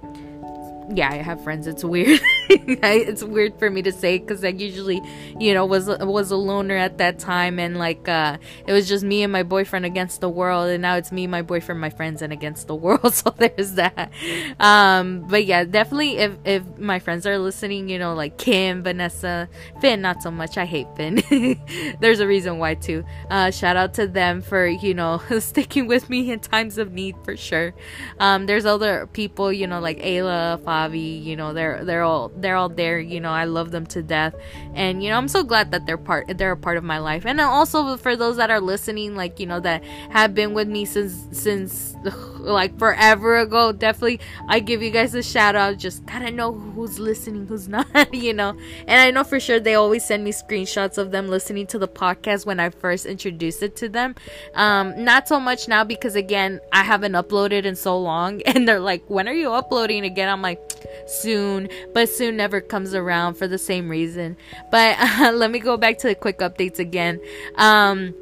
yeah, 0.93 1.09
I 1.11 1.17
have 1.17 1.43
friends. 1.43 1.67
It's 1.67 1.83
weird. 1.83 2.19
it's 2.51 3.23
weird 3.23 3.59
for 3.59 3.69
me 3.69 3.83
to 3.83 3.91
say 3.91 4.17
because 4.17 4.43
I 4.43 4.49
usually, 4.49 5.01
you 5.39 5.53
know, 5.53 5.65
was 5.65 5.87
was 5.87 6.31
a 6.31 6.35
loner 6.35 6.75
at 6.75 6.97
that 6.97 7.19
time, 7.19 7.59
and 7.59 7.77
like 7.77 8.07
uh, 8.07 8.37
it 8.65 8.73
was 8.73 8.87
just 8.87 9.03
me 9.03 9.21
and 9.21 9.31
my 9.31 9.43
boyfriend 9.43 9.85
against 9.85 10.21
the 10.21 10.29
world, 10.29 10.69
and 10.69 10.81
now 10.81 10.95
it's 10.95 11.11
me, 11.11 11.27
my 11.27 11.43
boyfriend, 11.43 11.79
my 11.79 11.91
friends, 11.91 12.21
and 12.21 12.33
against 12.33 12.67
the 12.67 12.75
world. 12.75 13.13
So 13.19 13.31
there's 13.37 13.73
that. 13.73 14.11
Um, 14.59 15.25
but 15.27 15.43
yeah, 15.45 15.63
definitely, 15.65 16.17
if 16.17 16.33
if 16.45 16.63
my 16.77 16.99
friends 16.99 17.27
are 17.27 17.37
listening, 17.37 17.89
you 17.89 17.99
know, 17.99 18.13
like 18.13 18.37
Kim, 18.37 18.81
Vanessa, 18.81 19.49
Finn, 19.81 20.01
not 20.01 20.23
so 20.23 20.31
much. 20.31 20.57
I 20.57 20.65
hate 20.65 20.87
Finn. 20.95 21.21
there's 21.99 22.19
a 22.21 22.27
reason 22.27 22.59
why 22.59 22.75
too. 22.75 23.03
Uh, 23.29 23.51
shout 23.51 23.75
out 23.75 23.93
to 23.95 24.07
them 24.07 24.41
for 24.41 24.65
you 24.67 24.93
know 24.93 25.21
sticking 25.39 25.87
with 25.87 26.09
me 26.09 26.31
in 26.31 26.39
times 26.39 26.77
of 26.77 26.93
need 26.93 27.15
for 27.23 27.35
sure. 27.35 27.73
Um, 28.19 28.45
there's 28.45 28.65
other 28.65 29.07
people, 29.07 29.51
you 29.51 29.67
know, 29.67 29.79
like 29.79 29.99
Ayla. 29.99 30.59
Javi, 30.79 31.23
you 31.23 31.35
know, 31.35 31.53
they're 31.53 31.83
they're 31.83 32.03
all 32.03 32.29
they're 32.41 32.55
all 32.55 32.69
there, 32.69 32.99
you 32.99 33.19
know, 33.19 33.31
I 33.31 33.45
love 33.45 33.71
them 33.71 33.85
to 33.87 34.01
death. 34.01 34.35
And 34.73 35.03
you 35.03 35.09
know, 35.09 35.17
I'm 35.17 35.27
so 35.27 35.43
glad 35.43 35.71
that 35.71 35.85
they're 35.85 35.97
part 35.97 36.37
they're 36.37 36.51
a 36.51 36.57
part 36.57 36.77
of 36.77 36.83
my 36.83 36.99
life. 36.99 37.25
And 37.25 37.39
also 37.41 37.97
for 37.97 38.15
those 38.15 38.37
that 38.37 38.49
are 38.49 38.61
listening, 38.61 39.15
like, 39.15 39.39
you 39.39 39.45
know, 39.45 39.59
that 39.59 39.83
have 40.09 40.33
been 40.33 40.53
with 40.53 40.67
me 40.67 40.85
since 40.85 41.27
since 41.31 41.95
like 42.39 42.77
forever 42.77 43.37
ago, 43.37 43.71
definitely 43.71 44.19
I 44.47 44.59
give 44.59 44.81
you 44.81 44.91
guys 44.91 45.13
a 45.13 45.23
shout 45.23 45.55
out. 45.55 45.77
Just 45.77 46.05
gotta 46.05 46.31
know 46.31 46.53
who's 46.53 46.99
listening, 46.99 47.47
who's 47.47 47.67
not, 47.67 48.13
you 48.13 48.33
know. 48.33 48.57
And 48.87 48.99
I 48.99 49.11
know 49.11 49.23
for 49.23 49.39
sure 49.39 49.59
they 49.59 49.75
always 49.75 50.05
send 50.05 50.23
me 50.23 50.31
screenshots 50.31 50.97
of 50.97 51.11
them 51.11 51.27
listening 51.27 51.67
to 51.67 51.79
the 51.79 51.87
podcast 51.87 52.45
when 52.45 52.59
I 52.59 52.69
first 52.69 53.05
introduced 53.05 53.63
it 53.63 53.75
to 53.77 53.89
them. 53.89 54.15
Um, 54.55 55.03
not 55.03 55.27
so 55.27 55.39
much 55.39 55.67
now 55.67 55.83
because 55.83 56.15
again, 56.15 56.59
I 56.71 56.83
haven't 56.83 57.13
uploaded 57.13 57.65
in 57.65 57.75
so 57.75 57.99
long 57.99 58.41
and 58.45 58.67
they're 58.67 58.79
like, 58.79 59.03
When 59.09 59.27
are 59.27 59.33
you 59.33 59.51
uploading 59.51 60.03
again? 60.03 60.29
I'm 60.29 60.41
like, 60.41 60.59
soon, 61.05 61.69
but 61.93 62.09
soon 62.09 62.37
never 62.37 62.61
comes 62.61 62.93
around 62.93 63.35
for 63.35 63.47
the 63.47 63.57
same 63.57 63.89
reason. 63.89 64.37
But 64.71 64.97
uh, 64.99 65.31
let 65.35 65.51
me 65.51 65.59
go 65.59 65.77
back 65.77 65.97
to 65.99 66.07
the 66.07 66.15
quick 66.15 66.39
updates 66.39 66.79
again. 66.79 67.19
Um, 67.55 68.13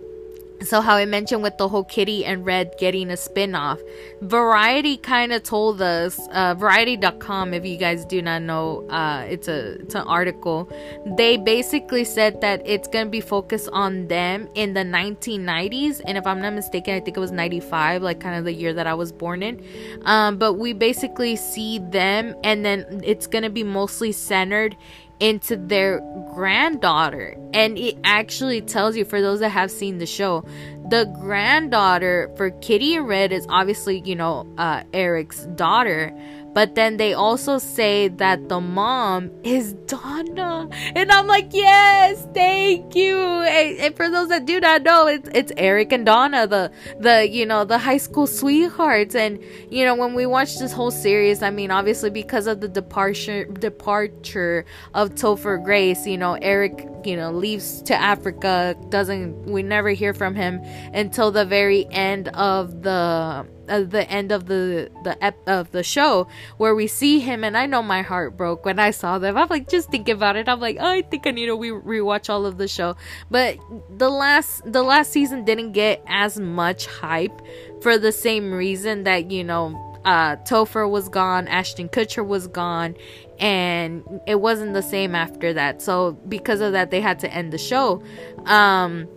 so 0.61 0.81
how 0.81 0.95
I 0.95 1.05
mentioned 1.05 1.43
with 1.43 1.57
the 1.57 1.67
whole 1.67 1.83
Kitty 1.83 2.25
and 2.25 2.45
Red 2.45 2.75
getting 2.79 3.09
a 3.11 3.17
spin-off, 3.17 3.79
Variety 4.21 4.97
kind 4.97 5.31
of 5.31 5.43
told 5.43 5.81
us, 5.81 6.19
uh, 6.31 6.55
Variety.com, 6.55 7.53
if 7.53 7.65
you 7.65 7.77
guys 7.77 8.05
do 8.05 8.21
not 8.21 8.41
know, 8.41 8.87
uh, 8.89 9.25
it's 9.29 9.47
a 9.47 9.73
it's 9.81 9.95
an 9.95 10.07
article. 10.07 10.69
They 11.05 11.37
basically 11.37 12.03
said 12.03 12.41
that 12.41 12.61
it's 12.65 12.87
gonna 12.87 13.09
be 13.09 13.21
focused 13.21 13.69
on 13.71 14.07
them 14.07 14.49
in 14.55 14.73
the 14.73 14.83
1990s, 14.83 16.01
and 16.05 16.17
if 16.17 16.25
I'm 16.25 16.41
not 16.41 16.53
mistaken, 16.53 16.95
I 16.95 16.99
think 16.99 17.17
it 17.17 17.19
was 17.19 17.31
95, 17.31 18.01
like 18.01 18.19
kind 18.19 18.35
of 18.37 18.45
the 18.45 18.53
year 18.53 18.73
that 18.73 18.87
I 18.87 18.95
was 18.95 19.11
born 19.11 19.43
in. 19.43 19.63
Um, 20.05 20.37
but 20.37 20.53
we 20.53 20.73
basically 20.73 21.35
see 21.35 21.79
them, 21.79 22.35
and 22.43 22.65
then 22.65 23.01
it's 23.03 23.27
gonna 23.27 23.51
be 23.51 23.63
mostly 23.63 24.11
centered 24.11 24.75
into 25.19 25.57
their 25.57 25.99
granddaughter. 26.33 27.35
And 27.53 27.77
it 27.77 27.97
actually 28.03 28.61
tells 28.61 28.95
you, 28.95 29.05
for 29.05 29.21
those 29.21 29.39
that 29.39 29.49
have 29.49 29.71
seen 29.71 29.97
the 29.97 30.05
show, 30.05 30.45
the 30.89 31.05
granddaughter 31.19 32.31
for 32.37 32.51
Kitty 32.51 32.95
and 32.95 33.07
Red 33.07 33.31
is 33.31 33.45
obviously, 33.49 34.01
you 34.05 34.15
know, 34.15 34.47
uh, 34.57 34.83
Eric's 34.93 35.45
daughter. 35.55 36.17
But 36.57 36.73
then 36.73 36.97
they 36.97 37.13
also 37.13 37.59
say 37.59 38.07
that 38.07 38.49
the 38.49 38.59
mom 38.59 39.29
is 39.43 39.73
Donna. 39.85 40.67
And 40.95 41.11
I'm 41.11 41.27
like, 41.27 41.49
yes, 41.51 42.25
thank 42.33 42.95
you. 42.95 43.15
And, 43.15 43.77
and, 43.77 43.95
for 43.95 44.09
those 44.09 44.29
that 44.29 44.45
do 44.45 44.59
not 44.59 44.81
know, 44.81 45.05
it's 45.05 45.29
it's 45.35 45.51
Eric 45.55 45.91
and 45.91 46.03
Donna, 46.03 46.47
the 46.47 46.71
the 46.99 47.29
you 47.29 47.45
know, 47.45 47.63
the 47.63 47.77
high 47.77 47.99
school 47.99 48.25
sweethearts. 48.25 49.13
And 49.13 49.39
you 49.69 49.85
know, 49.85 49.93
when 49.93 50.15
we 50.15 50.25
watch 50.25 50.57
this 50.57 50.73
whole 50.73 50.89
series, 50.89 51.43
I 51.43 51.51
mean, 51.51 51.69
obviously 51.69 52.09
because 52.09 52.47
of 52.47 52.59
the 52.59 52.67
departure 52.67 53.45
departure 53.45 54.65
of 54.95 55.11
Topher 55.11 55.63
Grace, 55.63 56.07
you 56.07 56.17
know, 56.17 56.39
Eric, 56.41 56.87
you 57.05 57.15
know, 57.15 57.31
leaves 57.31 57.83
to 57.83 57.93
Africa, 57.93 58.75
doesn't 58.89 59.45
we 59.45 59.61
never 59.61 59.91
hear 59.91 60.15
from 60.15 60.33
him 60.33 60.59
until 60.95 61.29
the 61.29 61.45
very 61.45 61.85
end 61.91 62.29
of 62.29 62.81
the 62.81 63.45
uh, 63.69 63.81
the 63.81 64.09
end 64.09 64.31
of 64.31 64.45
the 64.45 64.89
the 65.03 65.21
ep- 65.23 65.47
of 65.47 65.71
the 65.71 65.83
show 65.83 66.27
where 66.57 66.75
we 66.75 66.87
see 66.87 67.19
him 67.19 67.43
and 67.43 67.57
I 67.57 67.65
know 67.65 67.83
my 67.83 68.01
heart 68.01 68.37
broke 68.37 68.65
when 68.65 68.79
I 68.79 68.91
saw 68.91 69.19
them. 69.19 69.37
I'm 69.37 69.47
like 69.49 69.69
just 69.69 69.89
thinking 69.89 70.15
about 70.15 70.35
it. 70.35 70.47
I'm 70.47 70.59
like, 70.59 70.77
oh, 70.79 70.85
I 70.85 71.01
think 71.01 71.27
I 71.27 71.31
need 71.31 71.47
to 71.47 71.57
re- 71.57 71.99
rewatch 71.99 72.29
all 72.29 72.45
of 72.45 72.57
the 72.57 72.67
show. 72.67 72.95
But 73.29 73.57
the 73.89 74.09
last 74.09 74.61
the 74.71 74.83
last 74.83 75.11
season 75.11 75.45
didn't 75.45 75.73
get 75.73 76.03
as 76.07 76.39
much 76.39 76.87
hype 76.87 77.41
for 77.81 77.97
the 77.97 78.11
same 78.11 78.51
reason 78.51 79.03
that 79.03 79.31
you 79.31 79.43
know 79.43 79.87
uh, 80.07 80.37
Topher 80.37 80.89
was 80.89 81.09
gone, 81.09 81.49
Ashton 81.49 81.89
Kutcher 81.89 82.25
was 82.25 82.47
gone, 82.47 82.95
and 83.39 84.21
it 84.25 84.39
wasn't 84.39 84.73
the 84.73 84.81
same 84.81 85.13
after 85.15 85.53
that. 85.53 85.81
So 85.81 86.13
because 86.13 86.61
of 86.61 86.71
that, 86.71 86.91
they 86.91 87.01
had 87.01 87.19
to 87.19 87.33
end 87.33 87.51
the 87.51 87.57
show. 87.57 88.01
Um, 88.45 89.09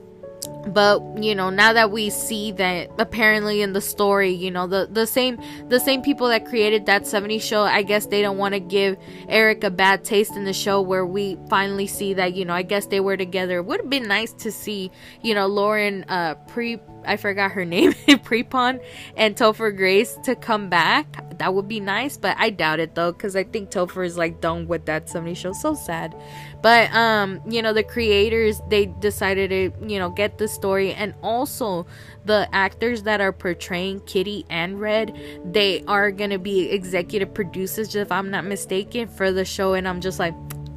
but 0.66 1.00
you 1.22 1.34
know 1.34 1.50
now 1.50 1.72
that 1.72 1.90
we 1.90 2.10
see 2.10 2.52
that 2.52 2.90
apparently 2.98 3.62
in 3.62 3.72
the 3.72 3.80
story 3.80 4.30
you 4.30 4.50
know 4.50 4.66
the 4.66 4.88
the 4.90 5.06
same 5.06 5.38
the 5.68 5.80
same 5.80 6.02
people 6.02 6.28
that 6.28 6.44
created 6.44 6.86
that 6.86 7.06
70 7.06 7.38
show 7.38 7.62
i 7.62 7.82
guess 7.82 8.06
they 8.06 8.22
don't 8.22 8.38
want 8.38 8.54
to 8.54 8.60
give 8.60 8.96
eric 9.28 9.64
a 9.64 9.70
bad 9.70 10.04
taste 10.04 10.36
in 10.36 10.44
the 10.44 10.52
show 10.52 10.80
where 10.80 11.06
we 11.06 11.38
finally 11.48 11.86
see 11.86 12.14
that 12.14 12.34
you 12.34 12.44
know 12.44 12.54
i 12.54 12.62
guess 12.62 12.86
they 12.86 13.00
were 13.00 13.16
together. 13.16 13.62
Would 13.62 13.80
have 13.80 13.90
been 13.90 14.08
nice 14.08 14.32
to 14.34 14.52
see 14.52 14.90
you 15.22 15.34
know 15.34 15.46
lauren 15.46 16.04
uh 16.08 16.34
pre 16.46 16.78
I 17.04 17.16
forgot 17.16 17.52
her 17.52 17.64
name, 17.76 17.92
Prepon 18.08 18.80
and 19.16 19.36
Topher 19.36 19.76
Grace 19.76 20.18
to 20.24 20.34
come 20.34 20.68
back. 20.68 21.38
That 21.38 21.54
would 21.54 21.68
be 21.68 21.80
nice, 21.80 22.16
but 22.16 22.36
I 22.38 22.50
doubt 22.50 22.80
it 22.80 22.94
though, 22.94 23.12
because 23.12 23.34
I 23.34 23.44
think 23.44 23.70
Topher 23.70 24.04
is 24.04 24.18
like 24.18 24.40
done 24.40 24.68
with 24.68 24.86
that 24.86 25.08
70 25.08 25.34
show. 25.34 25.52
So 25.52 25.74
sad. 25.74 26.14
But 26.62 26.92
um, 26.92 27.40
you 27.48 27.62
know, 27.62 27.72
the 27.72 27.82
creators 27.82 28.60
they 28.68 28.86
decided 28.86 29.50
to, 29.50 29.88
you 29.88 29.98
know, 29.98 30.10
get 30.10 30.38
the 30.38 30.48
story 30.48 30.92
and 30.92 31.14
also 31.22 31.86
the 32.24 32.48
actors 32.52 33.04
that 33.04 33.20
are 33.20 33.32
portraying 33.32 34.00
Kitty 34.00 34.44
and 34.50 34.80
Red, 34.80 35.16
they 35.44 35.82
are 35.84 36.10
gonna 36.10 36.38
be 36.38 36.70
executive 36.70 37.32
producers, 37.32 37.94
if 37.94 38.12
I'm 38.12 38.30
not 38.30 38.44
mistaken, 38.44 39.08
for 39.08 39.32
the 39.32 39.44
show, 39.44 39.72
and 39.74 39.88
I'm 39.88 40.00
just 40.00 40.18
like 40.18 40.34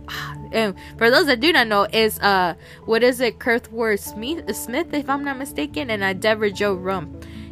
and 0.53 0.75
for 0.97 1.09
those 1.09 1.25
that 1.25 1.39
do 1.39 1.51
not 1.51 1.67
know, 1.67 1.87
is 1.91 2.19
uh, 2.19 2.55
what 2.85 3.03
is 3.03 3.19
it, 3.19 3.39
Kurtwood 3.39 3.99
Smith, 3.99 4.55
Smith, 4.55 4.93
if 4.93 5.09
I'm 5.09 5.23
not 5.23 5.37
mistaken, 5.37 5.89
and 5.89 6.03
uh, 6.03 6.13
Debra 6.13 6.51
Jo 6.51 6.75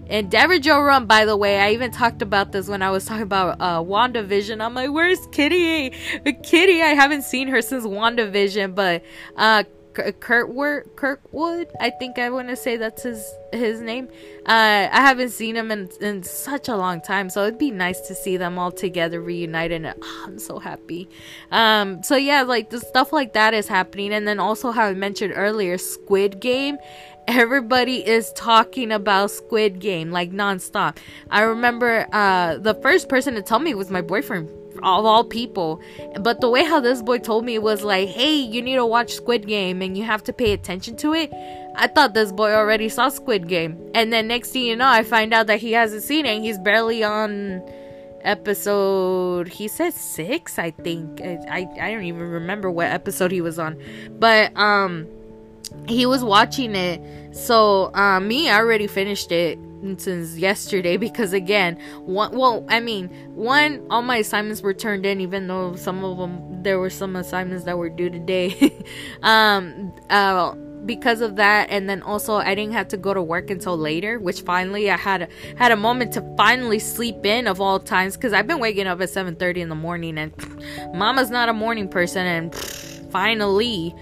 And 0.08 0.30
Debra 0.30 0.60
Jo 0.60 0.82
Rupp, 0.82 1.08
by 1.08 1.26
the 1.26 1.36
way, 1.36 1.60
I 1.60 1.72
even 1.72 1.92
talked 1.92 2.22
about 2.22 2.52
this 2.52 2.68
when 2.68 2.82
I 2.82 2.92
was 2.92 3.06
talking 3.06 3.24
about 3.24 3.60
uh, 3.60 3.82
WandaVision. 3.82 4.64
I'm 4.64 4.74
like, 4.74 4.92
where's 4.92 5.26
Kitty? 5.28 5.90
Kitty, 6.44 6.82
I 6.82 6.94
haven't 6.94 7.24
seen 7.24 7.48
her 7.48 7.62
since 7.62 7.86
WandaVision, 7.86 8.76
but 8.76 9.04
uh, 9.36 9.64
Kurtwood, 9.94 10.96
Kirkwood, 10.96 11.68
I 11.80 11.90
think 11.90 12.18
I 12.18 12.30
want 12.30 12.50
to 12.50 12.56
say 12.56 12.78
that's 12.78 13.04
his 13.04 13.34
his 13.52 13.82
name. 13.82 14.08
Uh, 14.46 14.88
I 14.92 15.02
haven't 15.02 15.32
seen 15.32 15.56
him 15.56 15.72
in, 15.72 15.90
in 16.00 16.24
such 16.24 16.68
a 16.70 16.78
long 16.78 17.02
time, 17.02 17.30
so 17.30 17.44
it'd 17.44 17.60
be 17.60 17.72
nice 17.72 18.00
to 18.08 18.16
see 18.16 18.38
them 18.38 18.58
all 18.58 18.72
together 18.72 19.22
reunited. 19.22 19.84
And 19.84 19.96
oh, 20.02 20.24
I'm 20.26 20.40
so 20.40 20.60
happy. 20.60 21.10
Um, 21.52 22.02
so 22.04 22.16
yeah, 22.16 22.44
like 22.44 22.70
the 22.70 22.80
stuff 22.80 23.12
like 23.12 23.34
that 23.34 23.54
is 23.54 23.68
happening, 23.68 24.14
and 24.14 24.28
then 24.28 24.40
also 24.40 24.72
how 24.72 24.86
I 24.86 24.94
mentioned 24.94 25.34
earlier, 25.36 25.78
Squid 25.78 26.40
Game. 26.40 26.78
Everybody 27.28 28.06
is 28.06 28.34
talking 28.34 28.92
about 28.92 29.32
Squid 29.32 29.80
Game 29.80 30.12
like 30.12 30.32
nonstop. 30.32 30.98
I 31.30 31.42
remember 31.42 32.08
uh, 32.12 32.58
the 32.58 32.74
first 32.76 33.10
person 33.10 33.36
to 33.36 33.42
tell 33.42 33.60
me 33.60 33.74
was 33.74 33.92
my 33.92 34.02
boyfriend 34.02 34.50
of 34.84 35.06
all 35.06 35.24
people. 35.24 35.82
But 36.20 36.42
the 36.42 36.50
way 36.50 36.64
how 36.64 36.80
this 36.80 37.02
boy 37.02 37.20
told 37.20 37.46
me 37.46 37.60
was 37.60 37.84
like, 37.84 38.10
hey, 38.10 38.36
you 38.36 38.62
need 38.62 38.76
to 38.76 38.86
watch 38.86 39.14
Squid 39.14 39.48
Game 39.48 39.82
and 39.82 39.98
you 39.98 40.04
have 40.04 40.24
to 40.26 40.34
pay 40.34 40.54
attention 40.54 40.96
to 40.98 41.14
it. 41.14 41.32
I 41.76 41.88
thought 41.88 42.14
this 42.14 42.32
boy 42.32 42.52
already 42.52 42.90
saw 42.90 43.10
Squid 43.10 43.48
Game. 43.48 43.92
And 43.94 44.12
then 44.12 44.28
next 44.28 44.52
thing 44.52 44.66
you 44.66 44.76
know, 44.76 44.88
I 44.88 45.04
find 45.04 45.34
out 45.34 45.48
that 45.48 45.60
he 45.60 45.72
hasn't 45.74 46.04
seen 46.04 46.26
it. 46.26 46.42
he's 46.42 46.60
barely 46.60 47.04
on 47.04 47.62
episode 48.24 49.48
he 49.48 49.68
said 49.68 49.92
six 49.92 50.60
i 50.60 50.70
think 50.70 51.20
I, 51.22 51.40
I 51.50 51.88
i 51.88 51.92
don't 51.92 52.04
even 52.04 52.22
remember 52.22 52.70
what 52.70 52.86
episode 52.86 53.32
he 53.32 53.42
was 53.42 53.58
on 53.58 53.82
but 54.20 54.56
um 54.56 55.08
he 55.88 56.06
was 56.06 56.24
watching 56.24 56.76
it 56.76 57.36
so 57.36 57.92
uh 57.96 58.20
me 58.20 58.48
i 58.48 58.58
already 58.58 58.86
finished 58.86 59.32
it 59.32 59.58
since 59.98 60.38
yesterday 60.38 60.98
because 60.98 61.34
again 61.34 61.78
one 62.06 62.36
well 62.36 62.66
i 62.70 62.80
mean 62.80 63.08
one 63.36 63.86
all 63.90 64.02
my 64.02 64.18
assignments 64.18 64.62
were 64.62 64.74
turned 64.74 65.06
in 65.06 65.20
even 65.22 65.48
though 65.48 65.76
some 65.76 66.04
of 66.04 66.18
them 66.18 66.64
there 66.64 66.80
were 66.80 66.90
some 66.90 67.16
assignments 67.16 67.64
that 67.66 67.78
were 67.78 67.90
due 67.90 68.10
today. 68.10 68.74
Um 69.24 69.94
uh 70.10 70.56
because 70.86 71.22
of 71.22 71.36
that 71.36 71.70
and 71.70 71.88
then 71.90 72.02
also 72.02 72.36
i 72.36 72.56
didn't 72.56 72.74
have 72.74 72.88
to 72.88 72.98
go 72.98 73.14
to 73.14 73.22
work 73.22 73.50
until 73.50 73.78
later 73.78 74.20
which 74.20 74.42
finally 74.42 74.90
i 74.90 74.98
had 74.98 75.22
a, 75.24 75.28
had 75.58 75.72
a 75.72 75.76
moment 75.76 76.12
to 76.12 76.36
finally 76.36 76.80
sleep 76.80 77.24
in 77.26 77.48
of 77.48 77.62
all 77.62 77.80
times 77.80 78.16
because 78.16 78.34
i've 78.34 78.48
been 78.48 78.60
waking 78.60 78.88
up 78.88 79.00
at 79.00 79.10
7.30 79.10 79.58
in 79.58 79.70
the 79.70 79.76
morning 79.76 80.18
and 80.18 80.36
pff, 80.36 80.96
mama's 80.96 81.30
not 81.30 81.50
a 81.50 81.54
morning 81.54 81.88
person 81.88 82.26
and 82.26 82.52
pff, 82.52 83.12
finally 83.12 83.96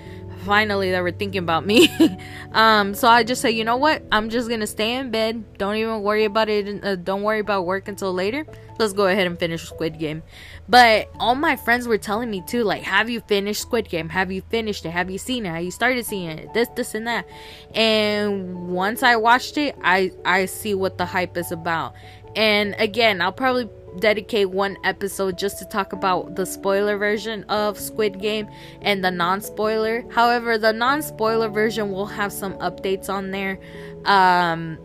finally 0.46 0.92
they 0.92 1.02
were 1.02 1.12
thinking 1.12 1.40
about 1.40 1.66
me. 1.66 1.90
um, 2.54 2.94
so 2.94 3.08
I 3.08 3.24
just 3.24 3.42
say, 3.42 3.52
you 3.52 3.64
know 3.64 3.78
what? 3.78 4.04
I'm 4.12 4.30
just 4.30 4.50
gonna 4.50 4.68
stay 4.68 4.96
in 4.96 5.12
bed. 5.12 5.58
Don't 5.58 5.76
even 5.76 6.02
worry 6.02 6.26
about 6.26 6.50
it. 6.50 6.84
Uh, 6.84 6.96
don't 6.96 7.24
worry 7.24 7.40
about 7.40 7.66
work 7.66 7.88
until 7.88 8.14
later. 8.14 8.46
Let's 8.80 8.94
go 8.94 9.08
ahead 9.08 9.28
and 9.28 9.38
finish 9.38 9.68
Squid 9.68 10.00
Game. 10.00 10.24
But 10.70 11.10
all 11.20 11.36
my 11.36 11.56
friends 11.58 11.88
were 11.88 11.98
telling 11.98 12.32
me 12.32 12.44
too, 12.48 12.64
like, 12.64 12.84
have 12.84 13.10
you 13.10 13.20
finished 13.22 13.62
Squid 13.62 13.90
Game? 13.90 14.08
Have 14.10 14.32
you 14.32 14.42
finished 14.50 14.86
it? 14.86 14.92
Have 14.92 15.10
you 15.10 15.18
seen 15.18 15.46
it? 15.46 15.50
Have 15.50 15.64
you 15.64 15.72
started 15.72 16.06
seeing 16.06 16.30
it? 16.30 16.54
This, 16.54 16.70
this, 16.76 16.96
and 16.96 17.08
that. 17.08 17.28
And 17.76 18.70
once 18.70 19.04
I 19.04 19.18
watched 19.18 19.58
it, 19.58 19.76
I 19.84 20.12
I 20.24 20.46
see 20.46 20.76
what 20.76 20.98
the 20.98 21.06
hype 21.06 21.36
is 21.38 21.52
about. 21.52 21.94
And 22.36 22.76
again, 22.78 23.22
I'll 23.22 23.32
probably 23.32 23.70
dedicate 24.00 24.50
one 24.50 24.78
episode 24.84 25.38
just 25.38 25.60
to 25.60 25.66
talk 25.66 25.94
about 25.94 26.36
the 26.36 26.46
spoiler 26.46 26.98
version 26.98 27.44
of 27.46 27.80
Squid 27.80 28.20
Game 28.20 28.48
and 28.82 29.04
the 29.04 29.12
non 29.12 29.42
spoiler. 29.42 30.06
However, 30.12 30.58
the 30.58 30.74
non 30.74 31.02
spoiler 31.02 31.50
version 31.50 31.92
will 31.92 32.06
have 32.06 32.32
some 32.32 32.54
updates 32.56 33.10
on 33.10 33.32
there. 33.32 33.60
Um, 34.06 34.78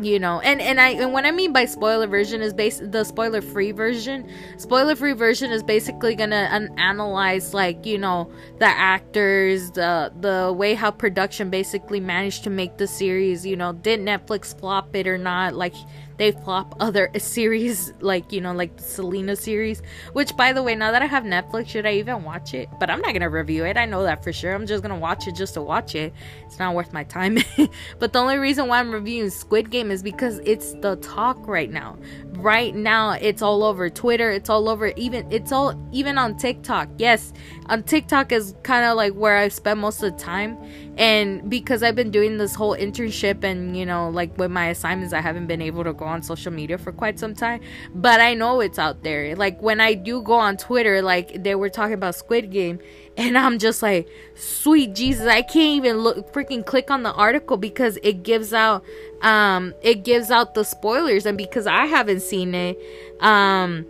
you 0.00 0.18
know 0.18 0.40
and 0.40 0.60
and 0.60 0.80
i 0.80 0.90
and 0.90 1.12
what 1.12 1.26
i 1.26 1.30
mean 1.30 1.52
by 1.52 1.64
spoiler 1.64 2.06
version 2.06 2.40
is 2.40 2.54
base 2.54 2.80
the 2.82 3.04
spoiler 3.04 3.42
free 3.42 3.72
version 3.72 4.26
spoiler 4.56 4.96
free 4.96 5.12
version 5.12 5.50
is 5.50 5.62
basically 5.62 6.14
gonna 6.14 6.68
analyze 6.78 7.52
like 7.52 7.84
you 7.84 7.98
know 7.98 8.30
the 8.58 8.66
actors 8.66 9.70
the 9.72 10.10
the 10.20 10.52
way 10.52 10.72
how 10.74 10.90
production 10.90 11.50
basically 11.50 12.00
managed 12.00 12.42
to 12.42 12.50
make 12.50 12.78
the 12.78 12.86
series 12.86 13.44
you 13.44 13.56
know 13.56 13.72
did 13.72 14.00
netflix 14.00 14.58
flop 14.58 14.94
it 14.96 15.06
or 15.06 15.18
not 15.18 15.54
like 15.54 15.74
they 16.16 16.32
flop 16.32 16.74
other 16.80 17.10
series 17.18 17.92
like 18.00 18.32
you 18.32 18.40
know 18.40 18.52
like 18.52 18.76
the 18.76 18.82
Selena 18.82 19.36
series 19.36 19.82
which 20.12 20.36
by 20.36 20.52
the 20.52 20.62
way 20.62 20.74
now 20.74 20.90
that 20.92 21.02
I 21.02 21.06
have 21.06 21.24
Netflix 21.24 21.68
should 21.68 21.86
I 21.86 21.94
even 21.94 22.22
watch 22.24 22.54
it? 22.54 22.68
But 22.78 22.90
I'm 22.90 23.00
not 23.00 23.12
gonna 23.12 23.30
review 23.30 23.64
it. 23.64 23.76
I 23.76 23.84
know 23.86 24.02
that 24.02 24.22
for 24.22 24.32
sure. 24.32 24.54
I'm 24.54 24.66
just 24.66 24.82
gonna 24.82 24.98
watch 24.98 25.26
it 25.26 25.34
just 25.34 25.54
to 25.54 25.62
watch 25.62 25.94
it. 25.94 26.12
It's 26.46 26.58
not 26.58 26.74
worth 26.74 26.92
my 26.92 27.04
time. 27.04 27.38
But 27.98 28.12
the 28.12 28.18
only 28.18 28.36
reason 28.36 28.68
why 28.68 28.80
I'm 28.80 28.90
reviewing 28.90 29.30
Squid 29.30 29.70
Game 29.70 29.90
is 29.90 30.02
because 30.02 30.38
it's 30.44 30.74
the 30.74 30.96
talk 30.96 31.46
right 31.46 31.70
now. 31.70 31.98
Right 32.38 32.74
now 32.74 33.12
it's 33.12 33.42
all 33.42 33.62
over 33.62 33.88
Twitter. 33.88 34.30
It's 34.30 34.50
all 34.50 34.68
over 34.68 34.88
even 34.96 35.30
it's 35.30 35.52
all 35.52 35.74
even 35.92 36.18
on 36.18 36.36
TikTok. 36.36 36.88
Yes 36.98 37.32
on 37.72 37.82
TikTok 37.82 38.32
is 38.32 38.54
kind 38.62 38.84
of 38.84 38.98
like 38.98 39.14
where 39.14 39.38
I 39.38 39.48
spend 39.48 39.80
most 39.80 40.02
of 40.02 40.12
the 40.12 40.22
time. 40.22 40.58
And 40.98 41.48
because 41.48 41.82
I've 41.82 41.94
been 41.94 42.10
doing 42.10 42.36
this 42.36 42.54
whole 42.54 42.76
internship 42.76 43.44
and 43.44 43.74
you 43.74 43.86
know 43.86 44.10
like 44.10 44.36
with 44.36 44.50
my 44.50 44.66
assignments 44.66 45.14
I 45.14 45.22
haven't 45.22 45.46
been 45.46 45.62
able 45.62 45.82
to 45.84 45.94
go 45.94 46.04
on 46.04 46.22
social 46.22 46.52
media 46.52 46.76
for 46.76 46.92
quite 46.92 47.18
some 47.18 47.34
time. 47.34 47.62
But 47.94 48.20
I 48.20 48.34
know 48.34 48.60
it's 48.60 48.78
out 48.78 49.02
there. 49.02 49.34
Like 49.36 49.62
when 49.62 49.80
I 49.80 49.94
do 49.94 50.20
go 50.20 50.34
on 50.34 50.58
Twitter 50.58 51.00
like 51.00 51.42
they 51.42 51.54
were 51.54 51.70
talking 51.70 51.94
about 51.94 52.14
Squid 52.14 52.50
Game. 52.50 52.78
And 53.14 53.36
I'm 53.36 53.58
just 53.58 53.82
like 53.82 54.08
sweet 54.34 54.94
Jesus 54.94 55.26
I 55.26 55.42
can't 55.42 55.76
even 55.76 55.98
look 55.98 56.32
freaking 56.32 56.64
click 56.64 56.90
on 56.90 57.02
the 57.02 57.12
article 57.12 57.58
because 57.58 57.98
it 58.02 58.22
gives 58.22 58.54
out 58.54 58.82
um 59.20 59.74
it 59.82 60.02
gives 60.02 60.30
out 60.30 60.54
the 60.54 60.64
spoilers. 60.64 61.26
And 61.26 61.36
because 61.36 61.66
I 61.66 61.84
haven't 61.84 62.20
seen 62.20 62.54
it 62.54 62.78
um 63.20 63.86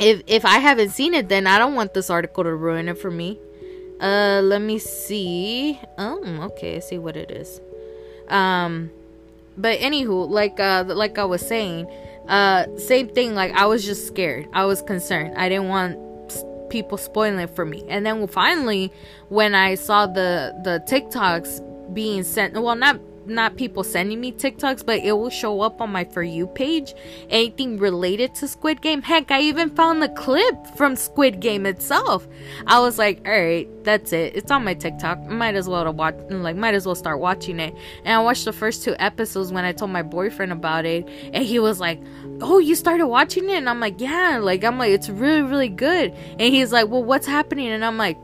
if 0.00 0.22
if 0.26 0.44
I 0.44 0.58
haven't 0.58 0.90
seen 0.90 1.14
it 1.14 1.28
then 1.28 1.46
I 1.46 1.58
don't 1.58 1.74
want 1.74 1.94
this 1.94 2.10
article 2.10 2.44
to 2.44 2.54
ruin 2.54 2.88
it 2.88 2.98
for 2.98 3.10
me 3.10 3.38
uh, 4.00 4.40
let 4.42 4.62
me 4.62 4.78
see. 4.78 5.78
Oh, 5.98 6.22
okay, 6.52 6.76
I 6.76 6.78
see 6.78 6.98
what 6.98 7.16
it 7.16 7.30
is. 7.30 7.60
Um, 8.28 8.90
but 9.58 9.78
anywho, 9.78 10.28
like 10.28 10.58
uh, 10.58 10.84
like 10.86 11.18
I 11.18 11.24
was 11.26 11.46
saying, 11.46 11.86
uh, 12.26 12.64
same 12.78 13.08
thing. 13.08 13.34
Like 13.34 13.52
I 13.52 13.66
was 13.66 13.84
just 13.84 14.06
scared. 14.06 14.48
I 14.54 14.64
was 14.64 14.80
concerned. 14.80 15.34
I 15.36 15.50
didn't 15.50 15.68
want 15.68 15.98
people 16.70 16.96
spoiling 16.96 17.40
it 17.40 17.50
for 17.50 17.66
me. 17.66 17.84
And 17.88 18.06
then 18.06 18.26
finally, 18.26 18.90
when 19.28 19.54
I 19.54 19.74
saw 19.74 20.06
the 20.06 20.54
the 20.64 20.82
TikToks 20.88 21.92
being 21.92 22.22
sent, 22.22 22.54
well, 22.54 22.76
not 22.76 22.98
not 23.30 23.56
people 23.56 23.84
sending 23.84 24.20
me 24.20 24.32
TikToks, 24.32 24.84
but 24.84 24.98
it 24.98 25.12
will 25.12 25.30
show 25.30 25.60
up 25.60 25.80
on 25.80 25.90
my 25.90 26.04
For 26.04 26.22
You 26.22 26.46
page. 26.46 26.94
Anything 27.28 27.78
related 27.78 28.34
to 28.36 28.48
Squid 28.48 28.82
Game. 28.82 29.02
Heck, 29.02 29.30
I 29.30 29.40
even 29.42 29.70
found 29.70 30.02
the 30.02 30.08
clip 30.08 30.66
from 30.76 30.96
Squid 30.96 31.40
Game 31.40 31.66
itself. 31.66 32.26
I 32.66 32.80
was 32.80 32.98
like, 32.98 33.22
all 33.26 33.32
right, 33.32 33.68
that's 33.84 34.12
it. 34.12 34.36
It's 34.36 34.50
on 34.50 34.64
my 34.64 34.74
TikTok. 34.74 35.24
Might 35.26 35.54
as 35.54 35.68
well 35.68 35.90
watch, 35.92 36.16
like, 36.28 36.56
might 36.56 36.74
as 36.74 36.86
well 36.86 36.94
start 36.94 37.20
watching 37.20 37.60
it. 37.60 37.74
And 38.04 38.14
I 38.14 38.20
watched 38.20 38.44
the 38.44 38.52
first 38.52 38.84
two 38.84 38.94
episodes 38.98 39.52
when 39.52 39.64
I 39.64 39.72
told 39.72 39.90
my 39.90 40.02
boyfriend 40.02 40.52
about 40.52 40.84
it, 40.84 41.08
and 41.32 41.44
he 41.44 41.58
was 41.58 41.80
like, 41.80 42.00
oh, 42.40 42.58
you 42.58 42.74
started 42.74 43.06
watching 43.06 43.48
it? 43.48 43.56
And 43.56 43.68
I'm 43.68 43.80
like, 43.80 44.00
yeah. 44.00 44.38
Like, 44.42 44.64
I'm 44.64 44.78
like, 44.78 44.90
it's 44.90 45.08
really, 45.08 45.42
really 45.42 45.68
good. 45.68 46.12
And 46.12 46.54
he's 46.54 46.72
like, 46.72 46.88
well, 46.88 47.04
what's 47.04 47.26
happening? 47.26 47.68
And 47.68 47.84
I'm 47.84 47.96
like, 47.96 48.18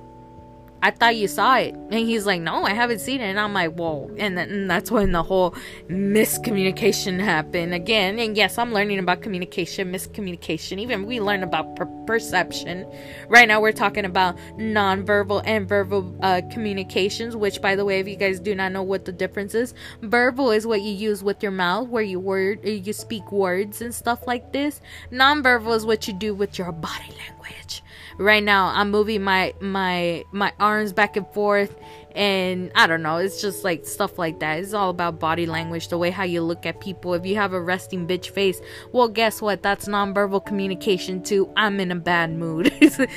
I 0.83 0.91
thought 0.91 1.17
you 1.17 1.29
saw 1.29 1.57
it. 1.57 1.75
And 1.75 1.95
he's 1.95 2.27
like, 2.27 2.41
No, 2.41 2.65
I 2.65 2.73
haven't 2.75 3.01
seen 3.01 3.21
it. 3.21 3.25
And 3.25 3.41
I'm 3.41 3.53
like, 3.53 3.75
Whoa. 3.75 4.11
And, 4.19 4.37
that's 4.71 4.91
when 4.91 5.13
the 5.13 5.23
whole 5.23 5.55
miscommunication 5.89 7.21
happened 7.21 7.75
again. 7.75 8.19
And 8.19 8.37
yes, 8.37 8.59
I'm 8.59 8.73
learning 8.73 8.99
about 8.99 9.23
communication, 9.23 9.93
miscommunication. 9.93 10.79
Even 10.79 11.07
we 11.07 11.21
learn 11.21 11.43
about 11.43 11.77
per- 11.77 11.96
perception. 12.07 12.87
Right 13.29 13.49
now, 13.49 13.61
we're 13.61 13.73
talking 13.73 14.05
about 14.05 14.37
nonverbal 14.59 15.43
and 15.45 15.69
verbal 15.69 16.17
uh, 16.23 16.43
communications, 16.51 17.37
which, 17.37 17.61
by 17.61 17.77
the 17.77 17.85
way, 17.85 18.01
if 18.01 18.09
you 18.09 18.17
guys 18.17 18.41
do 18.41 18.55
not 18.55 18.73
know 18.73 18.83
what 18.83 19.05
the 19.05 19.13
difference 19.13 19.55
is, 19.55 19.75
verbal 20.03 20.51
is 20.51 20.67
what 20.67 20.83
you 20.83 20.93
use 20.93 21.23
with 21.23 21.43
your 21.43 21.53
mouth, 21.53 21.89
where 21.89 22.03
you 22.03 22.21
word, 22.21 22.65
you 22.65 22.93
speak 22.93 23.33
words 23.33 23.83
and 23.83 23.95
stuff 23.95 24.27
like 24.27 24.53
this. 24.53 24.81
Nonverbal 25.11 25.77
is 25.77 25.85
what 25.85 26.07
you 26.09 26.15
do 26.15 26.35
with 26.35 26.59
your 26.59 26.73
body 26.73 27.09
language 27.09 27.83
right 28.19 28.43
now 28.43 28.73
i'm 28.75 28.91
moving 28.91 29.23
my 29.23 29.53
my 29.61 30.25
my 30.33 30.53
arms 30.59 30.93
back 30.93 31.17
and 31.17 31.27
forth 31.29 31.77
and 32.17 32.73
i 32.75 32.87
don't 32.87 33.03
know 33.03 33.19
it's 33.19 33.41
just 33.41 33.63
like 33.65 33.87
stuff 33.87 34.19
like 34.19 34.41
that. 34.41 34.59
It's 34.59 34.73
all 34.73 34.91
about 34.91 35.19
body 35.19 35.47
language 35.47 35.89
the 35.89 35.99
way 35.99 36.11
how 36.11 36.25
you 36.25 36.43
look 36.43 36.67
at 36.67 36.81
people. 36.81 37.15
If 37.15 37.27
you 37.27 37.37
have 37.37 37.53
a 37.53 37.61
resting 37.61 38.07
bitch 38.07 38.31
face 38.31 38.61
well 38.93 39.09
guess 39.09 39.43
what? 39.43 39.63
That's 39.63 39.87
nonverbal 39.87 40.45
communication 40.45 41.23
too. 41.23 41.53
I'm 41.57 41.81
in 41.81 41.91
a 41.91 41.97
bad 41.97 42.33
mood. 42.33 42.73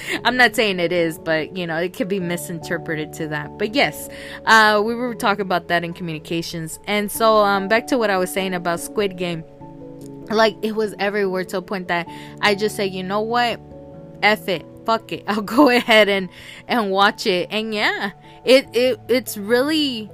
I'm 0.26 0.38
not 0.38 0.56
saying 0.56 0.80
it 0.80 0.92
is 0.92 1.18
but 1.18 1.56
you 1.56 1.68
know 1.68 1.78
it 1.78 1.94
could 1.94 2.08
be 2.08 2.20
misinterpreted 2.20 3.14
to 3.14 3.28
that. 3.30 3.58
But 3.58 3.76
yes 3.76 4.10
uh 4.46 4.82
we 4.84 4.96
were 4.96 5.16
talking 5.16 5.42
about 5.42 5.68
that 5.68 5.84
in 5.84 5.94
communications. 5.94 6.80
And 6.86 7.12
so 7.12 7.38
um 7.38 7.68
back 7.68 7.88
to 7.88 7.98
what 7.98 8.10
i 8.10 8.18
was 8.18 8.32
saying 8.32 8.54
about 8.54 8.80
squid 8.80 9.18
game. 9.18 9.44
Like 10.30 10.56
it 10.62 10.76
was 10.76 10.94
everywhere 11.00 11.44
to 11.46 11.58
a 11.58 11.62
point 11.62 11.88
that 11.88 12.08
i 12.42 12.56
just 12.56 12.76
said 12.76 12.92
you 12.92 13.04
know 13.04 13.22
what? 13.22 13.60
F 14.22 14.48
it. 14.48 14.66
Fuck 14.86 15.12
it. 15.12 15.24
I'll 15.28 15.42
go 15.42 15.70
ahead 15.70 16.10
and 16.10 16.30
and 16.68 16.92
watch 16.92 17.26
it. 17.26 17.48
And 17.52 17.74
yeah 17.74 18.12
it 18.44 18.68
it 18.74 19.00
it's 19.08 19.38
really 19.38 20.10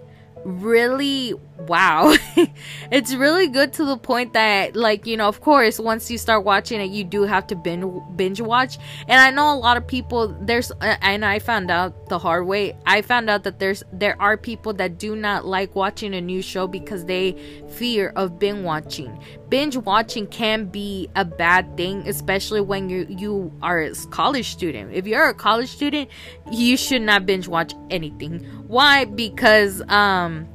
really 0.45 1.33
wow. 1.67 2.15
It's 2.91 3.15
really 3.15 3.47
good 3.47 3.73
to 3.73 3.85
the 3.85 3.97
point 3.97 4.33
that 4.33 4.75
like 4.75 5.07
you 5.07 5.17
know 5.17 5.27
of 5.27 5.41
course 5.41 5.79
once 5.79 6.11
you 6.11 6.17
start 6.17 6.45
watching 6.45 6.79
it 6.79 6.91
you 6.91 7.03
do 7.03 7.23
have 7.23 7.47
to 7.47 7.55
binge 7.55 7.85
binge 8.15 8.39
watch. 8.39 8.77
And 9.07 9.19
i 9.19 9.31
know 9.31 9.53
a 9.53 9.57
lot 9.57 9.75
of 9.75 9.87
people 9.87 10.27
there's 10.41 10.71
and 10.81 11.25
i 11.25 11.39
found 11.39 11.71
out 11.71 12.09
the 12.09 12.19
hard 12.19 12.45
way. 12.45 12.77
I 12.85 13.01
found 13.01 13.29
out 13.29 13.43
that 13.43 13.59
there's 13.59 13.83
there 13.91 14.15
are 14.21 14.37
people 14.37 14.73
that 14.73 14.99
do 14.99 15.15
not 15.15 15.45
like 15.45 15.75
watching 15.75 16.13
a 16.13 16.21
new 16.21 16.41
show 16.41 16.67
because 16.67 17.05
they 17.05 17.35
fear 17.69 18.13
of 18.15 18.37
binge 18.37 18.63
watching. 18.63 19.19
Binge 19.49 19.77
watching 19.77 20.27
can 20.27 20.65
be 20.65 21.09
a 21.15 21.25
bad 21.25 21.75
thing 21.75 22.07
especially 22.07 22.61
when 22.61 22.89
you 22.89 23.07
you 23.09 23.51
are 23.63 23.81
a 23.81 23.95
college 24.11 24.51
student. 24.51 24.93
If 24.93 25.07
you're 25.07 25.27
a 25.27 25.33
college 25.33 25.69
student 25.69 26.09
you 26.51 26.77
should 26.77 27.01
not 27.01 27.25
binge 27.25 27.47
watch 27.47 27.73
anything 27.89 28.64
why? 28.67 29.05
Because 29.05 29.81
um 29.87 30.47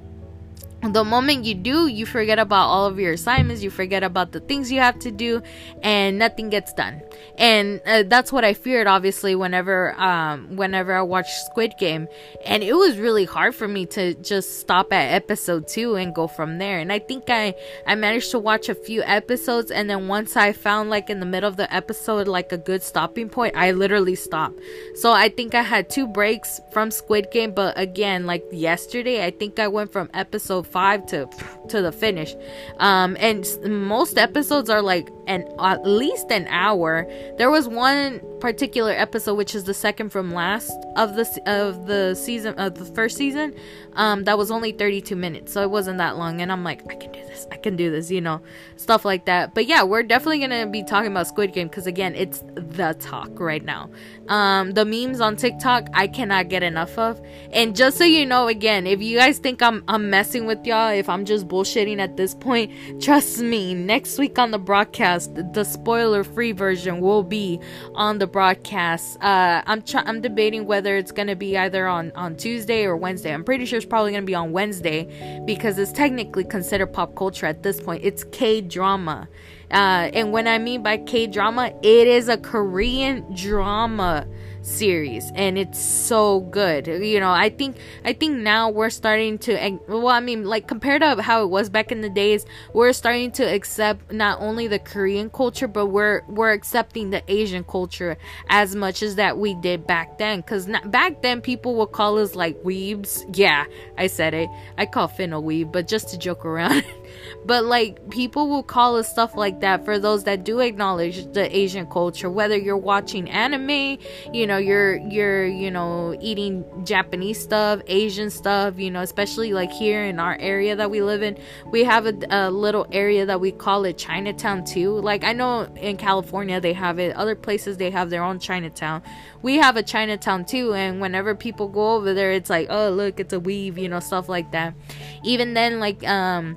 the 0.83 1.05
moment 1.05 1.45
you 1.45 1.55
do, 1.55 1.89
you 1.89 2.07
forget 2.07 2.39
about 2.39 2.67
all 2.67 2.87
of 2.87 2.99
your 2.99 3.13
assignments, 3.13 3.63
you 3.63 3.71
forget 3.71 4.03
about 4.03 4.33
the 4.33 4.41
things 4.41 4.73
you 4.73 4.81
have 4.81 4.99
to 5.01 5.11
do, 5.11 5.43
and 5.83 6.19
nothing 6.19 6.49
gets 6.49 6.73
done. 6.73 7.03
And 7.37 7.83
uh, 7.85 8.05
that's 8.07 8.33
what 8.33 8.45
I 8.45 8.55
feared, 8.55 8.87
obviously, 8.87 9.35
whenever, 9.35 9.99
um, 10.01 10.57
whenever 10.57 10.95
I 10.95 11.03
watched 11.03 11.33
Squid 11.47 11.75
Game, 11.79 12.09
and 12.47 12.63
it 12.63 12.73
was 12.73 12.97
really 12.99 13.27
hard 13.27 13.55
for 13.55 13.69
me 13.69 13.85
to 13.87 14.15
just 14.15 14.61
stop 14.61 14.93
at 14.93 15.13
episode 15.13 15.69
two 15.69 15.97
and 15.97 16.15
go 16.15 16.27
from 16.27 16.59
there. 16.59 16.79
And 16.79 16.91
I 16.91 16.99
think 16.99 17.25
I, 17.29 17.55
I 17.87 17.95
managed 17.95 18.31
to 18.31 18.39
watch 18.39 18.69
a 18.69 18.75
few 18.75 19.03
episodes, 19.03 19.71
and 19.71 19.89
then 19.91 20.09
once 20.09 20.37
I 20.37 20.53
found 20.53 20.89
like 20.89 21.11
in 21.11 21.21
the 21.21 21.27
middle 21.27 21.49
of 21.49 21.57
the 21.57 21.73
episode 21.75 22.27
like 22.27 22.53
a 22.53 22.59
good 22.59 22.83
stopping 22.83 23.29
point, 23.29 23.55
I 23.55 23.73
literally 23.73 24.15
stopped. 24.15 24.59
So 24.95 25.13
I 25.13 25.29
think 25.29 25.55
I 25.55 25.63
had 25.63 25.91
two 25.91 26.07
breaks 26.07 26.61
from 26.73 26.91
Squid 26.91 27.29
Game, 27.33 27.53
but 27.53 27.79
again, 27.79 28.25
like 28.25 28.45
yesterday, 28.51 29.25
I 29.25 29.31
think 29.31 29.59
I 29.59 29.69
went 29.69 29.93
from 29.93 30.09
episode 30.15 30.70
five 30.71 31.07
to 31.07 31.29
to 31.69 31.83
the 31.83 31.93
finish. 31.93 32.35
Um 32.79 33.17
and 33.21 33.47
most 33.65 34.19
episodes 34.19 34.71
are 34.71 34.83
like 34.83 35.11
an 35.31 35.49
at 35.61 35.87
least 35.87 36.31
an 36.31 36.47
hour. 36.49 37.07
There 37.39 37.51
was 37.51 37.69
one 37.69 38.21
particular 38.41 38.93
episode 38.93 39.35
which 39.35 39.55
is 39.55 39.65
the 39.65 39.75
second 39.75 40.11
from 40.11 40.33
last 40.33 40.73
of 40.97 41.15
the 41.15 41.25
of 41.47 41.87
the 41.87 42.15
season 42.15 42.55
of 42.55 42.75
the 42.75 42.87
first 42.87 43.19
season 43.19 43.55
um 43.97 44.25
that 44.25 44.39
was 44.39 44.51
only 44.51 44.73
32 44.73 45.15
minutes 45.15 45.53
so 45.53 45.63
it 45.63 45.71
wasn't 45.71 45.99
that 45.99 46.17
long 46.17 46.41
and 46.41 46.51
i'm 46.51 46.65
like 46.65 46.81
i 46.91 46.95
can 46.95 47.13
do 47.13 47.21
this 47.27 47.47
i 47.53 47.57
can 47.57 47.77
do 47.77 47.91
this 47.91 48.11
you 48.11 48.21
know 48.21 48.41
stuff 48.77 49.05
like 49.05 49.27
that. 49.27 49.55
But 49.55 49.67
yeah 49.67 49.83
we're 49.83 50.03
definitely 50.03 50.41
gonna 50.41 50.67
be 50.67 50.83
talking 50.83 51.11
about 51.11 51.27
squid 51.27 51.53
game 51.53 51.69
because 51.69 51.87
again 51.87 52.15
it's 52.15 52.43
the 52.55 52.97
talk 52.99 53.39
right 53.39 53.63
now. 53.63 53.91
Um 54.29 54.73
the 54.73 54.85
memes 54.85 55.21
on 55.21 55.37
tiktok 55.37 55.89
i 55.93 56.07
cannot 56.07 56.49
get 56.49 56.63
enough 56.63 56.97
of. 56.99 57.21
And 57.53 57.77
just 57.77 57.99
so 57.99 58.05
you 58.05 58.25
know 58.25 58.49
again 58.49 58.87
if 58.87 59.03
you 59.03 59.19
guys 59.19 59.39
think 59.39 59.61
i'm 59.61 59.85
i'm 59.87 60.09
messing 60.09 60.47
with 60.47 60.65
y'all 60.67 60.89
if 60.89 61.09
i'm 61.09 61.27
just 61.27 61.47
bullshitting 61.47 61.99
at 61.99 62.17
this 62.17 62.35
point 62.35 62.73
trust 63.03 63.41
me 63.41 63.75
next 63.75 64.19
week 64.19 64.39
on 64.39 64.51
the 64.51 64.59
broadcast 64.59 65.20
the 65.29 65.65
spoiler 65.65 66.25
free 66.25 66.53
version 66.53 67.01
will 67.01 67.23
be 67.23 67.61
on 67.95 68.19
the 68.19 68.27
broadcast. 68.27 69.19
Uh 69.23 69.63
i'm 69.67 69.83
tr- 69.83 69.99
i'm 70.05 70.21
debating 70.21 70.67
whether 70.67 70.97
it's 70.97 71.13
gonna 71.13 71.37
be 71.37 71.57
either 71.57 71.87
on 71.87 72.13
on 72.15 72.37
tuesday 72.37 72.85
or 72.85 72.97
wednesday. 72.97 73.33
I'm 73.33 73.45
pretty 73.45 73.65
sure 73.67 73.77
it's 73.77 73.87
probably 73.87 74.13
gonna 74.13 74.27
be 74.27 74.35
on 74.35 74.53
wednesday 74.53 75.43
because 75.47 75.79
it's 75.79 75.93
technically 75.93 76.45
considered 76.45 76.89
pop 76.89 77.15
culture 77.15 77.47
at 77.47 77.63
this 77.63 77.81
point. 77.81 78.05
It's 78.05 78.25
k 78.25 78.61
drama 78.61 79.29
uh, 79.71 80.11
and 80.13 80.33
when 80.33 80.49
I 80.49 80.59
mean 80.59 80.83
by 80.83 80.97
K 80.99 81.27
drama, 81.29 81.73
it 81.83 82.09
is 82.09 82.29
a 82.29 82.37
Korean 82.37 83.25
drama 83.35 84.27
series 84.63 85.31
and 85.35 85.59
it's 85.59 85.79
so 85.79 86.41
good. 86.41 86.87
You 86.87 87.21
know 87.21 87.31
i 87.31 87.51
think 87.51 87.77
i 88.05 88.13
think 88.13 88.39
now 88.39 88.71
we're 88.71 88.91
starting 88.91 89.39
to 89.39 89.79
well 89.89 90.09
i 90.09 90.21
mean 90.21 90.45
like 90.45 90.67
compared 90.67 91.03
to 91.03 91.21
how 91.23 91.43
it 91.43 91.49
was 91.49 91.69
back 91.69 91.93
in 91.93 92.01
the 92.01 92.09
days 92.09 92.47
we're 92.73 92.93
starting 92.93 93.31
to 93.33 93.43
accept 93.43 94.13
not 94.13 94.41
only 94.41 94.67
the 94.67 94.79
korean 94.79 95.31
culture 95.31 95.69
but 95.69 95.87
we're 95.87 96.23
we're 96.29 96.53
accepting 96.53 97.11
the 97.11 97.23
asian 97.29 97.65
culture 97.65 98.17
as 98.49 98.75
much 98.75 99.03
as 99.03 99.17
that 99.17 99.39
we 99.39 99.55
did 99.55 99.87
back 99.87 100.19
then. 100.19 100.41
Because 100.41 100.67
back 100.87 101.23
then 101.23 101.41
people 101.41 101.77
would 101.77 101.93
call 101.93 102.19
us 102.19 102.35
like 102.35 102.63
weebs. 102.63 103.25
Yeah 103.37 103.65
i 103.97 104.07
said 104.07 104.35
it. 104.35 104.49
I 104.79 104.87
call 104.87 105.09
finn 105.09 105.33
a 105.33 105.41
weeb 105.41 105.73
but 105.73 105.89
just 105.89 106.09
to 106.11 106.19
joke 106.19 106.45
around 106.45 106.85
but 107.45 107.65
like 107.65 108.11
people 108.11 108.49
will 108.49 108.63
call 108.63 108.97
us 108.97 109.11
stuff 109.11 109.35
like 109.35 109.61
that 109.61 109.85
for 109.85 109.99
those 109.99 110.25
that 110.25 110.45
do 110.45 110.61
acknowledge 110.61 111.25
the 111.33 111.57
asian 111.57 111.87
culture 111.87 112.31
whether 112.31 112.57
you're 112.57 112.77
watching 112.77 113.29
anime 113.31 113.99
you 114.33 114.47
know 114.47 114.57
you're 114.57 114.97
you're 114.97 115.47
you 115.47 115.71
know 115.71 116.17
eating 116.21 116.65
japanese 116.85 117.41
stuff 117.41 117.81
asian 117.87 118.31
stuff 118.31 118.79
you 118.79 118.91
know 118.91 119.01
especially 119.01 119.53
like 119.53 119.71
here 119.71 120.05
in 120.05 120.19
our 120.19 120.37
area 120.41 120.77
that 120.77 120.91
we 120.91 121.03
live 121.03 121.23
in 121.23 121.37
we 121.71 121.85
have 121.85 122.07
a, 122.07 122.15
a 122.31 122.51
little 122.51 122.87
area 122.93 123.27
that 123.27 123.41
we 123.41 123.53
call 123.53 123.85
it 123.85 123.97
chinatown 123.99 124.65
too. 124.65 125.01
Like 125.01 125.25
i 125.25 125.33
know 125.33 125.63
in 125.77 125.97
california 125.97 126.61
they 126.61 126.73
have 126.73 126.99
it 126.99 127.15
other 127.17 127.35
places 127.35 127.77
they 127.77 127.91
have 127.91 128.11
their 128.11 128.23
own 128.23 128.39
chinatown. 128.39 129.03
We 129.43 129.57
have 129.57 129.77
a 129.77 129.83
chinatown 129.83 130.45
too 130.45 130.75
and 130.75 131.01
whenever 131.01 131.35
people 131.35 131.69
go 131.69 131.95
over 131.97 132.15
there 132.15 132.33
it's 132.33 132.51
like 132.51 132.69
oh 132.71 132.91
look 132.91 133.21
it's 133.21 133.33
a 133.33 133.41
weave 133.41 133.79
you 133.79 133.89
know 133.89 134.01
stuff 134.01 134.29
like 134.29 134.53
that. 134.53 134.75
Even 135.23 135.55
then 135.55 135.81
like 135.81 136.07
um 136.07 136.57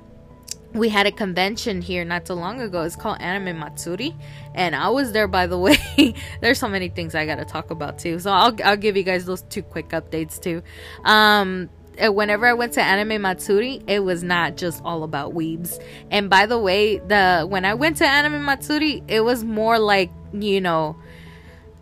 we 0.74 0.88
had 0.88 1.06
a 1.06 1.12
convention 1.12 1.80
here 1.80 2.04
not 2.04 2.26
so 2.26 2.34
long 2.34 2.60
ago. 2.60 2.82
It's 2.82 2.96
called 2.96 3.20
Anime 3.20 3.58
Matsuri, 3.58 4.14
and 4.54 4.74
I 4.74 4.88
was 4.88 5.12
there. 5.12 5.28
By 5.28 5.46
the 5.46 5.58
way, 5.66 6.14
there's 6.40 6.58
so 6.58 6.68
many 6.68 6.88
things 6.88 7.14
I 7.14 7.26
gotta 7.26 7.44
talk 7.44 7.70
about 7.70 7.98
too. 7.98 8.18
So 8.18 8.32
I'll 8.32 8.56
I'll 8.64 8.76
give 8.76 8.96
you 8.96 9.04
guys 9.04 9.24
those 9.24 9.42
two 9.42 9.62
quick 9.62 9.90
updates 9.90 10.40
too. 10.40 10.62
Um, 11.04 11.70
uh, 12.04 12.12
whenever 12.12 12.44
I 12.46 12.54
went 12.54 12.72
to 12.72 12.82
Anime 12.82 13.22
Matsuri, 13.22 13.80
it 13.86 14.00
was 14.00 14.24
not 14.24 14.56
just 14.56 14.82
all 14.84 15.04
about 15.04 15.32
weebs. 15.32 15.80
And 16.10 16.28
by 16.28 16.46
the 16.46 16.58
way, 16.58 16.98
the 16.98 17.46
when 17.48 17.64
I 17.64 17.74
went 17.74 17.98
to 17.98 18.06
Anime 18.06 18.44
Matsuri, 18.44 19.02
it 19.06 19.20
was 19.20 19.44
more 19.44 19.78
like 19.78 20.10
you 20.32 20.60
know, 20.60 20.96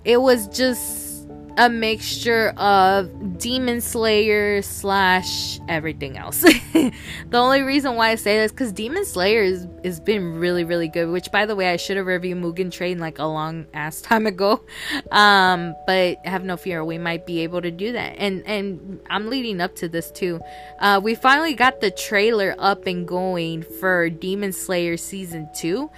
it 0.05 0.21
was 0.21 0.49
just 0.49 1.02
a 1.57 1.69
mixture 1.69 2.51
of 2.57 3.39
Demon 3.39 3.81
Slayer 3.81 4.63
slash 4.63 5.61
everything 5.69 6.17
else. 6.17 6.41
the 6.73 6.93
only 7.33 7.63
reason 7.63 7.95
why 7.95 8.11
I 8.11 8.15
say 8.15 8.39
this 8.39 8.53
because 8.53 8.73
Demon 8.73 9.05
Slayer 9.05 9.43
is 9.43 9.67
has 9.85 10.01
been 10.01 10.39
really 10.39 10.65
really 10.65 10.89
good. 10.89 11.11
Which 11.11 11.31
by 11.31 11.47
the 11.47 11.55
way, 11.55 11.71
I 11.71 11.77
should 11.77 11.97
have 11.97 12.07
reviewed 12.07 12.39
Mugen 12.39 12.71
Train 12.71 12.99
like 12.99 13.19
a 13.19 13.25
long 13.25 13.67
ass 13.75 14.01
time 14.03 14.27
ago. 14.27 14.65
Um, 15.11 15.75
but 15.87 16.25
have 16.25 16.45
no 16.45 16.57
fear, 16.57 16.85
we 16.85 16.99
might 16.99 17.27
be 17.27 17.41
able 17.41 17.63
to 17.63 17.71
do 17.71 17.93
that. 17.93 18.17
And 18.19 18.47
and 18.47 19.01
I'm 19.11 19.29
leading 19.29 19.61
up 19.61 19.77
to 19.77 19.89
this 19.89 20.11
too. 20.11 20.41
Uh, 20.79 21.01
we 21.03 21.15
finally 21.15 21.55
got 21.55 21.81
the 21.81 21.91
trailer 21.91 22.55
up 22.59 22.87
and 22.87 23.07
going 23.07 23.63
for 23.63 24.09
Demon 24.11 24.53
Slayer 24.53 24.97
season 24.97 25.49
two. 25.55 25.91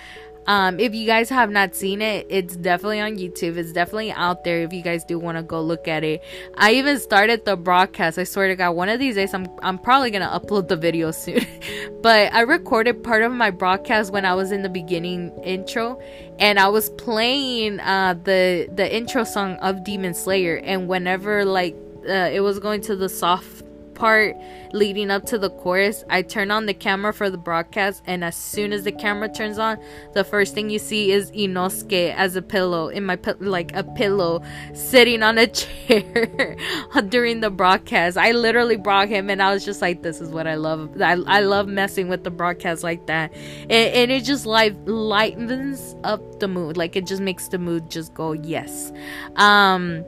Um, 0.46 0.78
if 0.78 0.94
you 0.94 1.06
guys 1.06 1.28
have 1.30 1.50
not 1.50 1.74
seen 1.74 2.02
it, 2.02 2.26
it's 2.28 2.56
definitely 2.56 3.00
on 3.00 3.16
YouTube. 3.16 3.56
It's 3.56 3.72
definitely 3.72 4.12
out 4.12 4.44
there 4.44 4.62
if 4.62 4.72
you 4.72 4.82
guys 4.82 5.04
do 5.04 5.18
want 5.18 5.38
to 5.38 5.42
go 5.42 5.60
look 5.60 5.88
at 5.88 6.04
it. 6.04 6.22
I 6.56 6.72
even 6.72 6.98
started 6.98 7.44
the 7.44 7.56
broadcast. 7.56 8.18
I 8.18 8.24
swear 8.24 8.48
to 8.48 8.56
God, 8.56 8.72
one 8.72 8.88
of 8.88 8.98
these 8.98 9.14
days 9.14 9.32
I'm 9.32 9.46
I'm 9.62 9.78
probably 9.78 10.10
gonna 10.10 10.28
upload 10.28 10.68
the 10.68 10.76
video 10.76 11.10
soon. 11.10 11.46
but 12.02 12.32
I 12.32 12.42
recorded 12.42 13.02
part 13.02 13.22
of 13.22 13.32
my 13.32 13.50
broadcast 13.50 14.12
when 14.12 14.24
I 14.24 14.34
was 14.34 14.52
in 14.52 14.62
the 14.62 14.68
beginning 14.68 15.32
intro, 15.44 16.00
and 16.38 16.58
I 16.58 16.68
was 16.68 16.90
playing 16.90 17.80
uh, 17.80 18.14
the 18.24 18.68
the 18.74 18.94
intro 18.94 19.24
song 19.24 19.56
of 19.56 19.84
Demon 19.84 20.14
Slayer. 20.14 20.56
And 20.56 20.88
whenever 20.88 21.44
like 21.44 21.74
uh, 22.08 22.30
it 22.32 22.40
was 22.40 22.58
going 22.58 22.82
to 22.82 22.96
the 22.96 23.08
soft 23.08 23.63
part 23.94 24.36
leading 24.72 25.10
up 25.10 25.24
to 25.26 25.38
the 25.38 25.50
chorus, 25.50 26.04
I 26.10 26.22
turn 26.22 26.50
on 26.50 26.66
the 26.66 26.74
camera 26.74 27.12
for 27.12 27.30
the 27.30 27.38
broadcast, 27.38 28.02
and 28.06 28.24
as 28.24 28.36
soon 28.36 28.72
as 28.72 28.84
the 28.84 28.92
camera 28.92 29.28
turns 29.28 29.58
on, 29.58 29.78
the 30.12 30.24
first 30.24 30.54
thing 30.54 30.70
you 30.70 30.78
see 30.78 31.12
is 31.12 31.30
Inosuke 31.30 32.14
as 32.14 32.36
a 32.36 32.42
pillow 32.42 32.88
in 32.88 33.04
my 33.04 33.18
like 33.38 33.74
a 33.74 33.84
pillow 33.84 34.42
sitting 34.74 35.22
on 35.22 35.38
a 35.38 35.46
chair 35.60 36.56
during 37.08 37.40
the 37.40 37.50
broadcast. 37.50 38.16
I 38.16 38.32
literally 38.32 38.76
brought 38.76 39.08
him, 39.08 39.30
and 39.30 39.42
I 39.42 39.52
was 39.52 39.64
just 39.64 39.80
like, 39.80 40.02
"This 40.02 40.20
is 40.20 40.30
what 40.30 40.46
I 40.46 40.56
love. 40.56 41.00
I, 41.00 41.12
I 41.26 41.40
love 41.40 41.68
messing 41.68 42.08
with 42.08 42.24
the 42.24 42.30
broadcast 42.30 42.82
like 42.82 43.06
that, 43.06 43.32
and, 43.34 43.72
and 43.72 44.10
it 44.10 44.24
just 44.24 44.46
like 44.46 44.74
lightens 44.86 45.96
up 46.04 46.40
the 46.40 46.48
mood. 46.48 46.76
Like 46.76 46.96
it 46.96 47.06
just 47.06 47.22
makes 47.22 47.48
the 47.48 47.58
mood 47.58 47.90
just 47.90 48.14
go 48.14 48.32
yes." 48.32 48.92
Um 49.36 50.04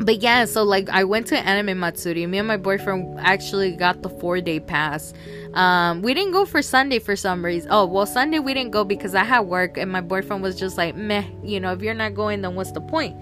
but 0.00 0.22
yeah, 0.22 0.44
so 0.44 0.62
like 0.62 0.88
I 0.88 1.04
went 1.04 1.26
to 1.28 1.38
Anime 1.38 1.78
Matsuri. 1.78 2.26
Me 2.26 2.38
and 2.38 2.48
my 2.48 2.56
boyfriend 2.56 3.18
actually 3.20 3.72
got 3.72 4.02
the 4.02 4.08
four 4.08 4.40
day 4.40 4.60
pass. 4.60 5.12
Um, 5.54 6.02
we 6.02 6.14
didn't 6.14 6.32
go 6.32 6.44
for 6.44 6.62
Sunday 6.62 6.98
for 6.98 7.14
some 7.14 7.44
reason. 7.44 7.70
Oh, 7.72 7.86
well, 7.86 8.06
Sunday 8.06 8.40
we 8.40 8.54
didn't 8.54 8.72
go 8.72 8.84
because 8.84 9.14
I 9.14 9.22
had 9.22 9.40
work, 9.40 9.78
and 9.78 9.90
my 9.90 10.00
boyfriend 10.00 10.42
was 10.42 10.58
just 10.58 10.76
like, 10.76 10.96
meh, 10.96 11.24
you 11.44 11.60
know, 11.60 11.72
if 11.72 11.80
you're 11.80 11.94
not 11.94 12.14
going, 12.14 12.42
then 12.42 12.56
what's 12.56 12.72
the 12.72 12.80
point, 12.80 13.16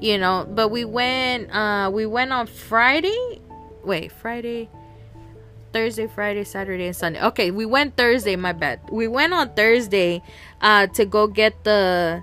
you 0.00 0.18
know? 0.18 0.48
But 0.50 0.68
we 0.68 0.84
went, 0.84 1.54
uh, 1.54 1.90
we 1.94 2.06
went 2.06 2.32
on 2.32 2.48
Friday. 2.48 3.40
Wait, 3.84 4.10
Friday, 4.10 4.68
Thursday, 5.72 6.08
Friday, 6.08 6.42
Saturday, 6.42 6.86
and 6.86 6.96
Sunday. 6.96 7.22
Okay, 7.22 7.52
we 7.52 7.64
went 7.64 7.96
Thursday. 7.96 8.34
My 8.34 8.52
bad. 8.52 8.80
We 8.90 9.06
went 9.06 9.32
on 9.32 9.54
Thursday, 9.54 10.22
uh, 10.60 10.88
to 10.88 11.04
go 11.06 11.28
get 11.28 11.62
the, 11.62 12.20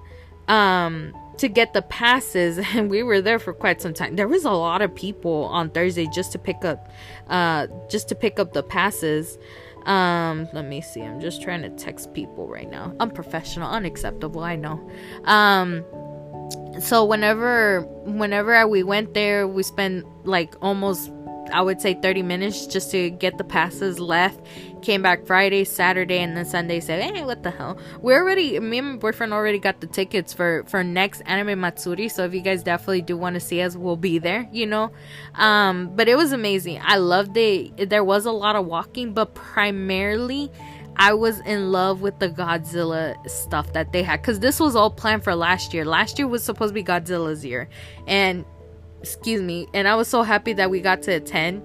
um 0.49 1.13
to 1.37 1.47
get 1.47 1.73
the 1.73 1.81
passes 1.81 2.57
and 2.73 2.89
we 2.89 3.03
were 3.03 3.21
there 3.21 3.39
for 3.39 3.53
quite 3.53 3.81
some 3.81 3.93
time. 3.93 4.15
There 4.15 4.27
was 4.27 4.45
a 4.45 4.51
lot 4.51 4.81
of 4.81 4.93
people 4.93 5.45
on 5.45 5.69
thursday 5.69 6.07
just 6.07 6.31
to 6.33 6.39
pick 6.39 6.63
up 6.65 6.89
uh 7.27 7.67
just 7.89 8.09
to 8.09 8.15
pick 8.15 8.39
up 8.39 8.53
the 8.53 8.63
passes. 8.63 9.37
Um 9.85 10.47
let 10.53 10.65
me 10.65 10.81
see. 10.81 11.01
I'm 11.01 11.19
just 11.19 11.41
trying 11.41 11.61
to 11.63 11.69
text 11.69 12.13
people 12.13 12.47
right 12.47 12.69
now. 12.69 12.93
Unprofessional 12.99 13.69
unacceptable 13.69 14.43
i 14.43 14.55
know. 14.55 14.89
Um 15.25 15.85
so 16.79 17.05
whenever 17.05 17.81
whenever 18.05 18.67
we 18.67 18.83
went 18.83 19.13
there 19.13 19.47
we 19.47 19.63
spent 19.63 20.05
like 20.25 20.55
almost 20.61 21.11
I 21.51 21.61
would 21.61 21.81
say 21.81 21.93
30 21.93 22.23
minutes 22.23 22.65
just 22.67 22.89
to 22.91 23.09
get 23.09 23.37
the 23.37 23.43
passes 23.43 23.99
left. 23.99 24.39
Came 24.83 25.01
back 25.01 25.25
Friday, 25.25 25.63
Saturday, 25.63 26.19
and 26.19 26.35
then 26.35 26.43
Sunday. 26.43 26.81
Said, 26.81 27.01
"Hey, 27.01 27.23
what 27.23 27.41
the 27.41 27.51
hell? 27.51 27.77
We 28.01 28.13
already, 28.13 28.59
me 28.59 28.79
and 28.79 28.91
my 28.91 28.97
boyfriend 28.97 29.33
already 29.33 29.57
got 29.57 29.79
the 29.79 29.87
tickets 29.87 30.33
for 30.33 30.65
for 30.67 30.83
next 30.83 31.21
Anime 31.21 31.57
Matsuri. 31.61 32.09
So 32.09 32.25
if 32.25 32.33
you 32.33 32.41
guys 32.41 32.63
definitely 32.63 33.01
do 33.01 33.15
want 33.15 33.35
to 33.35 33.39
see 33.39 33.61
us, 33.61 33.77
we'll 33.77 33.95
be 33.95 34.19
there. 34.19 34.45
You 34.51 34.65
know, 34.65 34.91
um, 35.35 35.95
but 35.95 36.09
it 36.09 36.17
was 36.17 36.33
amazing. 36.33 36.81
I 36.83 36.97
loved 36.97 37.37
it. 37.37 37.89
There 37.89 38.03
was 38.03 38.25
a 38.25 38.31
lot 38.31 38.55
of 38.55 38.65
walking, 38.65 39.13
but 39.13 39.33
primarily." 39.33 40.51
I 40.95 41.15
was 41.15 41.39
in 41.39 41.71
love 41.71 42.01
with 42.01 42.19
the 42.19 42.29
Godzilla 42.29 43.15
stuff 43.27 43.73
that 43.73 43.91
they 43.93 44.03
had 44.03 44.21
because 44.21 44.39
this 44.39 44.59
was 44.59 44.75
all 44.75 44.91
planned 44.91 45.23
for 45.23 45.33
last 45.33 45.73
year. 45.73 45.85
Last 45.85 46.19
year 46.19 46.27
was 46.27 46.43
supposed 46.43 46.69
to 46.69 46.73
be 46.75 46.83
Godzilla's 46.83 47.43
year, 47.43 47.67
and 48.05 48.45
excuse 49.03 49.41
me 49.41 49.67
and 49.73 49.85
i 49.85 49.95
was 49.95 50.07
so 50.07 50.23
happy 50.23 50.53
that 50.53 50.71
we 50.71 50.79
got 50.79 51.01
to 51.01 51.11
attend 51.11 51.61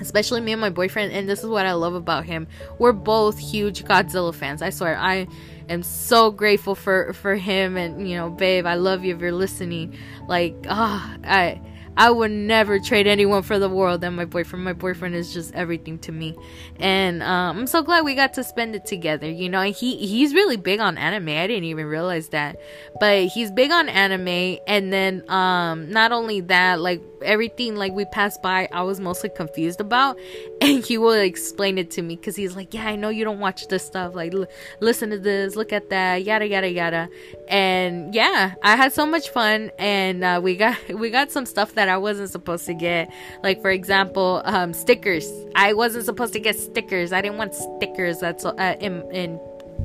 especially 0.00 0.40
me 0.40 0.52
and 0.52 0.60
my 0.60 0.70
boyfriend 0.70 1.12
and 1.12 1.28
this 1.28 1.40
is 1.40 1.46
what 1.46 1.66
i 1.66 1.72
love 1.72 1.94
about 1.94 2.24
him. 2.24 2.46
We're 2.78 2.92
both 2.92 3.38
huge 3.38 3.84
godzilla 3.84 4.34
fans 4.34 4.62
i 4.62 4.70
swear. 4.70 4.96
I 4.96 5.26
am 5.68 5.82
so 5.82 6.30
grateful 6.30 6.74
for 6.74 7.12
for 7.12 7.34
him 7.34 7.76
and 7.76 8.08
you 8.08 8.16
know 8.16 8.30
babe 8.30 8.66
i 8.66 8.74
love 8.74 9.04
you 9.04 9.14
if 9.14 9.20
you're 9.20 9.32
listening. 9.32 9.96
Like 10.28 10.54
ah 10.68 11.14
oh, 11.14 11.20
i 11.24 11.60
I 11.96 12.10
would 12.10 12.30
never 12.30 12.78
trade 12.78 13.06
anyone 13.06 13.42
for 13.42 13.58
the 13.58 13.68
world 13.68 14.04
and 14.04 14.16
my 14.16 14.24
boyfriend. 14.24 14.64
My 14.64 14.72
boyfriend 14.72 15.14
is 15.14 15.32
just 15.32 15.54
everything 15.54 15.98
to 16.00 16.12
me, 16.12 16.36
and 16.78 17.22
um, 17.22 17.58
I'm 17.58 17.66
so 17.66 17.82
glad 17.82 18.04
we 18.04 18.14
got 18.14 18.34
to 18.34 18.44
spend 18.44 18.74
it 18.74 18.84
together. 18.84 19.30
You 19.30 19.48
know, 19.48 19.62
he 19.62 19.96
he's 19.96 20.34
really 20.34 20.56
big 20.56 20.80
on 20.80 20.98
anime. 20.98 21.28
I 21.28 21.46
didn't 21.46 21.64
even 21.64 21.86
realize 21.86 22.28
that, 22.28 22.60
but 23.00 23.26
he's 23.26 23.50
big 23.50 23.70
on 23.70 23.88
anime. 23.88 24.58
And 24.66 24.92
then 24.92 25.28
um, 25.30 25.90
not 25.90 26.12
only 26.12 26.40
that, 26.42 26.80
like 26.80 27.02
everything 27.22 27.76
like 27.76 27.92
we 27.92 28.04
passed 28.06 28.42
by, 28.42 28.68
I 28.72 28.82
was 28.82 29.00
mostly 29.00 29.30
confused 29.30 29.80
about, 29.80 30.18
and 30.60 30.84
he 30.84 30.98
will 30.98 31.12
explain 31.12 31.78
it 31.78 31.90
to 31.92 32.02
me 32.02 32.16
because 32.16 32.36
he's 32.36 32.56
like, 32.56 32.74
"Yeah, 32.74 32.86
I 32.86 32.96
know 32.96 33.08
you 33.08 33.24
don't 33.24 33.40
watch 33.40 33.68
this 33.68 33.84
stuff. 33.84 34.14
Like, 34.14 34.34
l- 34.34 34.46
listen 34.80 35.10
to 35.10 35.18
this, 35.18 35.56
look 35.56 35.72
at 35.72 35.90
that, 35.90 36.24
yada 36.24 36.46
yada 36.46 36.70
yada." 36.70 37.08
And 37.48 38.14
yeah, 38.14 38.54
I 38.62 38.76
had 38.76 38.92
so 38.92 39.06
much 39.06 39.30
fun, 39.30 39.70
and 39.78 40.24
uh, 40.24 40.40
we 40.42 40.56
got 40.56 40.76
we 40.94 41.10
got 41.10 41.30
some 41.30 41.46
stuff 41.46 41.74
that 41.74 41.85
I 41.88 41.96
wasn't 41.96 42.30
supposed 42.30 42.66
to 42.66 42.74
get. 42.74 43.12
Like 43.42 43.60
for 43.60 43.70
example, 43.70 44.42
um, 44.44 44.72
stickers. 44.72 45.30
I 45.54 45.72
wasn't 45.72 46.04
supposed 46.04 46.32
to 46.34 46.40
get 46.40 46.58
stickers. 46.58 47.12
I 47.12 47.20
didn't 47.20 47.38
want 47.38 47.54
stickers. 47.54 48.20
That's 48.20 48.44
uh, 48.44 48.76
in 48.80 49.02
in 49.12 49.40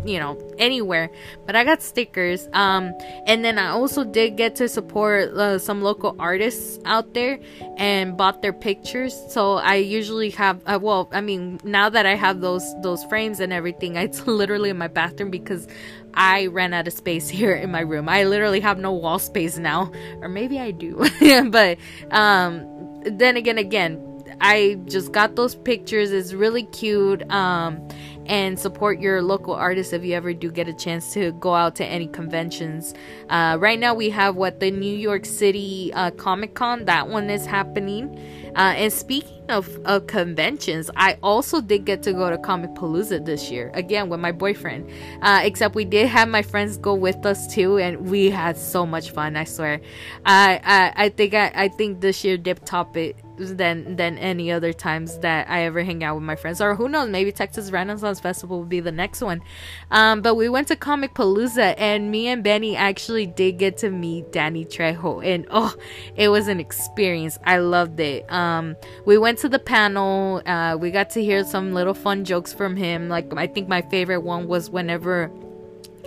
you 0.06 0.20
know 0.20 0.38
anywhere 0.58 1.10
but 1.46 1.56
i 1.56 1.64
got 1.64 1.82
stickers 1.82 2.48
um 2.54 2.94
and 3.28 3.44
then 3.46 3.58
i 3.58 3.68
also 3.68 4.04
did 4.04 4.36
get 4.36 4.56
to 4.56 4.68
support 4.68 5.30
uh, 5.34 5.60
some 5.60 5.82
local 5.82 6.16
artists 6.18 6.80
out 6.86 7.14
there 7.14 7.40
and 7.78 8.18
bought 8.18 8.42
their 8.42 8.54
pictures 8.54 9.14
so 9.30 9.56
i 9.56 9.76
usually 9.76 10.30
have 10.30 10.62
uh, 10.66 10.80
well 10.82 11.10
i 11.12 11.22
mean 11.22 11.60
now 11.64 11.90
that 11.90 12.06
i 12.06 12.16
have 12.16 12.42
those 12.42 12.64
those 12.82 13.04
frames 13.06 13.40
and 13.40 13.54
everything 13.54 13.96
it's 13.98 14.26
literally 14.26 14.70
in 14.70 14.78
my 14.78 14.88
bathroom 14.88 15.30
because 15.30 15.68
I 16.14 16.48
ran 16.48 16.74
out 16.74 16.88
of 16.88 16.94
space 16.94 17.30
here 17.40 17.54
in 17.54 17.72
my 17.72 17.82
room. 17.82 18.10
I 18.10 18.24
literally 18.24 18.60
have 18.60 18.80
no 18.80 18.94
wall 18.94 19.20
space 19.20 19.58
now, 19.58 19.92
or 20.22 20.30
maybe 20.30 20.60
I 20.60 20.72
do. 20.72 21.06
but 21.50 21.78
um, 22.12 23.02
then 23.04 23.38
again, 23.38 23.58
again, 23.58 24.08
I 24.40 24.80
just 24.86 25.12
got 25.12 25.36
those 25.36 25.56
pictures. 25.56 26.12
It's 26.12 26.34
really 26.34 26.64
cute. 26.64 27.30
Um, 27.32 27.88
and 28.28 28.58
support 28.58 29.00
your 29.00 29.22
local 29.22 29.54
artists 29.54 29.94
if 29.94 30.04
you 30.04 30.14
ever 30.14 30.34
do 30.34 30.52
get 30.52 30.68
a 30.68 30.74
chance 30.74 31.14
to 31.14 31.32
go 31.34 31.54
out 31.54 31.76
to 31.76 31.86
any 31.86 32.08
conventions. 32.08 32.94
Uh, 33.30 33.58
right 33.60 33.80
now, 33.80 33.94
we 33.94 34.10
have 34.10 34.36
what 34.36 34.60
the 34.60 34.72
New 34.72 34.96
York 34.96 35.26
City 35.26 35.92
uh, 35.94 36.12
Comic 36.12 36.54
Con, 36.54 36.86
that 36.86 37.08
one 37.10 37.30
is 37.30 37.46
happening. 37.46 38.18
Uh, 38.56 38.74
and 38.76 38.92
speaking 38.92 39.42
of, 39.50 39.68
of 39.86 40.08
conventions, 40.08 40.90
I 40.96 41.18
also 41.24 41.62
did 41.62 41.86
get 41.86 42.04
to 42.04 42.14
go 42.14 42.30
to 42.30 42.38
Comicpalooza 42.38 43.26
this 43.26 43.50
year 43.52 43.72
again 43.74 44.10
with 44.10 44.20
my 44.20 44.32
boyfriend. 44.32 44.90
Uh, 45.22 45.42
except 45.44 45.76
we 45.76 45.86
did 45.86 46.08
have 46.08 46.28
my 46.30 46.42
friends 46.42 46.78
go 46.78 46.94
with 46.94 47.26
us 47.26 47.54
too, 47.54 47.78
and 47.78 48.10
we 48.10 48.30
had 48.30 48.58
so 48.58 48.86
much 48.86 49.12
fun. 49.12 49.36
I 49.36 49.44
swear. 49.46 49.82
I 50.26 50.60
I, 50.64 51.06
I 51.06 51.10
think 51.10 51.34
I, 51.34 51.52
I 51.54 51.68
think 51.70 52.02
this 52.02 52.24
year 52.24 52.38
dip 52.38 52.66
top 52.66 52.98
it 52.98 53.16
than 53.50 53.96
than 53.96 54.18
any 54.18 54.52
other 54.52 54.74
times 54.74 55.18
that 55.20 55.50
I 55.50 55.64
ever 55.64 55.84
hang 55.84 56.04
out 56.04 56.16
with 56.16 56.24
my 56.24 56.36
friends. 56.36 56.62
Or 56.62 56.76
who 56.76 56.88
knows, 56.88 57.10
maybe 57.10 57.32
Texas 57.32 57.72
Renaissance 57.72 58.20
Festival 58.20 58.60
will 58.60 58.66
be 58.66 58.80
the 58.80 58.92
next 58.92 59.22
one. 59.22 59.42
Um, 59.90 60.22
but 60.22 60.36
we 60.36 60.50
went 60.50 60.68
to 60.70 60.76
Comicpalooza 60.76 61.76
and 61.78 62.12
me 62.12 62.28
and 62.28 62.44
Benny 62.44 62.76
actually 62.76 63.26
did 63.26 63.58
get 63.58 63.78
to 63.78 63.90
meet 63.90 64.32
Danny 64.32 64.66
Trejo 64.66 65.26
and 65.26 65.48
oh 65.52 65.76
it 66.16 66.30
was 66.30 66.48
an 66.48 66.60
experience. 66.60 67.38
I 67.46 67.58
loved 67.58 68.00
it. 68.00 68.32
Um, 68.32 68.76
we 69.06 69.18
went 69.18 69.40
to 69.40 69.50
the 69.50 69.60
panel, 69.60 70.42
uh, 70.46 70.78
we 70.80 70.92
got 70.92 71.10
to 71.12 71.24
hear 71.24 71.44
some 71.44 71.74
little 71.74 71.94
fun 71.94 72.26
jokes 72.26 72.54
from 72.54 72.76
him. 72.76 73.10
Like 73.10 73.34
I 73.36 73.48
think 73.48 73.68
my 73.68 73.82
favorite 73.82 74.22
one 74.22 74.48
was 74.48 74.70
whenever 74.70 75.32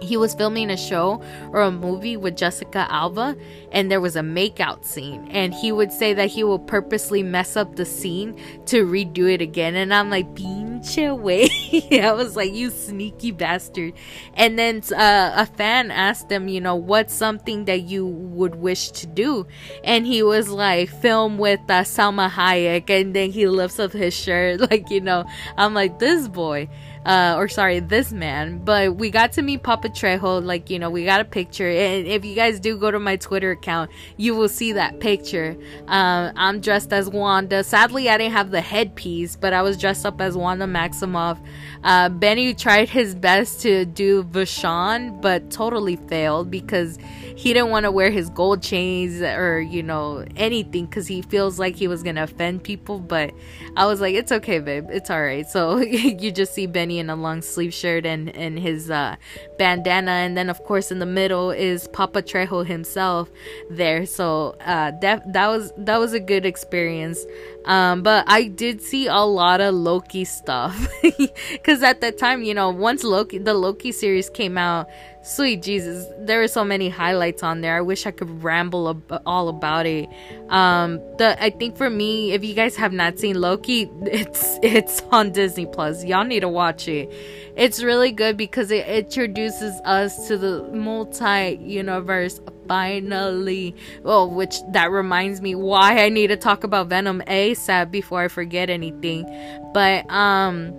he 0.05 0.17
was 0.17 0.35
filming 0.35 0.71
a 0.71 0.77
show 0.77 1.23
or 1.53 1.63
a 1.63 1.71
movie 1.71 2.17
with 2.17 2.37
Jessica 2.37 2.87
Alba 2.91 3.37
and 3.73 3.91
there 3.91 4.01
was 4.01 4.17
a 4.17 4.21
makeout 4.21 4.85
scene. 4.85 5.27
And 5.31 5.53
he 5.53 5.73
would 5.73 5.93
say 5.93 6.15
that 6.15 6.31
he 6.31 6.45
will 6.45 6.59
purposely 6.59 7.23
mess 7.23 7.57
up 7.57 7.77
the 7.77 7.85
scene 7.85 8.39
to 8.67 8.85
redo 8.87 9.33
it 9.33 9.41
again. 9.41 9.75
And 9.75 9.93
I'm 9.93 10.11
like 10.11 10.35
pinche 10.35 11.19
way 11.19 11.49
I 12.01 12.13
was 12.13 12.37
like 12.37 12.53
you 12.53 12.71
sneaky 12.71 13.33
bastard. 13.33 13.95
And 14.35 14.59
then 14.59 14.83
uh, 14.93 15.33
a 15.37 15.47
fan 15.47 15.91
asked 15.91 16.31
him 16.31 16.49
you 16.49 16.61
know 16.61 16.77
what's 16.77 17.15
something 17.15 17.65
that 17.65 17.83
you 17.83 18.07
would 18.07 18.57
wish 18.57 18.91
to 18.93 19.07
do? 19.07 19.47
And 19.83 20.07
he 20.07 20.23
was 20.23 20.49
like 20.49 20.89
film 20.89 21.39
with 21.39 21.61
uh, 21.69 21.83
Salma 21.83 22.31
Hayek. 22.31 22.91
And 22.91 23.15
then 23.15 23.31
he 23.31 23.47
lifts 23.49 23.79
up 23.79 23.93
his 23.93 24.15
shirt 24.15 24.61
like 24.71 24.91
you 24.91 25.01
know. 25.01 25.25
I'm 25.57 25.75
like 25.75 25.99
this 25.99 26.29
boy 26.29 26.69
uh, 27.05 27.35
or 27.37 27.49
sorry, 27.49 27.81
this 27.81 28.13
man. 28.13 28.59
But 28.65 28.97
we 28.97 29.11
got 29.11 29.33
to 29.33 29.43
meet 29.43 29.63
Papa 29.63 29.89
Trejo. 29.89 30.45
Like, 30.45 30.71
you 30.71 30.79
know, 30.79 30.91
we 30.91 31.05
got 31.05 31.21
a 31.21 31.25
picture. 31.25 31.69
And 31.69 32.07
if 32.07 32.25
you 32.25 32.35
guys 32.35 32.61
do 32.61 32.77
go 32.77 32.91
to 32.91 32.99
my 32.99 33.17
Twitter 33.17 33.51
account, 33.53 33.91
you 34.17 34.35
will 34.35 34.49
see 34.49 34.73
that 34.73 35.01
picture. 35.01 35.57
Uh, 35.89 36.33
I'm 36.37 36.61
dressed 36.61 36.93
as 36.93 37.09
Wanda. 37.09 37.63
Sadly, 37.65 38.09
I 38.09 38.19
didn't 38.19 38.33
have 38.33 38.51
the 38.51 38.61
headpiece, 38.61 39.37
but 39.37 39.53
I 39.53 39.63
was 39.63 39.77
dressed 39.77 40.07
up 40.07 40.21
as 40.21 40.37
Wanda 40.37 40.67
Maximoff. 40.67 41.39
Uh, 41.83 42.09
Benny 42.09 42.55
tried 42.55 42.89
his 42.89 43.15
best 43.15 43.61
to 43.63 43.85
do 43.85 44.25
Vashon, 44.25 45.21
but 45.21 45.51
totally 45.51 45.97
failed 45.97 46.51
because 46.51 46.99
he 47.37 47.53
didn't 47.53 47.71
want 47.71 47.85
to 47.85 47.91
wear 47.91 48.11
his 48.11 48.31
gold 48.31 48.63
chains 48.63 49.21
or 49.21 49.61
you 49.61 49.83
know 49.83 50.25
anything 50.37 50.87
because 50.87 51.07
he 51.07 51.21
feels 51.23 51.59
like 51.59 51.75
he 51.75 51.89
was 51.89 52.03
gonna 52.03 52.23
offend 52.23 52.63
people 52.63 53.01
but 53.01 53.33
i 53.77 53.87
was 53.87 54.01
like 54.01 54.15
it's 54.15 54.31
okay 54.31 54.61
babe 54.61 54.87
it's 54.91 55.11
all 55.11 55.21
right 55.21 55.49
so 55.49 55.79
you 55.79 56.31
just 56.31 56.55
see 56.55 56.67
benny 56.67 56.94
in 56.99 57.11
a 57.11 57.17
long 57.17 57.43
sleeve 57.43 57.75
shirt 57.75 58.07
and 58.07 58.35
and 58.37 58.59
his 58.59 58.91
uh, 58.91 59.17
bandana. 59.59 60.13
And 60.13 60.37
then 60.37 60.51
of 60.51 60.63
course 60.65 60.91
in 60.91 60.99
the 60.99 61.07
middle 61.07 61.51
is 61.51 61.89
papa 61.89 62.23
trejo 62.23 62.67
himself 62.67 63.31
there. 63.71 64.07
So 64.07 64.57
uh, 64.61 64.93
that 65.01 65.33
that 65.33 65.49
was 65.49 65.73
that 65.77 65.99
was 65.99 66.13
a 66.13 66.21
good 66.21 66.47
experience 66.47 67.25
um, 67.65 68.03
but 68.03 68.25
I 68.29 68.45
did 68.45 68.83
see 68.83 69.07
a 69.07 69.21
lot 69.21 69.61
of 69.61 69.75
Loki 69.75 70.25
stuff 70.25 70.89
because 71.03 71.83
at 71.83 72.01
that 72.03 72.19
time, 72.19 72.43
you 72.43 72.55
know, 72.55 72.71
once 72.71 73.03
Loki, 73.05 73.39
the 73.39 73.55
Loki 73.55 73.91
series 73.91 74.29
came 74.29 74.59
out, 74.59 74.89
sweet 75.23 75.63
Jesus, 75.63 76.07
there 76.19 76.41
were 76.41 76.49
so 76.49 76.63
many 76.63 76.91
highlights 76.91 77.43
on 77.43 77.63
there. 77.63 77.79
I 77.79 77.81
wish 77.81 78.07
I 78.07 78.11
could 78.11 78.43
ramble 78.43 78.91
ab- 78.91 79.23
all 79.25 79.49
about 79.49 79.87
it. 79.87 80.09
Um, 80.51 81.01
the 81.17 81.43
I 81.43 81.51
think 81.51 81.77
for 81.77 81.89
me, 81.89 82.33
if 82.33 82.45
you 82.45 82.55
guys 82.55 82.77
have 82.77 82.93
not 82.93 83.19
seen 83.19 83.41
Loki, 83.41 83.91
it's 84.03 84.59
it's 84.63 85.01
on 85.11 85.33
Disney 85.33 85.67
Plus. 85.67 86.05
Y'all 86.05 86.25
need 86.25 86.41
to 86.41 86.49
watch 86.49 86.87
it. 86.87 87.11
It's 87.57 87.83
really 87.83 88.13
good 88.13 88.37
because 88.37 88.71
it 88.71 88.87
introduces 88.87 89.81
us 89.85 90.29
to 90.29 90.37
the 90.37 90.65
multi 90.73 91.59
universe 91.63 92.41
finally. 92.67 93.75
Oh, 94.05 94.27
which 94.27 94.57
that 94.73 94.91
reminds 94.91 95.41
me 95.41 95.55
why 95.55 96.05
I 96.05 96.09
need 96.09 96.29
to 96.29 96.37
talk 96.37 96.65
about 96.65 96.89
Venom 96.89 97.23
ASAP 97.27 97.91
before 97.91 98.23
I 98.23 98.29
forget 98.29 98.71
anything. 98.71 99.25
But 99.73 100.09
um 100.11 100.73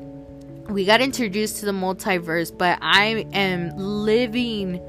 we 0.70 0.86
got 0.86 1.02
introduced 1.02 1.58
to 1.58 1.66
the 1.66 1.72
multiverse, 1.72 2.56
but 2.56 2.80
I 2.82 3.28
am 3.34 3.72
living 3.78 4.82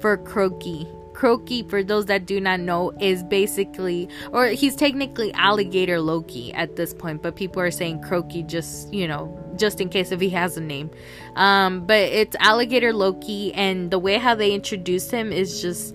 for 0.00 0.16
Croaky. 0.16 0.86
Croaky, 1.12 1.62
for 1.62 1.82
those 1.82 2.06
that 2.06 2.26
do 2.26 2.40
not 2.40 2.60
know, 2.60 2.92
is 3.00 3.22
basically, 3.22 4.08
or 4.32 4.46
he's 4.48 4.74
technically 4.76 5.32
alligator 5.34 6.00
Loki 6.00 6.52
at 6.54 6.76
this 6.76 6.92
point, 6.92 7.22
but 7.22 7.36
people 7.36 7.62
are 7.62 7.70
saying 7.70 8.02
Croaky 8.02 8.42
just, 8.42 8.92
you 8.92 9.06
know, 9.06 9.38
just 9.56 9.80
in 9.80 9.88
case 9.88 10.12
if 10.12 10.20
he 10.20 10.28
has 10.30 10.56
a 10.56 10.60
name. 10.60 10.90
Um, 11.36 11.86
but 11.86 12.00
it's 12.00 12.36
alligator 12.40 12.92
Loki, 12.92 13.54
and 13.54 13.90
the 13.90 13.98
way 13.98 14.18
how 14.18 14.34
they 14.34 14.52
introduce 14.52 15.10
him 15.10 15.32
is 15.32 15.62
just 15.62 15.94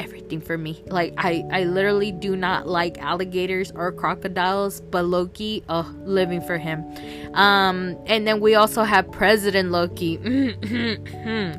everything 0.00 0.40
for 0.40 0.56
me. 0.56 0.82
Like 0.86 1.14
I 1.18 1.44
I 1.50 1.64
literally 1.64 2.12
do 2.12 2.36
not 2.36 2.66
like 2.66 2.98
alligators 2.98 3.72
or 3.72 3.92
crocodiles, 3.92 4.80
but 4.80 5.04
Loki, 5.04 5.62
oh, 5.68 5.92
living 6.04 6.40
for 6.40 6.58
him. 6.58 6.84
Um, 7.34 7.96
and 8.06 8.26
then 8.26 8.40
we 8.40 8.54
also 8.54 8.82
have 8.82 9.10
President 9.10 9.70
Loki. 9.70 10.18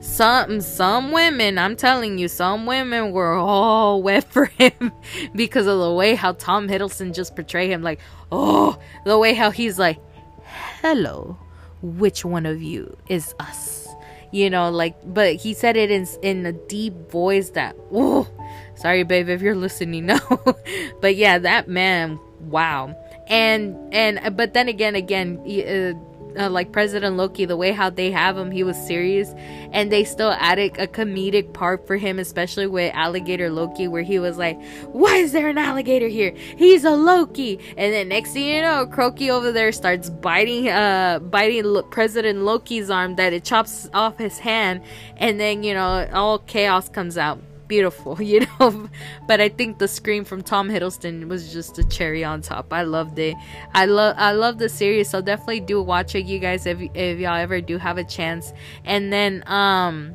some 0.00 0.60
some 0.60 1.12
women, 1.12 1.58
I'm 1.58 1.76
telling 1.76 2.18
you, 2.18 2.28
some 2.28 2.66
women 2.66 3.12
were 3.12 3.34
all 3.34 4.02
wet 4.08 4.24
for 4.24 4.46
him 4.46 4.92
because 5.34 5.66
of 5.66 5.78
the 5.78 5.92
way 5.92 6.14
how 6.14 6.32
Tom 6.32 6.68
Hiddleston 6.68 7.14
just 7.14 7.34
portrayed 7.34 7.70
him. 7.70 7.82
Like, 7.82 8.00
oh, 8.30 8.78
the 9.04 9.18
way 9.18 9.34
how 9.34 9.50
he's 9.50 9.78
like, 9.78 9.98
hello, 10.80 11.38
which 11.82 12.24
one 12.24 12.46
of 12.46 12.62
you 12.62 12.96
is 13.08 13.34
us? 13.38 13.77
You 14.30 14.50
know, 14.50 14.70
like, 14.70 14.94
but 15.04 15.36
he 15.36 15.54
said 15.54 15.76
it 15.76 15.90
in 15.90 16.06
in 16.22 16.44
a 16.44 16.52
deep 16.52 16.92
voice 17.10 17.50
that, 17.50 17.76
oh, 17.92 18.28
sorry, 18.74 19.02
babe, 19.02 19.28
if 19.28 19.40
you're 19.40 19.56
listening, 19.56 20.06
no, 20.12 20.18
but 21.00 21.16
yeah, 21.16 21.38
that 21.38 21.68
man, 21.68 22.18
wow, 22.40 22.94
and 23.28 23.76
and 23.92 24.36
but 24.36 24.52
then 24.52 24.68
again, 24.68 24.94
again, 24.94 25.38
uh, 25.46 25.96
uh, 26.36 26.50
like 26.50 26.72
President 26.72 27.16
Loki, 27.16 27.44
the 27.44 27.56
way 27.56 27.72
how 27.72 27.90
they 27.90 28.10
have 28.10 28.36
him, 28.36 28.50
he 28.50 28.64
was 28.64 28.76
serious, 28.76 29.34
and 29.72 29.90
they 29.92 30.04
still 30.04 30.32
added 30.32 30.76
a 30.78 30.86
comedic 30.86 31.52
part 31.52 31.86
for 31.86 31.96
him, 31.96 32.18
especially 32.18 32.66
with 32.66 32.94
Alligator 32.94 33.50
Loki, 33.50 33.88
where 33.88 34.02
he 34.02 34.18
was 34.18 34.38
like, 34.38 34.60
"Why 34.92 35.16
is 35.16 35.32
there 35.32 35.48
an 35.48 35.58
alligator 35.58 36.08
here? 36.08 36.34
He's 36.56 36.84
a 36.84 36.90
Loki!" 36.90 37.58
And 37.76 37.92
then 37.92 38.08
next 38.08 38.32
thing 38.32 38.46
you 38.46 38.62
know, 38.62 38.86
Croaky 38.86 39.30
over 39.30 39.52
there 39.52 39.72
starts 39.72 40.10
biting, 40.10 40.68
uh, 40.68 41.18
biting 41.20 41.82
President 41.90 42.40
Loki's 42.40 42.90
arm 42.90 43.16
that 43.16 43.32
it 43.32 43.44
chops 43.44 43.88
off 43.94 44.18
his 44.18 44.38
hand, 44.38 44.82
and 45.16 45.38
then 45.38 45.62
you 45.62 45.74
know 45.74 46.08
all 46.12 46.38
chaos 46.40 46.88
comes 46.88 47.16
out 47.18 47.40
beautiful, 47.68 48.20
you 48.32 48.46
know. 48.58 48.88
but 49.26 49.40
I 49.40 49.48
think 49.48 49.78
the 49.78 49.88
scream 49.88 50.24
from 50.24 50.42
Tom 50.42 50.68
Hiddleston 50.68 51.28
was 51.28 51.52
just 51.52 51.78
a 51.78 51.84
cherry 51.84 52.24
on 52.24 52.40
top. 52.40 52.72
I 52.72 52.82
loved 52.82 53.18
it. 53.18 53.36
I 53.74 53.86
love 53.86 54.16
I 54.18 54.32
love 54.32 54.58
the 54.58 54.68
series, 54.68 55.08
so 55.08 55.20
definitely 55.20 55.60
do 55.60 55.82
watch 55.82 56.14
it, 56.14 56.24
you 56.24 56.38
guys, 56.38 56.66
if 56.66 56.80
if 56.94 57.18
y'all 57.18 57.36
ever 57.36 57.60
do 57.60 57.78
have 57.78 57.98
a 57.98 58.04
chance. 58.04 58.52
And 58.84 59.12
then 59.12 59.44
um 59.46 60.14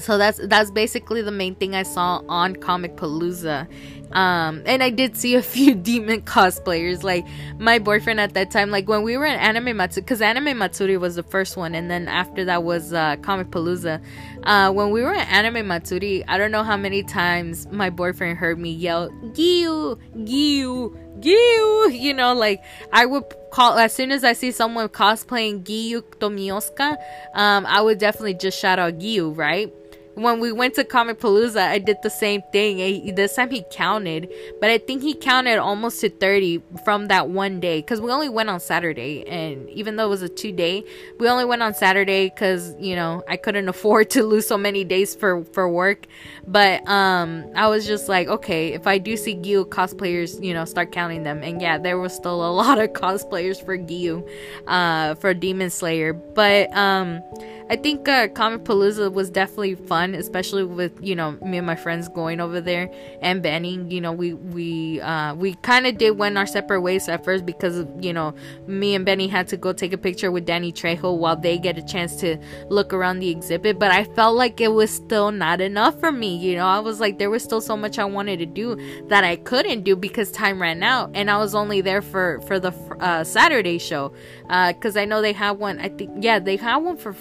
so 0.00 0.18
that's 0.18 0.40
that's 0.48 0.70
basically 0.70 1.22
the 1.22 1.30
main 1.30 1.54
thing 1.54 1.74
I 1.74 1.84
saw 1.84 2.20
on 2.28 2.56
Comicpalooza. 2.56 3.68
Um, 4.14 4.62
and 4.66 4.82
I 4.82 4.90
did 4.90 5.16
see 5.16 5.34
a 5.34 5.42
few 5.54 5.74
demon 5.74 6.22
cosplayers. 6.22 7.02
Like 7.02 7.26
my 7.58 7.78
boyfriend 7.78 8.20
at 8.20 8.34
that 8.34 8.50
time, 8.50 8.70
like 8.70 8.88
when 8.88 9.02
we 9.02 9.16
were 9.16 9.26
in 9.26 9.38
Anime 9.38 9.76
Matsuri, 9.76 10.02
because 10.02 10.22
Anime 10.22 10.56
Matsuri 10.56 10.96
was 10.96 11.16
the 11.16 11.22
first 11.22 11.56
one, 11.56 11.74
and 11.74 11.90
then 11.90 12.08
after 12.08 12.44
that 12.46 12.62
was 12.62 12.92
uh, 12.92 13.16
Comicpalooza. 13.16 14.02
Uh, 14.44 14.72
when 14.72 14.90
we 14.90 15.02
were 15.02 15.12
in 15.12 15.20
Anime 15.20 15.66
Matsuri, 15.66 16.24
I 16.28 16.38
don't 16.38 16.50
know 16.50 16.62
how 16.62 16.76
many 16.76 17.02
times 17.02 17.66
my 17.70 17.90
boyfriend 17.90 18.38
heard 18.38 18.58
me 18.58 18.70
yell 18.70 19.10
"Giyu, 19.10 19.98
Giyu." 20.16 21.00
Giyu, 21.20 21.92
You 22.04 22.12
know, 22.14 22.34
like 22.34 22.62
I 22.92 23.06
would 23.06 23.24
call 23.50 23.78
as 23.78 23.94
soon 23.94 24.10
as 24.10 24.24
I 24.24 24.32
see 24.32 24.50
someone 24.50 24.88
cosplaying 24.88 25.62
Giyu 25.64 26.02
Tomioka, 26.18 26.96
um, 27.34 27.66
I 27.66 27.80
would 27.80 27.98
definitely 27.98 28.34
just 28.34 28.58
shout 28.58 28.78
out 28.78 28.98
Giyu, 28.98 29.36
right? 29.36 29.72
When 30.14 30.40
we 30.40 30.52
went 30.52 30.74
to 30.74 30.84
Comicpalooza, 30.84 31.60
I 31.60 31.78
did 31.78 31.98
the 32.02 32.10
same 32.10 32.42
thing. 32.52 33.14
This 33.14 33.34
time 33.34 33.50
he 33.50 33.64
counted, 33.70 34.32
but 34.60 34.70
I 34.70 34.78
think 34.78 35.02
he 35.02 35.14
counted 35.14 35.58
almost 35.58 36.00
to 36.00 36.10
30 36.10 36.62
from 36.84 37.06
that 37.06 37.28
one 37.28 37.60
day 37.60 37.80
because 37.80 38.00
we 38.00 38.10
only 38.10 38.28
went 38.28 38.48
on 38.48 38.60
Saturday. 38.60 39.26
And 39.26 39.68
even 39.70 39.96
though 39.96 40.06
it 40.06 40.10
was 40.10 40.22
a 40.22 40.28
two 40.28 40.52
day, 40.52 40.84
we 41.18 41.28
only 41.28 41.44
went 41.44 41.62
on 41.62 41.74
Saturday 41.74 42.28
because, 42.28 42.74
you 42.78 42.94
know, 42.94 43.22
I 43.28 43.36
couldn't 43.36 43.68
afford 43.74 44.10
to 44.10 44.22
lose 44.22 44.46
so 44.46 44.56
many 44.56 44.84
days 44.84 45.14
for, 45.14 45.44
for 45.44 45.68
work. 45.68 46.06
But 46.46 46.86
um, 46.88 47.44
I 47.56 47.68
was 47.68 47.86
just 47.86 48.08
like, 48.08 48.28
okay, 48.28 48.72
if 48.72 48.86
I 48.86 48.98
do 48.98 49.16
see 49.16 49.34
Giyu 49.34 49.66
cosplayers, 49.68 50.42
you 50.42 50.54
know, 50.54 50.64
start 50.64 50.92
counting 50.92 51.24
them. 51.24 51.42
And 51.42 51.60
yeah, 51.60 51.78
there 51.78 51.98
was 51.98 52.14
still 52.14 52.46
a 52.46 52.52
lot 52.54 52.78
of 52.78 52.90
cosplayers 52.92 53.64
for 53.64 53.76
Giyu, 53.76 54.28
uh, 54.66 55.14
for 55.16 55.34
Demon 55.34 55.70
Slayer. 55.70 56.12
But 56.12 56.74
um, 56.76 57.22
I 57.70 57.76
think 57.76 58.06
uh, 58.06 58.28
Comicpalooza 58.28 59.10
was 59.10 59.30
definitely 59.30 59.74
fun, 59.74 60.14
especially 60.14 60.64
with 60.64 60.92
you 61.00 61.16
know 61.16 61.32
me 61.42 61.56
and 61.56 61.66
my 61.66 61.76
friends 61.76 62.08
going 62.10 62.38
over 62.38 62.60
there 62.60 62.90
and 63.22 63.42
Benny. 63.42 63.82
You 63.88 64.02
know, 64.02 64.12
we 64.12 64.34
we 64.34 65.00
uh, 65.00 65.34
we 65.34 65.54
kind 65.54 65.86
of 65.86 65.96
did 65.96 66.18
went 66.18 66.36
our 66.36 66.46
separate 66.46 66.82
ways 66.82 67.08
at 67.08 67.24
first 67.24 67.46
because 67.46 67.86
you 68.00 68.12
know 68.12 68.34
me 68.66 68.94
and 68.94 69.06
Benny 69.06 69.28
had 69.28 69.48
to 69.48 69.56
go 69.56 69.72
take 69.72 69.94
a 69.94 69.98
picture 69.98 70.30
with 70.30 70.44
Danny 70.44 70.72
Trejo 70.72 71.16
while 71.16 71.36
they 71.36 71.56
get 71.56 71.78
a 71.78 71.82
chance 71.82 72.16
to 72.16 72.36
look 72.68 72.92
around 72.92 73.20
the 73.20 73.30
exhibit. 73.30 73.78
But 73.78 73.92
I 73.92 74.04
felt 74.04 74.36
like 74.36 74.60
it 74.60 74.68
was 74.68 74.90
still 74.90 75.30
not 75.30 75.62
enough 75.62 75.98
for 75.98 76.12
me. 76.12 76.36
You 76.36 76.56
know, 76.56 76.66
I 76.66 76.80
was 76.80 77.00
like 77.00 77.18
there 77.18 77.30
was 77.30 77.42
still 77.42 77.62
so 77.62 77.78
much 77.78 77.98
I 77.98 78.04
wanted 78.04 78.40
to 78.40 78.46
do 78.46 78.76
that 79.08 79.24
I 79.24 79.36
couldn't 79.36 79.84
do 79.84 79.96
because 79.96 80.30
time 80.30 80.60
ran 80.60 80.82
out, 80.82 81.12
and 81.14 81.30
I 81.30 81.38
was 81.38 81.54
only 81.54 81.80
there 81.80 82.02
for 82.02 82.42
for 82.42 82.60
the 82.60 82.72
uh, 83.00 83.24
Saturday 83.24 83.78
show 83.78 84.12
because 84.42 84.98
uh, 84.98 85.00
I 85.00 85.06
know 85.06 85.22
they 85.22 85.32
have 85.32 85.58
one. 85.58 85.78
I 85.78 85.88
think 85.88 86.22
yeah, 86.22 86.38
they 86.38 86.56
have 86.56 86.82
one 86.82 86.98
for 86.98 87.14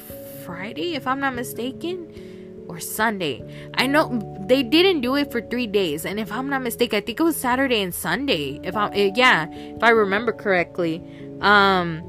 Friday, 0.45 0.95
if 0.95 1.07
I'm 1.07 1.19
not 1.19 1.35
mistaken, 1.35 2.07
or 2.67 2.79
Sunday. 2.79 3.43
I 3.75 3.87
know 3.87 4.19
they 4.47 4.63
didn't 4.63 5.01
do 5.01 5.15
it 5.15 5.31
for 5.31 5.41
three 5.41 5.67
days, 5.67 6.05
and 6.05 6.19
if 6.19 6.31
I'm 6.31 6.49
not 6.49 6.61
mistaken, 6.61 6.97
I 6.97 7.01
think 7.01 7.19
it 7.19 7.23
was 7.23 7.35
Saturday 7.35 7.81
and 7.81 7.93
Sunday. 7.93 8.59
If 8.63 8.75
I 8.75 8.89
eh, 8.89 9.11
yeah, 9.15 9.47
if 9.51 9.83
I 9.83 9.89
remember 9.89 10.31
correctly, 10.31 11.03
um, 11.41 12.01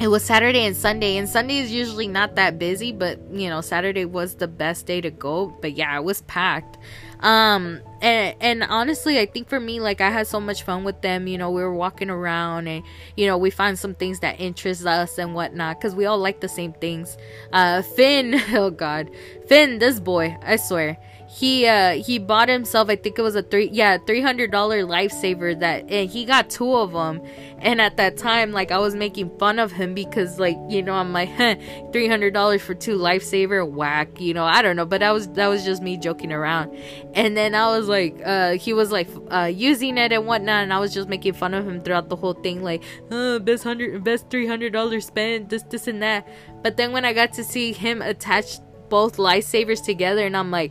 it 0.00 0.08
was 0.08 0.24
Saturday 0.24 0.64
and 0.64 0.76
Sunday, 0.76 1.16
and 1.16 1.28
Sunday 1.28 1.58
is 1.58 1.70
usually 1.70 2.08
not 2.08 2.34
that 2.36 2.58
busy, 2.58 2.92
but 2.92 3.20
you 3.30 3.48
know 3.48 3.60
Saturday 3.60 4.04
was 4.04 4.36
the 4.36 4.48
best 4.48 4.86
day 4.86 5.00
to 5.00 5.10
go. 5.10 5.56
But 5.60 5.76
yeah, 5.76 5.96
it 5.96 6.04
was 6.04 6.22
packed. 6.22 6.78
Um 7.20 7.80
and 8.00 8.34
and 8.40 8.62
honestly 8.64 9.20
i 9.20 9.26
think 9.26 9.48
for 9.48 9.60
me 9.60 9.78
like 9.78 10.00
i 10.00 10.10
had 10.10 10.26
so 10.26 10.40
much 10.40 10.64
fun 10.64 10.82
with 10.82 11.02
them. 11.02 11.28
You 11.28 11.38
know 11.38 11.50
we 11.50 11.62
were 11.62 11.74
walking 11.74 12.10
around 12.10 12.66
and 12.66 12.82
you 13.16 13.26
know 13.26 13.38
we 13.38 13.50
find 13.50 13.78
some 13.78 13.94
things 13.94 14.18
that 14.20 14.40
interest 14.40 14.84
us 14.86 15.18
and 15.18 15.32
whatnot 15.32 15.78
because 15.78 15.94
we 15.94 16.04
all 16.04 16.18
like 16.18 16.40
the 16.40 16.48
same 16.48 16.72
things. 16.72 17.16
Uh 17.52 17.82
finn 17.82 18.40
oh 18.54 18.70
god. 18.70 19.08
Finn 19.46 19.78
this 19.78 20.00
boy 20.00 20.36
i 20.42 20.56
swear 20.56 20.98
he 21.34 21.66
uh 21.66 21.94
he 21.94 22.18
bought 22.18 22.46
himself 22.46 22.90
i 22.90 22.96
think 22.96 23.18
it 23.18 23.22
was 23.22 23.34
a 23.34 23.42
three 23.42 23.70
yeah 23.72 23.96
three 24.06 24.20
hundred 24.20 24.50
dollar 24.50 24.82
lightsaber 24.82 25.58
that 25.58 25.82
and 25.88 26.10
he 26.10 26.26
got 26.26 26.50
two 26.50 26.74
of 26.74 26.92
them 26.92 27.22
and 27.58 27.80
at 27.80 27.96
that 27.96 28.18
time 28.18 28.52
like 28.52 28.70
i 28.70 28.76
was 28.76 28.94
making 28.94 29.30
fun 29.38 29.58
of 29.58 29.72
him 29.72 29.94
because 29.94 30.38
like 30.38 30.58
you 30.68 30.82
know 30.82 30.92
i'm 30.92 31.14
like 31.14 31.30
huh, 31.36 31.54
three 31.90 32.06
hundred 32.06 32.34
dollars 32.34 32.60
for 32.60 32.74
two 32.74 32.98
lightsaber? 32.98 33.66
Whack 33.66 34.20
you 34.20 34.34
know 34.34 34.44
i 34.44 34.60
don't 34.60 34.76
know 34.76 34.84
but 34.84 35.00
that 35.00 35.12
was 35.12 35.26
that 35.28 35.46
was 35.48 35.64
just 35.64 35.82
me 35.82 35.96
joking 35.96 36.32
around. 36.32 36.76
And 37.14 37.34
then 37.34 37.54
i 37.54 37.66
was 37.74 37.88
like 37.88 38.20
uh 38.24 38.52
he 38.52 38.74
was 38.74 38.92
like 38.92 39.08
uh 39.30 39.50
using 39.52 39.96
it 39.96 40.12
and 40.12 40.26
whatnot 40.26 40.64
and 40.64 40.72
i 40.72 40.78
was 40.78 40.92
just 40.92 41.08
making 41.08 41.32
fun 41.32 41.54
of 41.54 41.66
him 41.66 41.82
throughout 41.82 42.10
the 42.10 42.16
whole 42.16 42.34
thing 42.34 42.62
like 42.62 42.82
uh, 43.10 43.38
best 43.38 43.64
hundred 43.64 44.04
best 44.04 44.28
three 44.28 44.46
hundred 44.46 44.74
dollars 44.74 45.06
spent 45.06 45.48
this 45.48 45.62
this 45.64 45.86
and 45.86 46.02
that. 46.02 46.28
But 46.62 46.76
then 46.76 46.92
when 46.92 47.06
i 47.06 47.14
got 47.14 47.32
to 47.34 47.44
see 47.44 47.72
him 47.72 48.02
attach 48.02 48.58
both 48.90 49.16
lightsabers 49.16 49.82
together 49.82 50.26
and 50.26 50.36
i'm 50.36 50.50
like 50.50 50.70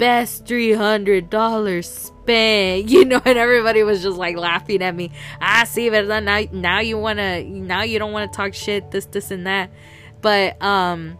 best 0.00 0.46
$300 0.46 1.84
spent, 1.84 2.88
you 2.90 3.04
know, 3.04 3.20
and 3.24 3.38
everybody 3.38 3.84
was 3.84 4.02
just 4.02 4.18
like 4.18 4.36
laughing 4.36 4.82
at 4.82 4.96
me. 4.96 5.12
I 5.40 5.64
see, 5.64 5.88
verdad? 5.88 6.24
Now, 6.24 6.42
now 6.50 6.80
you 6.80 6.98
want 6.98 7.18
to, 7.20 7.44
now 7.44 7.82
you 7.82 8.00
don't 8.00 8.12
want 8.12 8.32
to 8.32 8.36
talk 8.36 8.54
shit, 8.54 8.90
this, 8.90 9.04
this, 9.06 9.30
and 9.30 9.46
that. 9.46 9.70
But, 10.22 10.60
um, 10.62 11.18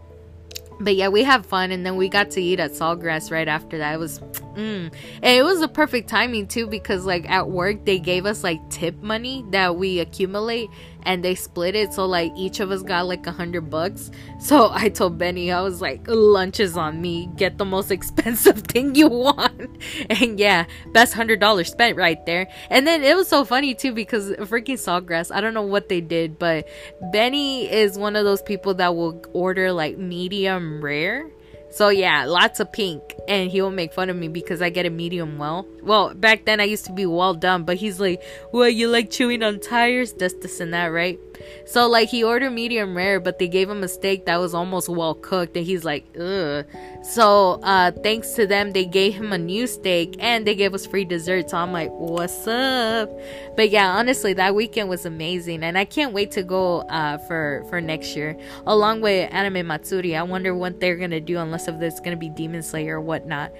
but 0.79 0.95
yeah, 0.95 1.09
we 1.09 1.23
had 1.23 1.45
fun, 1.45 1.71
and 1.71 1.85
then 1.85 1.95
we 1.95 2.09
got 2.09 2.31
to 2.31 2.41
eat 2.41 2.59
at 2.59 2.71
Saltgrass 2.71 3.31
right 3.31 3.47
after 3.47 3.77
that. 3.77 3.93
It 3.93 3.99
was, 3.99 4.19
mm. 4.55 4.93
and 5.21 5.37
it 5.37 5.43
was 5.43 5.61
a 5.61 5.67
perfect 5.67 6.09
timing 6.09 6.47
too 6.47 6.67
because 6.67 7.05
like 7.05 7.29
at 7.29 7.49
work 7.49 7.85
they 7.85 7.99
gave 7.99 8.25
us 8.25 8.43
like 8.43 8.69
tip 8.69 9.01
money 9.01 9.45
that 9.51 9.75
we 9.75 9.99
accumulate, 9.99 10.69
and 11.03 11.23
they 11.23 11.35
split 11.35 11.75
it. 11.75 11.93
So 11.93 12.05
like 12.05 12.31
each 12.35 12.59
of 12.59 12.71
us 12.71 12.83
got 12.83 13.07
like 13.07 13.25
a 13.27 13.31
hundred 13.31 13.69
bucks. 13.69 14.11
So 14.41 14.71
i 14.73 14.89
told 14.89 15.19
benny 15.19 15.51
i 15.51 15.61
was 15.61 15.81
like 15.81 16.01
lunch 16.07 16.59
is 16.59 16.75
on 16.75 16.99
me. 16.99 17.29
Get 17.35 17.59
the 17.59 17.65
most 17.65 17.91
expensive 17.97 18.59
thing 18.73 18.95
you 18.95 19.07
want. 19.07 19.77
And 20.09 20.39
yeah 20.39 20.65
best 20.93 21.13
hundred 21.13 21.39
dollars 21.39 21.69
spent 21.69 21.95
right 21.95 22.25
there. 22.25 22.47
And 22.71 22.87
then 22.87 23.03
it 23.03 23.15
was 23.15 23.27
so 23.27 23.45
funny 23.45 23.75
too 23.75 23.93
because 23.93 24.31
freaking 24.31 24.79
saltgrass 24.79 25.33
i 25.33 25.41
don't 25.41 25.53
know 25.53 25.61
what 25.61 25.89
they 25.89 26.01
did 26.01 26.39
but 26.39 26.67
benny 27.11 27.69
is 27.69 27.97
one 27.97 28.15
of 28.15 28.25
those 28.25 28.41
people 28.41 28.73
that 28.75 28.95
will 28.95 29.23
order 29.33 29.71
like 29.71 29.97
medium 29.97 30.83
rare 30.83 31.29
so 31.71 31.89
yeah, 31.89 32.25
lots 32.25 32.59
of 32.59 32.71
pink, 32.71 33.01
and 33.27 33.49
he 33.49 33.61
will 33.61 33.71
make 33.71 33.93
fun 33.93 34.09
of 34.09 34.15
me 34.15 34.27
because 34.27 34.61
I 34.61 34.69
get 34.69 34.85
a 34.85 34.89
medium 34.89 35.37
well. 35.37 35.65
Well, 35.81 36.13
back 36.13 36.45
then 36.45 36.59
I 36.59 36.65
used 36.65 36.85
to 36.85 36.93
be 36.93 37.05
well 37.05 37.33
done, 37.33 37.63
but 37.63 37.77
he's 37.77 37.99
like, 37.99 38.21
Well, 38.51 38.69
you 38.69 38.87
like 38.87 39.09
chewing 39.09 39.41
on 39.41 39.59
tires? 39.59 40.13
This, 40.13 40.33
this, 40.33 40.59
and 40.59 40.73
that, 40.73 40.87
right?" 40.87 41.17
So 41.65 41.87
like 41.87 42.09
he 42.09 42.23
ordered 42.23 42.51
medium 42.51 42.95
rare, 42.95 43.19
but 43.19 43.39
they 43.39 43.47
gave 43.47 43.69
him 43.69 43.83
a 43.83 43.87
steak 43.87 44.25
that 44.25 44.37
was 44.37 44.53
almost 44.53 44.89
well 44.89 45.13
cooked, 45.13 45.55
and 45.57 45.65
he's 45.65 45.83
like, 45.83 46.05
ugh. 46.19 46.65
So 47.03 47.59
uh, 47.63 47.91
thanks 47.91 48.33
to 48.33 48.45
them, 48.45 48.71
they 48.71 48.85
gave 48.85 49.13
him 49.13 49.33
a 49.33 49.37
new 49.37 49.67
steak 49.67 50.15
and 50.19 50.45
they 50.45 50.55
gave 50.55 50.73
us 50.73 50.85
free 50.85 51.05
dessert. 51.05 51.49
So 51.49 51.57
I'm 51.57 51.71
like, 51.71 51.89
what's 51.91 52.47
up? 52.47 53.09
But 53.55 53.69
yeah, 53.69 53.91
honestly, 53.95 54.33
that 54.33 54.55
weekend 54.55 54.89
was 54.89 55.05
amazing, 55.05 55.63
and 55.63 55.77
I 55.77 55.85
can't 55.85 56.13
wait 56.13 56.31
to 56.31 56.43
go 56.43 56.81
uh, 56.81 57.17
for 57.19 57.65
for 57.69 57.81
next 57.81 58.15
year, 58.15 58.37
along 58.65 59.01
with 59.01 59.31
Anime 59.33 59.67
Matsuri. 59.67 60.15
I 60.15 60.23
wonder 60.23 60.55
what 60.55 60.79
they're 60.79 60.97
gonna 60.97 61.19
do, 61.19 61.37
unless 61.37 61.67
if 61.67 61.81
it's 61.81 61.99
gonna 61.99 62.17
be 62.17 62.29
Demon 62.29 62.63
Slayer 62.63 62.97
or 62.97 63.01
whatnot. 63.01 63.51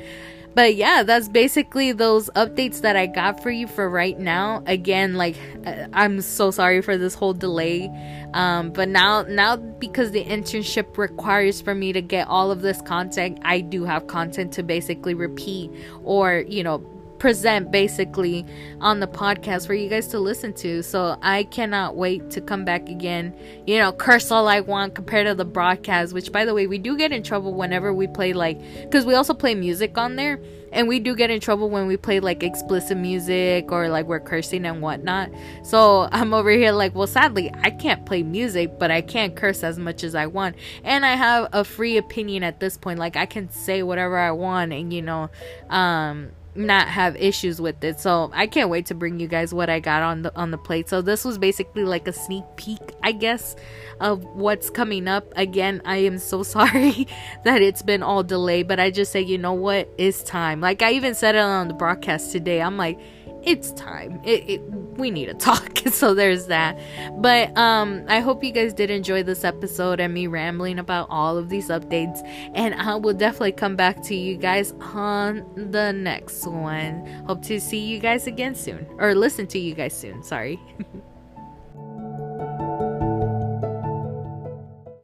But 0.54 0.76
yeah, 0.76 1.04
that's 1.04 1.28
basically 1.28 1.92
those 1.92 2.30
updates 2.36 2.82
that 2.82 2.96
I 2.96 3.08
got 3.08 3.42
for 3.42 3.52
you 3.52 3.68
for 3.68 3.90
right 3.90 4.18
now. 4.20 4.64
Again, 4.66 5.16
like 5.16 5.36
uh, 5.66 5.88
I'm 5.94 6.22
so 6.22 6.52
sorry 6.52 6.82
for 6.82 6.98
this 6.98 7.14
whole 7.14 7.34
delay. 7.34 7.90
Um, 8.34 8.72
but 8.72 8.90
now 8.90 9.24
now 9.24 9.56
because 9.56 10.12
the 10.12 10.24
internship 10.24 10.98
requires 10.98 11.62
for 11.62 11.76
me 11.76 11.94
to 11.94 12.02
get 12.02 12.28
all 12.28 12.52
of 12.52 12.62
this 12.62 12.82
content, 12.82 13.40
I 13.44 13.62
do 13.62 13.84
have 13.86 14.08
content 14.08 14.54
to 14.54 14.64
basically 14.64 15.14
repeat 15.14 15.72
or, 16.04 16.44
you 16.48 16.64
know, 16.64 16.80
present 17.22 17.70
basically 17.70 18.44
on 18.80 19.00
the 19.00 19.06
podcast 19.06 19.68
for 19.68 19.76
you 19.76 19.88
guys 19.88 20.08
to 20.08 20.18
listen 20.18 20.52
to. 20.52 20.82
So 20.82 21.16
I 21.22 21.44
cannot 21.44 21.96
wait 21.96 22.32
to 22.32 22.42
come 22.42 22.66
back 22.66 22.90
again. 22.90 23.38
You 23.68 23.78
know, 23.78 23.92
curse 23.92 24.32
all 24.32 24.48
I 24.48 24.62
want 24.62 24.96
compared 24.96 25.28
to 25.28 25.36
the 25.36 25.46
broadcast, 25.46 26.14
which 26.14 26.32
by 26.32 26.46
the 26.46 26.56
way, 26.56 26.66
we 26.66 26.80
do 26.80 26.98
get 26.98 27.12
in 27.12 27.22
trouble 27.22 27.54
whenever 27.54 27.94
we 27.94 28.08
play 28.08 28.34
like 28.34 28.60
because 28.82 29.06
we 29.06 29.14
also 29.14 29.36
play 29.36 29.54
music 29.54 30.00
on 30.00 30.16
there. 30.16 30.42
And 30.72 30.88
we 30.88 31.00
do 31.00 31.16
get 31.16 31.30
in 31.30 31.40
trouble 31.40 31.70
when 31.70 31.86
we 31.86 31.96
play 31.96 32.22
like 32.22 32.42
explicit 32.42 32.98
music 32.98 33.72
or 33.72 33.90
like 33.90 34.08
we're 34.08 34.22
cursing 34.22 34.66
and 34.66 34.82
whatnot. 34.82 35.30
So 35.64 36.08
I'm 36.12 36.34
over 36.34 36.50
here 36.50 36.72
like, 36.72 36.96
well, 36.96 37.08
sadly, 37.08 37.52
I 37.62 37.70
can't 37.70 38.04
play 38.04 38.24
music, 38.24 38.80
but 38.80 38.90
I 38.90 39.02
can't 39.02 39.36
curse 39.36 39.64
as 39.64 39.78
much 39.78 40.04
as 40.04 40.16
I 40.16 40.26
want. 40.26 40.56
And 40.84 41.06
I 41.06 41.16
have 41.16 41.50
a 41.52 41.66
free 41.66 41.98
opinion 41.98 42.42
at 42.42 42.60
this 42.60 42.78
point. 42.78 42.98
Like 42.98 43.16
I 43.16 43.28
can 43.28 43.52
say 43.52 43.84
whatever 43.84 44.18
I 44.18 44.32
want 44.32 44.74
and, 44.74 44.92
you 44.92 45.02
know, 45.04 45.30
um, 45.70 46.32
not 46.56 46.88
have 46.88 47.16
issues 47.16 47.62
with 47.62 47.84
it. 47.84 48.00
So 48.00 48.30
I 48.34 48.48
can't 48.48 48.70
wait 48.70 48.88
to 48.88 48.96
bring 48.96 49.20
you 49.20 49.28
guys 49.28 49.54
what 49.54 49.70
I 49.70 49.80
got 49.80 50.04
on 50.04 50.24
the 50.24 50.36
on 50.36 50.52
the 50.52 50.58
plate. 50.58 50.90
So 50.90 51.02
this 51.02 51.24
was 51.24 51.38
basically 51.38 51.84
like 51.84 52.08
a 52.08 52.14
sneak 52.14 52.44
peek, 52.56 52.82
I 53.04 53.12
guess, 53.12 53.56
of 54.00 54.24
what's 54.24 54.70
coming 54.70 55.08
up. 55.08 55.32
Again, 55.36 55.82
I 55.86 55.98
am 55.98 56.18
so 56.18 56.44
sorry 56.52 57.08
that 57.44 57.62
it's 57.62 57.82
been 57.82 58.04
all 58.04 58.24
delayed, 58.24 58.68
but 58.68 58.80
I 58.80 58.92
just 58.92 59.12
say, 59.12 59.22
you 59.22 59.38
know 59.38 59.54
what, 59.54 59.90
it's 59.98 60.24
time. 60.24 60.62
Like 60.62 60.82
I 60.82 60.92
even 60.92 61.16
said 61.16 61.36
it 61.36 61.40
on 61.40 61.68
the 61.68 61.74
broadcast 61.74 62.32
today. 62.32 62.62
I'm 62.62 62.78
like, 62.78 63.00
it's 63.44 63.72
time. 63.74 64.22
It, 64.24 64.50
it, 64.50 64.62
we 64.98 65.12
need 65.12 65.26
to 65.26 65.34
talk. 65.34 65.80
so 65.92 66.14
there's 66.14 66.48
that. 66.48 66.80
But 67.22 67.56
um 67.58 68.06
I 68.08 68.20
hope 68.20 68.44
you 68.44 68.52
guys 68.52 68.74
did 68.74 68.90
enjoy 68.90 69.24
this 69.24 69.44
episode 69.44 70.00
and 70.00 70.14
me 70.14 70.28
rambling 70.28 70.80
about 70.80 71.08
all 71.10 71.38
of 71.38 71.50
these 71.50 71.70
updates. 71.70 72.22
And 72.54 72.76
I 72.76 72.96
will 72.96 73.14
definitely 73.14 73.54
come 73.54 73.76
back 73.76 74.02
to 74.04 74.16
you 74.16 74.38
guys 74.38 74.74
on 74.82 75.46
the 75.56 75.92
next 75.92 76.46
one. 76.46 77.06
Hope 77.28 77.42
to 77.44 77.60
see 77.60 77.80
you 77.80 78.00
guys 78.00 78.28
again 78.28 78.56
soon. 78.56 78.86
Or 78.98 79.16
listen 79.16 79.48
to 79.48 79.60
you 79.60 79.74
guys 79.74 79.96
soon. 79.96 80.24
Sorry. 80.24 80.60